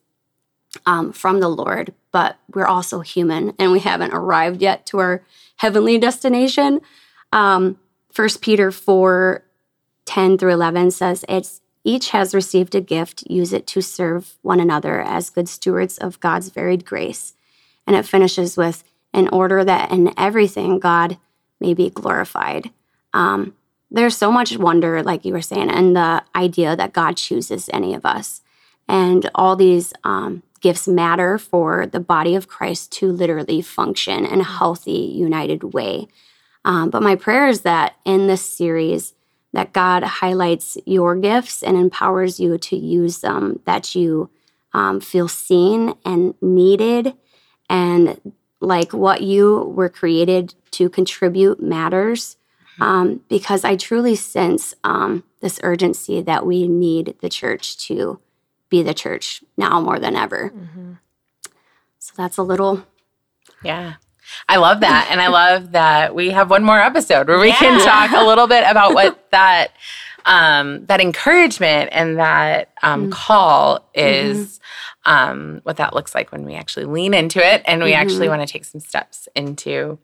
um, 0.86 1.11
from 1.13 1.39
the 1.39 1.49
Lord, 1.49 1.93
but 2.11 2.38
we're 2.53 2.65
also 2.65 2.99
human 2.99 3.53
and 3.59 3.71
we 3.71 3.80
haven't 3.80 4.13
arrived 4.13 4.61
yet 4.61 4.86
to 4.88 4.99
our 4.99 5.24
heavenly 5.57 5.97
destination. 5.97 6.82
Um, 7.32 7.80
1 8.15 8.30
Peter 8.41 8.71
4 8.71 9.43
10 10.05 10.38
through 10.38 10.51
11 10.51 10.91
says, 10.91 11.26
It's 11.30 11.61
each 11.84 12.09
has 12.09 12.34
received 12.34 12.76
a 12.76 12.82
gift, 12.82 13.24
use 13.30 13.51
it 13.51 13.67
to 13.67 13.82
serve 13.82 14.36
one 14.41 14.59
another 14.59 15.01
as 15.01 15.30
good 15.30 15.49
stewards 15.49 15.97
of 15.97 16.19
God's 16.19 16.49
varied 16.49 16.86
grace. 16.86 17.34
And 17.86 17.95
it 17.95 18.05
finishes 18.05 18.55
with, 18.55 18.84
in 19.14 19.28
order 19.30 19.64
that 19.64 19.91
in 19.91 20.14
everything 20.18 20.80
God 20.80 21.18
may 21.59 21.74
be 21.74 21.89
glorified. 21.89 22.72
Um, 23.14 23.55
there's 23.91 24.18
so 24.18 24.32
much 24.32 24.57
wonder, 24.57 25.03
like 25.03 25.24
you 25.24 25.34
were 25.34 25.41
saying, 25.41 25.70
and 25.70 25.95
the 25.95 26.24
idea 26.36 26.76
that 26.76 26.93
God 26.93 27.16
chooses 27.16 27.70
any 27.72 27.93
of 27.93 28.05
us. 28.05 28.41
And 28.88 29.30
all 29.36 29.55
these 29.55 29.93
um, 30.03 30.41
gifts 30.61 30.88
matter 30.88 31.38
for 31.38 31.86
the 31.86 31.99
body 31.99 32.36
of 32.36 32.47
Christ 32.47 32.91
to 32.93 33.11
literally 33.11 33.61
function 33.61 34.26
in 34.26 34.41
a 34.41 34.43
healthy, 34.43 34.91
united 34.91 35.74
way. 35.74 36.07
Um, 36.66 36.89
but 36.89 37.03
my 37.03 37.16
prayer 37.16 37.47
is 37.47 37.61
that 37.61 37.95
in 38.03 38.28
this 38.28 38.41
series, 38.41 39.14
that 39.51 39.74
God 39.74 40.03
highlights 40.03 40.78
your 40.86 41.16
gifts 41.16 41.61
and 41.61 41.78
empowers 41.78 42.39
you 42.39 42.57
to 42.57 42.76
use 42.76 43.20
them, 43.20 43.59
that 43.66 43.93
you 43.93 44.32
um, 44.74 44.99
feel 44.99 45.28
seen 45.28 45.93
and 46.03 46.34
needed, 46.41 47.14
and 47.70 48.34
like 48.64 48.93
what 48.93 49.22
you 49.22 49.74
were 49.76 49.89
created 49.89 50.55
to 50.72 50.89
contribute 50.89 51.61
matters. 51.61 52.38
Um, 52.82 53.22
because 53.30 53.64
I 53.64 53.76
truly 53.76 54.16
sense 54.16 54.74
um, 54.84 55.24
this 55.41 55.59
urgency 55.61 56.22
that 56.22 56.43
we 56.43 56.68
need 56.68 57.16
the 57.22 57.30
church 57.30 57.78
to 57.88 58.20
be 58.70 58.82
the 58.82 58.95
church 58.95 59.43
now 59.57 59.80
more 59.80 59.99
than 59.99 60.16
ever. 60.16 60.49
Mm-hmm. 60.49 60.93
So 61.99 62.14
that's 62.18 62.38
a 62.38 62.43
little. 62.43 62.84
Yeah. 63.64 63.93
I 64.49 64.55
love 64.55 64.80
that. 64.80 65.07
And 65.11 65.22
I 65.22 65.28
love 65.28 65.74
that 65.74 66.16
we 66.16 66.32
have 66.32 66.49
one 66.49 66.64
more 66.64 66.80
episode 66.80 67.28
where 67.28 67.38
we 67.39 67.51
can 67.51 67.80
talk 67.86 68.11
a 68.11 68.26
little 68.26 68.47
bit 68.47 68.64
about 68.68 68.95
what 68.95 69.28
that 69.32 69.72
um, 70.26 70.86
that 70.88 71.01
encouragement 71.01 71.89
and 71.91 72.18
that 72.18 72.72
um, 72.82 73.09
Mm. 73.09 73.11
call 73.11 73.89
is, 73.93 74.59
um, 75.06 75.60
what 75.64 75.78
that 75.78 75.93
looks 75.93 76.14
like 76.16 76.32
when 76.32 76.45
we 76.45 76.54
actually 76.56 76.86
lean 76.86 77.14
into 77.14 77.39
it 77.45 77.62
and 77.66 77.84
we 77.84 77.93
actually 77.93 78.28
Mhm. 78.28 78.30
want 78.38 78.47
to 78.47 78.51
take 78.51 78.66
some 78.66 78.82
steps 78.82 79.28
into 79.36 79.99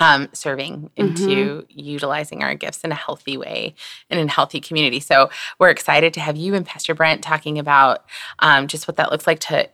um, 0.00 0.28
serving, 0.32 0.90
into 0.96 1.64
utilizing 1.68 2.42
our 2.42 2.54
gifts 2.56 2.82
in 2.82 2.90
a 2.90 2.94
healthy 2.96 3.36
way 3.36 3.72
and 4.10 4.18
in 4.18 4.26
a 4.26 4.30
healthy 4.32 4.60
community. 4.60 4.98
So 4.98 5.30
we're 5.60 5.70
excited 5.70 6.12
to 6.14 6.20
have 6.20 6.36
you 6.36 6.54
and 6.56 6.66
Pastor 6.66 6.92
Brent 6.92 7.22
talking 7.22 7.56
about 7.56 8.04
um, 8.40 8.66
just 8.66 8.88
what 8.88 8.96
that 8.96 9.12
looks 9.12 9.28
like 9.28 9.38
to 9.40 9.68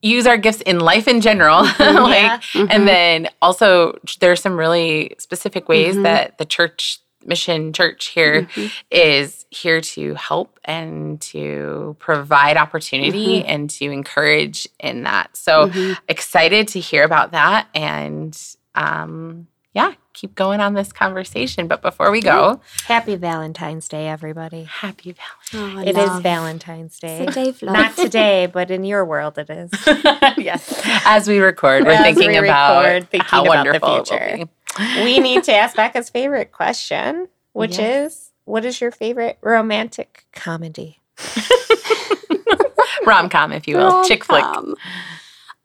use 0.00 0.26
our 0.26 0.38
gifts 0.38 0.62
in 0.62 0.80
life 0.80 1.06
in 1.06 1.20
general. 1.20 1.62
like, 1.78 1.78
Yeah. 1.78 2.38
Mhm. 2.54 2.68
and 2.70 2.88
then 2.88 3.28
also 3.42 3.98
there's 4.20 4.40
some 4.40 4.56
really 4.58 5.14
specific 5.18 5.68
ways 5.68 5.96
Mhm. 5.96 6.04
that 6.04 6.38
the 6.38 6.46
church 6.46 7.00
mission 7.24 7.72
church 7.72 8.06
here 8.06 8.42
Mhm. 8.42 8.70
is 8.90 9.44
here 9.50 9.80
to 9.80 10.14
help 10.14 10.58
and 10.64 11.20
to 11.20 11.96
provide 11.98 12.56
opportunity 12.56 13.40
Mm-hmm. 13.40 13.48
and 13.50 13.70
to 13.70 13.90
encourage 13.90 14.68
in 14.78 15.02
that. 15.04 15.36
So 15.36 15.68
Mhm. 15.68 15.98
excited 16.08 16.68
to 16.68 16.80
hear 16.80 17.04
about 17.04 17.32
that 17.32 17.68
and 17.74 18.38
um 18.74 19.46
yeah, 19.74 19.92
keep 20.12 20.34
going 20.34 20.58
on 20.60 20.74
this 20.74 20.92
conversation. 20.92 21.68
But 21.68 21.82
before 21.82 22.10
we 22.10 22.20
go, 22.20 22.60
Happy 22.86 23.14
Valentine's 23.14 23.86
Day, 23.86 24.08
everybody. 24.08 24.64
happy 24.64 25.14
Oh, 25.54 25.78
It 25.80 25.90
is 25.96 26.08
love. 26.08 26.22
Valentine's 26.22 26.98
Day. 26.98 27.18
It's 27.20 27.36
a 27.36 27.40
day 27.44 27.48
of 27.50 27.62
love. 27.62 27.74
Not 27.74 27.96
today, 27.96 28.46
but 28.46 28.70
in 28.72 28.82
your 28.84 29.04
world 29.04 29.38
it 29.38 29.48
is. 29.50 29.70
Yes. 30.38 30.80
As 31.04 31.28
we 31.28 31.38
record, 31.38 31.84
we're 31.84 31.92
As 31.92 32.02
thinking 32.02 32.28
we 32.30 32.38
about 32.38 32.84
record, 32.84 33.10
thinking 33.10 33.28
how 33.28 33.42
about 33.44 33.52
the 33.52 33.78
wonderful 33.80 33.96
it 33.96 34.08
future. 34.08 34.48
Will 34.78 34.94
be. 34.96 35.04
we 35.04 35.18
need 35.20 35.44
to 35.44 35.52
ask 35.54 35.76
Becca's 35.76 36.08
favorite 36.10 36.52
question, 36.52 37.28
which 37.52 37.78
Yes. 37.78 38.12
is 38.12 38.30
what 38.44 38.64
is 38.64 38.80
your 38.80 38.90
favorite 38.90 39.38
romantic 39.42 40.24
comedy? 40.32 41.00
Rom 43.06 43.28
com, 43.28 43.52
if 43.52 43.66
you 43.68 43.76
will, 43.76 44.04
chick 44.04 44.24
flick. 44.24 44.44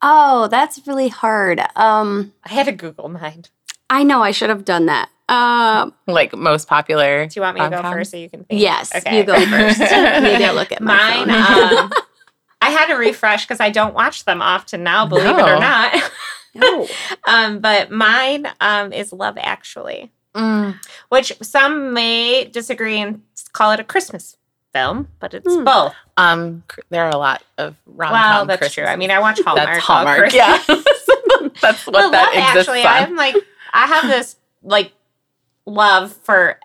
Oh, 0.02 0.48
that's 0.48 0.86
really 0.86 1.08
hard. 1.08 1.60
Um, 1.76 2.32
I 2.44 2.50
had 2.52 2.66
to 2.66 2.72
Google 2.72 3.08
mine. 3.08 3.44
I 3.90 4.02
know 4.02 4.22
I 4.22 4.30
should 4.30 4.48
have 4.50 4.64
done 4.64 4.86
that. 4.86 5.08
Um, 5.28 5.94
Like 6.06 6.34
most 6.34 6.68
popular. 6.68 7.26
Do 7.26 7.32
you 7.36 7.42
want 7.42 7.56
me 7.58 7.62
to 7.62 7.70
go 7.70 7.82
first 7.82 8.10
so 8.10 8.16
you 8.16 8.28
can 8.28 8.44
think? 8.44 8.60
yes, 8.60 8.94
Okay. 8.94 9.16
you 9.18 9.24
go 9.24 9.34
first. 9.46 9.78
Maybe 9.78 10.44
I'll 10.44 10.54
look 10.54 10.72
at 10.72 10.80
my 10.82 10.94
Mine, 11.24 11.28
phone. 11.28 11.78
um, 11.78 11.92
I 12.62 12.70
had 12.70 12.86
to 12.86 12.94
refresh 12.94 13.44
because 13.44 13.60
I 13.60 13.70
don't 13.70 13.94
watch 13.94 14.24
them 14.24 14.40
often 14.42 14.82
now, 14.82 15.06
believe 15.06 15.26
it 15.26 15.32
or 15.42 15.58
not. 15.60 15.94
No. 16.54 16.86
um, 17.26 17.58
but 17.60 17.90
mine 17.90 18.46
um, 18.60 18.92
is 18.92 19.12
Love 19.12 19.36
Actually, 19.40 20.10
Mm. 20.34 20.74
which 21.10 21.32
some 21.42 21.92
may 21.92 22.44
disagree 22.44 22.98
and 22.98 23.22
call 23.52 23.70
it 23.70 23.78
a 23.78 23.84
Christmas 23.84 24.36
film, 24.72 25.06
but 25.20 25.32
it's 25.32 25.46
Hmm. 25.54 25.62
both. 25.62 25.94
Um, 26.16 26.64
there 26.90 27.04
are 27.04 27.10
a 27.10 27.16
lot 27.16 27.42
of 27.56 27.76
rom 27.86 28.10
Well, 28.12 28.44
that's 28.46 28.72
true. 28.74 28.84
I 28.84 28.96
mean, 28.96 29.12
I 29.12 29.20
watch 29.20 29.40
Hallmark. 29.44 29.66
that's 29.68 29.88
all 29.88 29.96
Hallmark. 29.98 30.18
Christmas. 30.30 30.34
Yeah, 30.36 30.58
that's 31.62 31.86
what 31.86 31.92
But 31.92 32.10
that 32.10 32.32
Love 32.34 32.48
exists 32.48 32.68
Actually, 32.68 32.82
on. 32.82 33.02
I'm 33.10 33.16
like, 33.16 33.36
I 33.72 33.86
have 33.86 34.08
this 34.08 34.36
like 34.64 34.92
love 35.66 36.12
for 36.24 36.58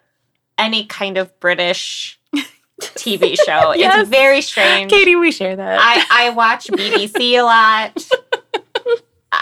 any 0.58 0.86
kind 0.86 1.18
of 1.20 1.40
British 1.40 2.20
TV 2.82 3.36
show. 3.46 3.74
Yes. 3.74 4.00
It's 4.02 4.10
very 4.10 4.42
strange. 4.42 4.90
Katie, 4.92 5.16
we 5.16 5.32
share 5.32 5.56
that. 5.56 5.78
I, 5.80 6.28
I 6.28 6.30
watch 6.32 6.68
BBC 6.68 7.34
a 7.38 7.42
lot. 7.44 8.04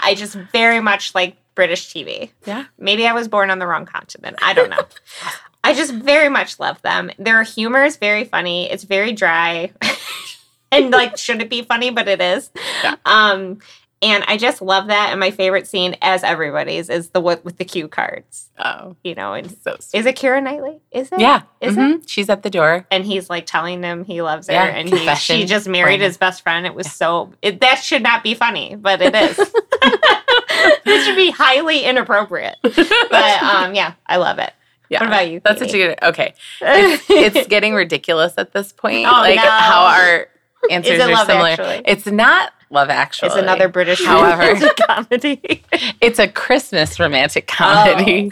I 0.00 0.14
just 0.14 0.34
very 0.34 0.80
much 0.80 1.14
like 1.14 1.36
British 1.54 1.92
TV. 1.92 2.30
yeah. 2.46 2.66
Maybe 2.78 3.06
I 3.06 3.12
was 3.12 3.26
born 3.28 3.50
on 3.50 3.58
the 3.58 3.66
wrong 3.66 3.84
continent. 3.84 4.36
I 4.42 4.54
don't 4.54 4.70
know. 4.70 4.84
I 5.64 5.74
just 5.74 5.92
very 5.92 6.28
much 6.28 6.60
love 6.60 6.80
them. 6.82 7.10
Their 7.18 7.42
humor 7.42 7.84
is 7.84 7.96
very 7.96 8.24
funny. 8.24 8.70
It's 8.70 8.84
very 8.84 9.12
dry. 9.12 9.72
and 10.72 10.90
like 10.90 11.18
should 11.18 11.42
it 11.42 11.50
be 11.50 11.62
funny, 11.62 11.90
but 11.90 12.08
it 12.08 12.20
is. 12.20 12.50
Yeah. 12.82 12.94
Um 13.04 13.58
and 14.00 14.24
I 14.28 14.36
just 14.36 14.62
love 14.62 14.86
that. 14.88 15.10
And 15.10 15.18
my 15.20 15.30
favorite 15.30 15.66
scene, 15.66 15.96
as 16.02 16.22
everybody's, 16.22 16.88
is 16.88 17.10
the 17.10 17.20
one 17.20 17.38
with 17.44 17.58
the 17.58 17.64
cue 17.64 17.88
cards. 17.88 18.48
Oh, 18.58 18.96
You 19.02 19.14
know, 19.14 19.32
and 19.34 19.50
so 19.50 19.76
sweet. 19.80 19.98
is 20.00 20.06
it 20.06 20.16
Keira 20.16 20.42
Knightley? 20.42 20.80
Is 20.90 21.10
it? 21.12 21.20
Yeah. 21.20 21.42
Is 21.60 21.76
it? 21.76 21.80
mhm. 21.80 22.08
She's 22.08 22.28
at 22.30 22.42
the 22.42 22.50
door. 22.50 22.86
and 22.90 23.04
he's 23.04 23.28
like 23.30 23.46
telling 23.46 23.82
him 23.82 24.04
he 24.04 24.22
loves 24.22 24.46
her 24.48 24.52
Yeah, 24.52 24.64
and 24.66 24.88
he, 24.88 25.14
she 25.16 25.44
just 25.46 25.68
married 25.68 26.00
his 26.00 26.16
best 26.16 26.42
friend 26.42 26.66
it 26.66 26.74
was 26.74 26.90
so 26.92 27.32
it, 27.42 27.60
that 27.60 27.76
should 27.82 28.02
not 28.02 28.22
be 28.22 28.34
funny 28.34 28.76
but 28.76 29.00
it 29.02 29.14
is 29.14 29.36
this 30.84 31.04
should 31.06 31.16
be 31.16 31.30
highly 31.30 31.84
inappropriate 31.84 32.56
but 32.62 33.42
um 33.42 33.74
yeah 33.74 33.94
i 34.06 34.16
love 34.16 34.38
it 34.38 34.52
Yeah. 34.88 35.00
what 35.00 35.08
about 35.08 35.30
you 35.30 35.40
That's 35.44 35.60
such 35.60 35.74
a 35.74 35.78
good. 35.78 35.98
Okay. 36.02 36.34
It's, 36.60 37.04
it's 37.10 37.46
getting 37.48 37.74
ridiculous 37.74 38.34
at 38.38 38.52
this 38.52 38.72
point. 38.72 39.06
Oh, 39.08 39.12
like 39.20 39.36
no. 39.36 39.42
how 39.42 39.84
our 39.86 40.28
answers 40.70 40.94
Is 40.98 41.06
it 41.06 41.12
are 41.12 41.26
similar. 41.26 41.48
Actually? 41.50 41.82
It's 41.86 42.06
not 42.06 42.52
Love 42.70 42.90
Actually. 42.90 43.28
it's 43.28 43.36
another 43.36 43.68
british 43.68 44.04
However- 44.04 44.52
romantic 44.54 44.76
comedy 44.76 45.64
It's 46.00 46.18
a 46.18 46.28
Christmas 46.28 46.98
romantic 47.00 47.46
comedy. 47.46 48.30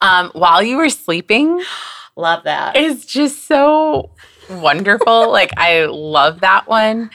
Oh. 0.00 0.06
Um, 0.06 0.30
while 0.34 0.62
you 0.62 0.76
were 0.76 0.90
sleeping 0.90 1.62
love 2.16 2.44
that. 2.44 2.76
It's 2.76 3.04
just 3.04 3.46
so 3.46 4.10
wonderful. 4.50 5.30
like 5.30 5.50
I 5.56 5.84
love 5.86 6.40
that 6.40 6.66
one. 6.68 7.10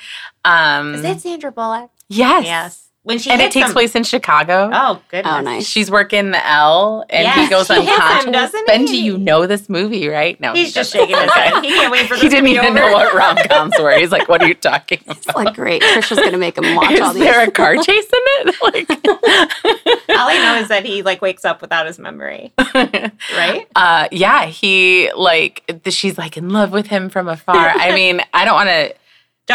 Um, 0.45 0.95
is 0.95 1.01
that 1.03 1.21
sandra 1.21 1.51
bullock 1.51 1.91
yes, 2.09 2.45
yes 2.45 2.90
when 3.03 3.17
she 3.17 3.31
and 3.31 3.41
it 3.41 3.51
takes 3.51 3.67
him- 3.67 3.73
place 3.73 3.95
in 3.95 4.03
Chicago. 4.03 4.69
oh 4.71 5.01
goodness 5.09 5.33
Oh, 5.35 5.41
nice. 5.41 5.65
She's 5.67 5.89
working 5.89 6.31
the 6.31 6.45
L, 6.47 7.03
and 7.09 7.23
Yes, 7.23 7.35
he 7.45 7.49
goes 7.49 7.67
she 7.67 7.73
hits 7.85 8.25
him, 8.25 8.31
doesn't 8.31 8.67
ben, 8.67 8.81
he? 8.81 8.85
do 8.87 9.03
you 9.03 9.17
know 9.17 9.47
this 9.47 9.69
movie? 9.69 10.07
Right? 10.07 10.39
No, 10.39 10.53
he's 10.53 10.67
he 10.67 10.73
just 10.73 10.93
doesn't. 10.93 11.09
shaking 11.09 11.21
his 11.23 11.31
head 11.33 11.63
he 11.63 11.69
can't 11.71 11.91
wait 11.91 12.07
for 12.07 12.13
this 12.13 12.21
He 12.21 12.29
didn't 12.29 12.45
to 12.45 12.51
be 12.51 12.55
even 12.57 12.65
over. 12.65 12.79
know 12.79 12.91
what 12.93 13.13
rom 13.15 13.37
coms 13.49 13.73
were. 13.79 13.91
He's 13.97 14.11
like, 14.11 14.27
"What 14.29 14.41
are 14.43 14.47
you 14.47 14.53
talking 14.53 14.99
about?" 15.03 15.17
It's 15.17 15.27
like 15.27 15.55
great. 15.55 15.81
Trisha's 15.81 16.19
gonna 16.19 16.37
make 16.37 16.57
him 16.57 16.75
watch 16.75 16.99
all 16.99 17.09
Is 17.09 17.13
these. 17.15 17.23
there 17.23 17.47
a 17.47 17.51
car 17.51 17.75
chase 17.77 18.05
in 18.05 18.49
it? 18.49 18.55
all 20.09 20.29
i 20.29 20.37
know 20.43 20.61
is 20.61 20.67
that 20.69 20.83
he 20.85 21.01
like 21.01 21.21
wakes 21.21 21.43
up 21.45 21.61
without 21.61 21.85
his 21.87 21.97
memory 21.99 22.51
right 22.57 23.67
uh, 23.75 24.07
yeah, 24.11 24.45
he 24.45 25.11
like 25.15 25.63
th- 25.83 25.93
she's 25.95 26.17
like 26.17 26.37
in 26.37 26.49
love 26.49 26.71
with 26.71 26.87
him 26.87 27.09
from 27.09 27.27
afar. 27.27 27.55
I 27.55 27.93
mean, 27.95 28.21
I 28.33 28.45
don't 28.45 28.53
want 28.53 28.69
to 28.69 28.93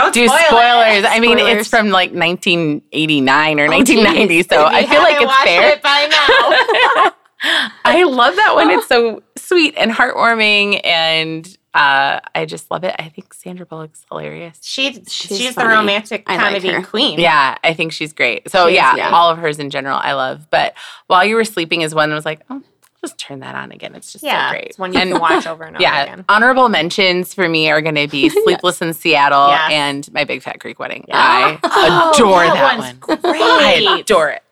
don't 0.02 0.14
do 0.14 0.26
spoil 0.26 0.38
it. 0.38 0.46
spoilers. 0.46 1.04
I 1.08 1.20
mean, 1.20 1.38
Spoilers. 1.38 1.60
it's 1.60 1.68
from 1.68 1.88
like 1.90 2.12
1989 2.12 3.60
or 3.60 3.64
Oh, 3.64 3.68
1990, 3.70 4.34
geez. 4.34 4.46
so 4.48 4.64
I 4.64 4.86
feel 4.86 5.00
like 5.02 5.20
it's 5.20 5.44
fair. 5.44 5.68
it 5.72 5.82
by 5.82 6.08
now. 6.10 7.12
I 7.84 8.04
love 8.04 8.36
that 8.36 8.54
one. 8.54 8.70
It's 8.70 8.86
so 8.86 9.22
sweet 9.36 9.74
and 9.76 9.92
heartwarming, 9.92 10.80
and 10.84 11.46
uh, 11.74 12.20
I 12.34 12.46
just 12.46 12.70
love 12.70 12.82
it. 12.84 12.94
I 12.98 13.08
think 13.10 13.34
Sandra 13.34 13.66
Bullock's 13.66 14.04
hilarious. 14.08 14.58
She, 14.62 14.94
she's, 15.06 15.36
She's 15.38 15.54
the 15.54 15.66
romantic 15.66 16.24
I 16.26 16.36
like 16.36 16.62
comedy 16.62 16.82
queen. 16.82 17.20
Yeah, 17.20 17.56
I 17.62 17.74
think 17.74 17.92
she's 17.92 18.12
great. 18.14 18.50
So 18.50 18.66
She 18.66 18.72
is, 18.72 18.76
yeah, 18.76 18.96
yeah. 18.96 19.10
all 19.10 19.30
of 19.30 19.38
hers 19.38 19.58
in 19.58 19.68
general, 19.70 19.98
I 20.02 20.14
love. 20.14 20.48
But 20.50 20.74
while 21.08 21.24
you 21.24 21.36
were 21.36 21.44
sleeping, 21.44 21.82
is 21.82 21.94
one 21.94 22.08
that 22.08 22.14
was 22.14 22.24
like, 22.24 22.40
oh, 22.48 22.62
just 23.06 23.18
turn 23.18 23.40
that 23.40 23.54
on 23.54 23.72
again. 23.72 23.94
It's 23.94 24.12
just 24.12 24.24
yeah. 24.24 24.48
so 24.48 24.52
great. 24.54 24.64
It's 24.66 24.78
one 24.78 24.92
you 24.92 24.98
And- 25.00 25.12
can 25.12 25.20
watch 25.20 25.46
over 25.46 25.64
and 25.64 25.76
over 25.76 25.82
yeah, 25.82 26.02
again. 26.02 26.24
honorable 26.28 26.68
mentions 26.68 27.32
for 27.34 27.48
me 27.48 27.70
are 27.70 27.80
going 27.80 27.94
to 27.94 28.08
be 28.08 28.28
Sleepless 28.44 28.82
in 28.82 28.92
Seattle 28.94 29.48
Yes. 29.48 29.70
and 29.72 30.12
My 30.12 30.24
Big 30.24 30.42
Fat 30.42 30.58
Greek 30.58 30.78
Wedding. 30.78 31.04
Yeah. 31.08 31.14
I 31.16 31.58
Oh, 31.62 32.12
adore 32.14 32.40
that 32.44 32.54
that, 32.54 32.78
one's 32.78 33.06
one. 33.06 33.18
great. 33.20 33.40
I 33.42 33.98
adore 34.00 34.30
it. 34.30 34.42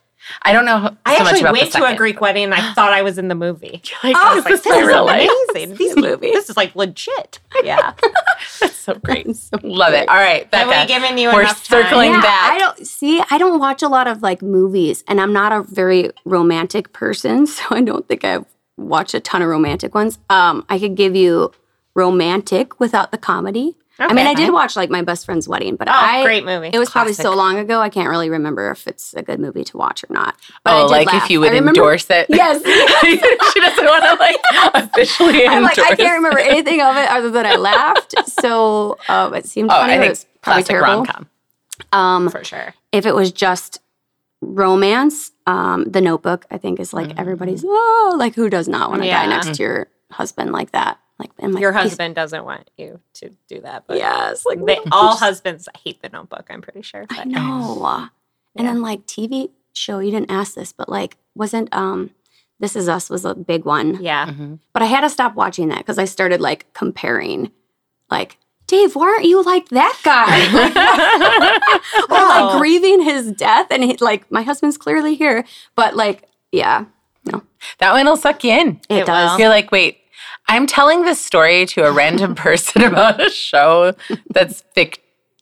I 0.42 0.52
don't 0.52 0.64
know 0.64 0.80
so 0.88 0.96
I 1.06 1.18
much 1.18 1.20
actually 1.20 1.40
about 1.40 1.52
went 1.52 1.72
the 1.72 1.78
to 1.78 1.84
a. 1.86 1.96
Greek 1.96 2.20
wedding 2.20 2.44
and 2.44 2.54
I 2.54 2.72
thought 2.72 2.92
I 2.92 3.02
was 3.02 3.18
in 3.18 3.28
the 3.28 3.34
movie. 3.34 3.82
Like, 4.02 4.16
I 4.16 4.32
oh, 4.32 4.34
was 4.36 4.44
this 4.44 4.50
like, 4.50 4.54
is 4.54 4.62
this 4.64 4.82
is 4.82 4.86
real 4.86 5.08
amazing. 5.08 5.74
These 5.78 5.96
movies. 5.96 6.32
This 6.32 6.50
is 6.50 6.56
like 6.56 6.76
legit. 6.76 7.38
Yeah. 7.62 7.92
That's 8.60 8.74
so 8.74 8.94
great. 8.94 9.34
So 9.36 9.56
Love 9.62 9.94
it. 9.94 10.06
great. 10.06 10.08
All 10.08 10.16
right, 10.16 10.48
Have 10.52 10.66
we 10.68 10.74
Becca. 10.74 10.88
given 10.88 11.16
you 11.18 11.28
we're 11.32 11.42
enough 11.42 11.64
time? 11.64 11.82
circling 11.84 12.12
yeah, 12.12 12.20
back. 12.20 12.52
I 12.52 12.58
don't 12.58 12.86
see. 12.86 13.22
I 13.30 13.38
don't 13.38 13.58
watch 13.58 13.82
a 13.82 13.88
lot 13.88 14.06
of 14.06 14.20
like 14.22 14.42
movies, 14.42 15.04
and 15.08 15.20
I'm 15.20 15.32
not 15.32 15.52
a 15.52 15.62
very 15.62 16.10
romantic 16.24 16.92
person, 16.92 17.46
so 17.46 17.64
I 17.70 17.80
don't 17.80 18.06
think 18.06 18.24
I've 18.24 18.44
watched 18.76 19.14
a 19.14 19.20
ton 19.20 19.40
of 19.40 19.48
romantic 19.48 19.94
ones. 19.94 20.18
Um, 20.28 20.66
I 20.68 20.78
could 20.78 20.96
give 20.96 21.14
you 21.16 21.52
romantic 21.94 22.78
without 22.80 23.10
the 23.12 23.18
comedy. 23.18 23.76
I 23.98 24.08
mean, 24.08 24.18
Okay. 24.26 24.30
I 24.30 24.34
did 24.34 24.52
watch 24.52 24.74
like 24.74 24.90
my 24.90 25.02
best 25.02 25.24
friend's 25.24 25.46
wedding, 25.48 25.76
but 25.76 25.88
Oh, 25.88 25.92
I 25.94 26.24
great 26.24 26.44
movie. 26.44 26.70
it 26.72 26.78
was 26.78 26.90
probably 26.90 27.12
so 27.12 27.34
long 27.36 27.58
ago. 27.58 27.80
I 27.80 27.88
can't 27.88 28.08
really 28.08 28.28
remember 28.28 28.70
if 28.72 28.86
it's 28.88 29.14
a 29.14 29.22
good 29.22 29.38
movie 29.38 29.62
to 29.64 29.76
watch 29.76 30.02
or 30.02 30.12
not. 30.12 30.34
But 30.64 30.72
I 30.74 30.80
oh, 30.80 30.82
did 30.88 30.90
like 30.92 31.06
laugh. 31.06 31.24
if 31.24 31.30
you 31.30 31.38
would 31.40 31.52
remember- 31.52 31.68
endorse 31.80 32.06
it. 32.10 32.26
Yes. 32.28 32.60
she 33.52 33.60
doesn't 33.60 33.84
want 33.84 34.04
to 34.04 34.14
like 34.18 34.36
officially 34.74 35.46
I'm 35.46 35.58
endorse 35.58 35.78
like 35.78 35.92
I 35.92 35.96
can't 35.96 36.14
remember 36.16 36.38
anything 36.40 36.80
of 36.80 36.96
it 36.96 37.08
other 37.08 37.30
than 37.30 37.46
I 37.46 37.54
laughed. 37.56 38.14
So 38.40 38.98
um, 39.08 39.32
it 39.34 39.46
seemed 39.46 39.70
Oh, 39.70 39.74
funny. 39.74 39.94
I 39.94 39.98
think 39.98 40.10
it's 40.12 40.26
probably 40.42 40.62
classic 40.64 40.70
terrible. 40.82 41.04
rom 41.04 41.06
com. 41.06 41.28
Um, 41.92 42.28
for 42.30 42.42
sure. 42.44 42.74
if 42.92 43.06
it 43.06 43.14
was 43.14 43.30
just 43.32 43.80
romance, 44.40 45.30
um, 45.46 45.84
The 45.84 46.00
Notebook, 46.00 46.46
I 46.50 46.58
think 46.58 46.80
is 46.80 46.92
like 46.92 47.08
Mhm. 47.08 47.18
everybody's 47.20 47.64
oh, 47.66 48.14
like 48.18 48.34
who 48.34 48.50
does 48.50 48.68
not 48.68 48.90
want 48.90 49.02
to 49.02 49.08
die 49.08 49.22
Yeah. 49.24 49.28
next 49.28 49.54
to 49.56 49.62
your 49.62 49.86
husband 50.10 50.52
like 50.52 50.72
that? 50.72 50.98
Like 51.24 51.32
and 51.38 51.54
like 51.54 51.60
Your 51.62 51.72
he's- 51.72 51.82
husband 51.84 52.14
doesn't 52.14 52.44
want 52.44 52.70
you 52.76 53.00
to 53.14 53.30
do 53.48 53.60
that, 53.62 53.84
but 53.86 53.96
yes, 53.96 54.44
like 54.44 54.64
they, 54.64 54.78
all 54.92 55.16
husbands 55.16 55.68
hate 55.82 56.02
the 56.02 56.08
notebook, 56.10 56.46
I'm 56.50 56.60
pretty 56.60 56.82
sure. 56.82 57.06
I 57.10 57.16
But 57.18 57.26
know. 57.28 58.08
And 58.56 58.68
then 58.68 58.82
like 58.82 59.06
TV 59.06 59.50
show, 59.72 59.98
you 60.00 60.10
didn't 60.10 60.30
ask 60.30 60.54
this, 60.54 60.72
but 60.72 60.88
like 60.88 61.16
wasn't 61.34 61.74
um, 61.74 62.10
This 62.60 62.76
Is 62.76 62.88
Us 62.88 63.08
was 63.10 63.24
a 63.24 63.34
big 63.34 63.64
one. 63.64 64.02
yeah. 64.02 64.26
Mhm. 64.26 64.58
But 64.72 64.82
I 64.82 64.86
had 64.86 65.00
to 65.00 65.08
stop 65.10 65.34
watching 65.34 65.68
that 65.68 65.78
because 65.78 65.98
I 65.98 66.04
started 66.04 66.40
like 66.40 66.72
comparing, 66.74 67.50
like. 68.10 68.38
Dave, 68.66 68.96
why 68.96 69.08
aren't 69.08 69.26
you 69.26 69.42
like 69.42 69.68
that 69.68 70.00
guy? 70.02 70.40
or 72.10 72.18
Oh. 72.18 72.48
like 72.50 72.58
grieving 72.58 73.02
his 73.02 73.30
death, 73.32 73.66
and 73.70 73.84
he, 73.84 73.96
like 74.00 74.30
my 74.32 74.40
husband's 74.40 74.78
clearly 74.78 75.14
here, 75.16 75.44
but 75.76 75.94
like, 75.96 76.28
yeah, 76.50 76.86
no. 77.26 77.42
That 77.78 77.92
one 77.92 78.06
will 78.06 78.16
suck 78.16 78.42
you 78.42 78.52
in. 78.52 78.80
it, 78.88 79.00
It 79.02 79.06
does. 79.06 79.32
will. 79.32 79.40
You're 79.40 79.48
like, 79.50 79.70
wait, 79.70 79.98
I'm 80.48 80.66
telling 80.66 81.02
this 81.02 81.20
story 81.20 81.66
to 81.66 81.84
a 81.84 81.92
random 81.92 82.34
person 82.46 82.82
about 82.82 83.24
a 83.24 83.30
show 83.30 83.92
that's 84.30 84.62
fic- 84.76 84.98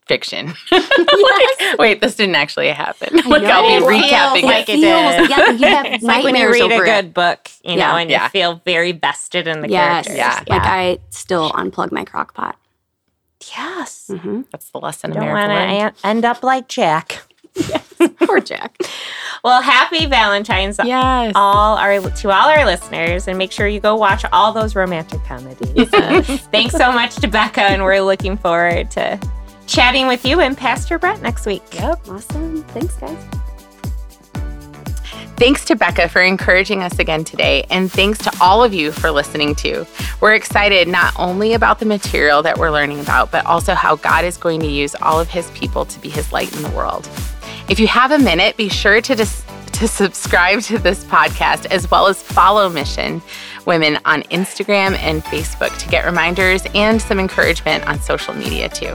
fiction. 0.07 0.55
Like, 0.71 1.79
wait, 1.79 2.01
this 2.01 2.15
didn't 2.17 2.35
actually 2.35 2.69
happen. 2.69 3.17
Like, 3.29 3.43
I'll 3.45 3.63
be 3.63 3.81
know. 3.81 3.89
It 3.89 4.03
recapping 4.03 4.33
feels 4.41 4.45
like 4.45 4.69
it. 4.69 4.73
it 4.75 4.81
did. 4.81 5.31
Yeah, 5.31 5.51
you 5.51 5.67
have 5.77 5.87
It's 5.87 6.05
like 6.05 6.25
when 6.25 6.35
you 6.35 6.43
nightmares 6.43 6.61
read 6.61 6.71
a 6.71 6.75
over 6.75 6.85
good 6.85 7.05
it. 7.07 7.15
book, 7.15 7.51
you 7.65 7.71
know, 7.73 7.77
Yeah. 7.77 7.97
and 7.99 8.11
Yeah. 8.11 8.23
you 8.25 8.29
feel 8.31 8.61
very 8.65 8.93
vested 8.93 9.47
in 9.49 9.61
the 9.63 9.69
Yes, 9.69 10.07
characters. 10.07 10.17
Yeah. 10.17 10.55
Like 10.57 10.67
I 10.67 10.99
still 11.11 11.51
unplug 11.53 11.93
my 11.93 12.05
crock 12.05 12.35
pot. 12.35 12.57
yes. 13.57 14.07
Mm-hmm. 14.11 14.43
That's 14.51 14.71
the 14.71 14.79
lesson 14.79 15.11
Don't 15.13 15.23
America 15.25 15.55
want 15.81 15.97
to 16.01 16.07
end 16.07 16.25
up 16.25 16.43
like 16.43 16.69
Jack. 16.69 17.23
Poor 18.27 18.41
Jack. 18.41 18.77
Well, 19.45 19.61
happy 19.63 20.07
Valentine's 20.07 20.79
Yes. 20.85 21.33
all 21.35 21.77
our 21.77 22.01
to 22.01 22.31
all 22.31 22.49
our 22.49 22.65
listeners, 22.65 23.27
and 23.29 23.37
make 23.39 23.51
sure 23.53 23.67
you 23.67 23.81
go 23.81 23.97
watch 23.97 24.25
all 24.33 24.53
those 24.53 24.75
romantic 24.77 25.23
comedies. 25.25 25.93
Uh, 25.93 26.23
thanks 26.53 26.75
so 26.75 26.93
much 26.93 27.17
to 27.17 27.29
Becca, 27.29 27.63
and 27.63 27.83
we're 27.83 28.01
looking 28.01 28.37
forward 28.37 28.91
to 28.93 29.19
chatting 29.67 30.07
with 30.07 30.25
you 30.25 30.41
and 30.41 30.57
Pastor 30.57 30.99
Brett 30.99 31.23
next 31.23 31.47
week. 31.47 31.63
Yep. 31.75 32.09
Awesome. 32.09 32.63
Thanks, 32.65 32.95
guys. 32.97 33.19
Thanks 35.37 35.65
to 35.65 35.75
Becca 35.75 36.09
for 36.09 36.23
encouraging 36.23 36.83
us 36.85 36.99
again 37.01 37.25
today, 37.25 37.65
and 37.69 37.91
thanks 37.91 38.19
to 38.21 38.33
all 38.41 38.63
of 38.63 38.73
you 38.73 38.93
for 38.93 39.11
listening 39.11 39.57
too. 39.57 39.85
We're 40.21 40.35
excited 40.35 40.87
not 40.87 41.15
only 41.19 41.55
about 41.55 41.81
the 41.81 41.87
material 41.87 42.43
that 42.43 42.59
we're 42.59 42.71
learning 42.71 43.01
about, 43.01 43.33
but 43.33 43.45
also 43.45 43.75
how 43.75 43.97
God 43.97 44.25
is 44.25 44.37
going 44.37 44.61
to 44.61 44.69
use 44.69 44.95
all 45.03 45.19
of 45.19 45.29
his 45.29 45.51
people 45.51 45.85
to 45.87 45.99
be 46.01 46.09
his 46.11 46.33
light 46.33 46.55
in 46.55 46.63
the 46.63 46.71
world. 46.71 47.09
If 47.69 47.79
you 47.81 47.87
have 47.87 48.11
a 48.11 48.19
minute, 48.19 48.57
be 48.57 48.69
sure 48.69 49.01
to 49.01 49.15
dis- 49.15 49.45
to 49.73 49.89
subscribe 49.89 50.61
to 50.61 50.79
this 50.79 51.05
podcast 51.05 51.67
as 51.67 51.91
well 51.91 52.07
as 52.07 52.23
follow 52.23 52.69
Mission 52.69 53.23
Women 53.65 53.99
on 54.05 54.23
Instagram 54.25 54.97
and 54.99 55.25
Facebook 55.25 55.77
to 55.79 55.89
get 55.89 56.05
reminders 56.05 56.63
and 56.75 57.01
some 57.01 57.19
encouragement 57.19 57.87
on 57.89 58.01
social 58.01 58.35
media 58.35 58.69
too. 58.69 58.95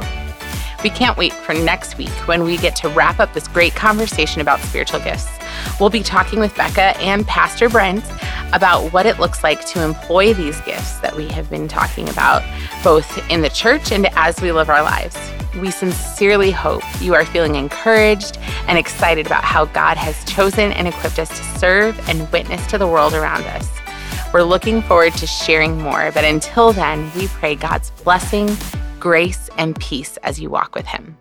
We 0.84 0.90
can't 0.92 1.18
wait 1.18 1.34
for 1.34 1.54
next 1.54 1.98
week 1.98 2.10
when 2.28 2.44
we 2.44 2.58
get 2.58 2.76
to 2.78 2.90
wrap 2.90 3.20
up 3.20 3.34
this 3.34 3.48
great 3.48 3.76
conversation 3.76 4.42
about 4.42 4.60
spiritual 4.60 5.00
gifts. 5.00 5.28
We'll 5.80 5.90
be 5.90 6.04
talking 6.04 6.40
with 6.40 6.56
Becca 6.56 6.98
and 7.00 7.26
Pastor 7.26 7.68
Brent 7.68 8.06
about 8.54 8.94
what 8.94 9.06
it 9.06 9.20
looks 9.20 9.44
like 9.44 9.66
to 9.68 9.84
employ 9.84 10.34
these 10.34 10.60
gifts 10.62 11.00
that 11.00 11.16
we 11.16 11.28
have 11.30 11.50
been 11.50 11.68
talking 11.68 12.08
about, 12.10 12.44
both 12.84 13.18
in 13.30 13.42
the 13.42 13.50
church 13.50 13.92
and 13.92 14.08
as 14.16 14.40
we 14.40 14.52
live 14.52 14.70
our 14.70 14.84
lives. 14.84 15.18
We 15.60 15.72
sincerely 15.72 16.52
hope 16.52 16.84
you 17.02 17.16
are 17.16 17.26
feeling 17.26 17.56
encouraged 17.56 18.38
and 18.68 18.78
excited 18.78 19.26
about 19.26 19.44
how 19.44 19.66
God 19.66 19.98
has 19.98 20.24
chosen 20.26 20.72
and 20.74 20.88
equipped 20.88 21.18
us 21.18 21.30
to 21.30 21.60
serve 21.60 22.00
and 22.08 22.32
witness 22.32 22.66
to 22.68 22.78
the 22.78 22.88
world 22.88 23.14
around 23.14 23.44
us. 23.46 23.68
We're 24.32 24.44
looking 24.44 24.84
forward 24.84 25.14
to 25.16 25.26
sharing 25.26 25.82
more, 25.82 26.12
but 26.14 26.24
until 26.24 26.72
then, 26.74 27.12
we 27.16 27.28
pray 27.28 27.56
God's 27.56 27.90
blessing, 28.04 28.56
grace, 29.00 29.50
and 29.58 29.80
peace 29.80 30.18
as 30.18 30.40
you 30.40 30.50
walk 30.50 30.76
with 30.76 30.86
Him. 30.86 31.18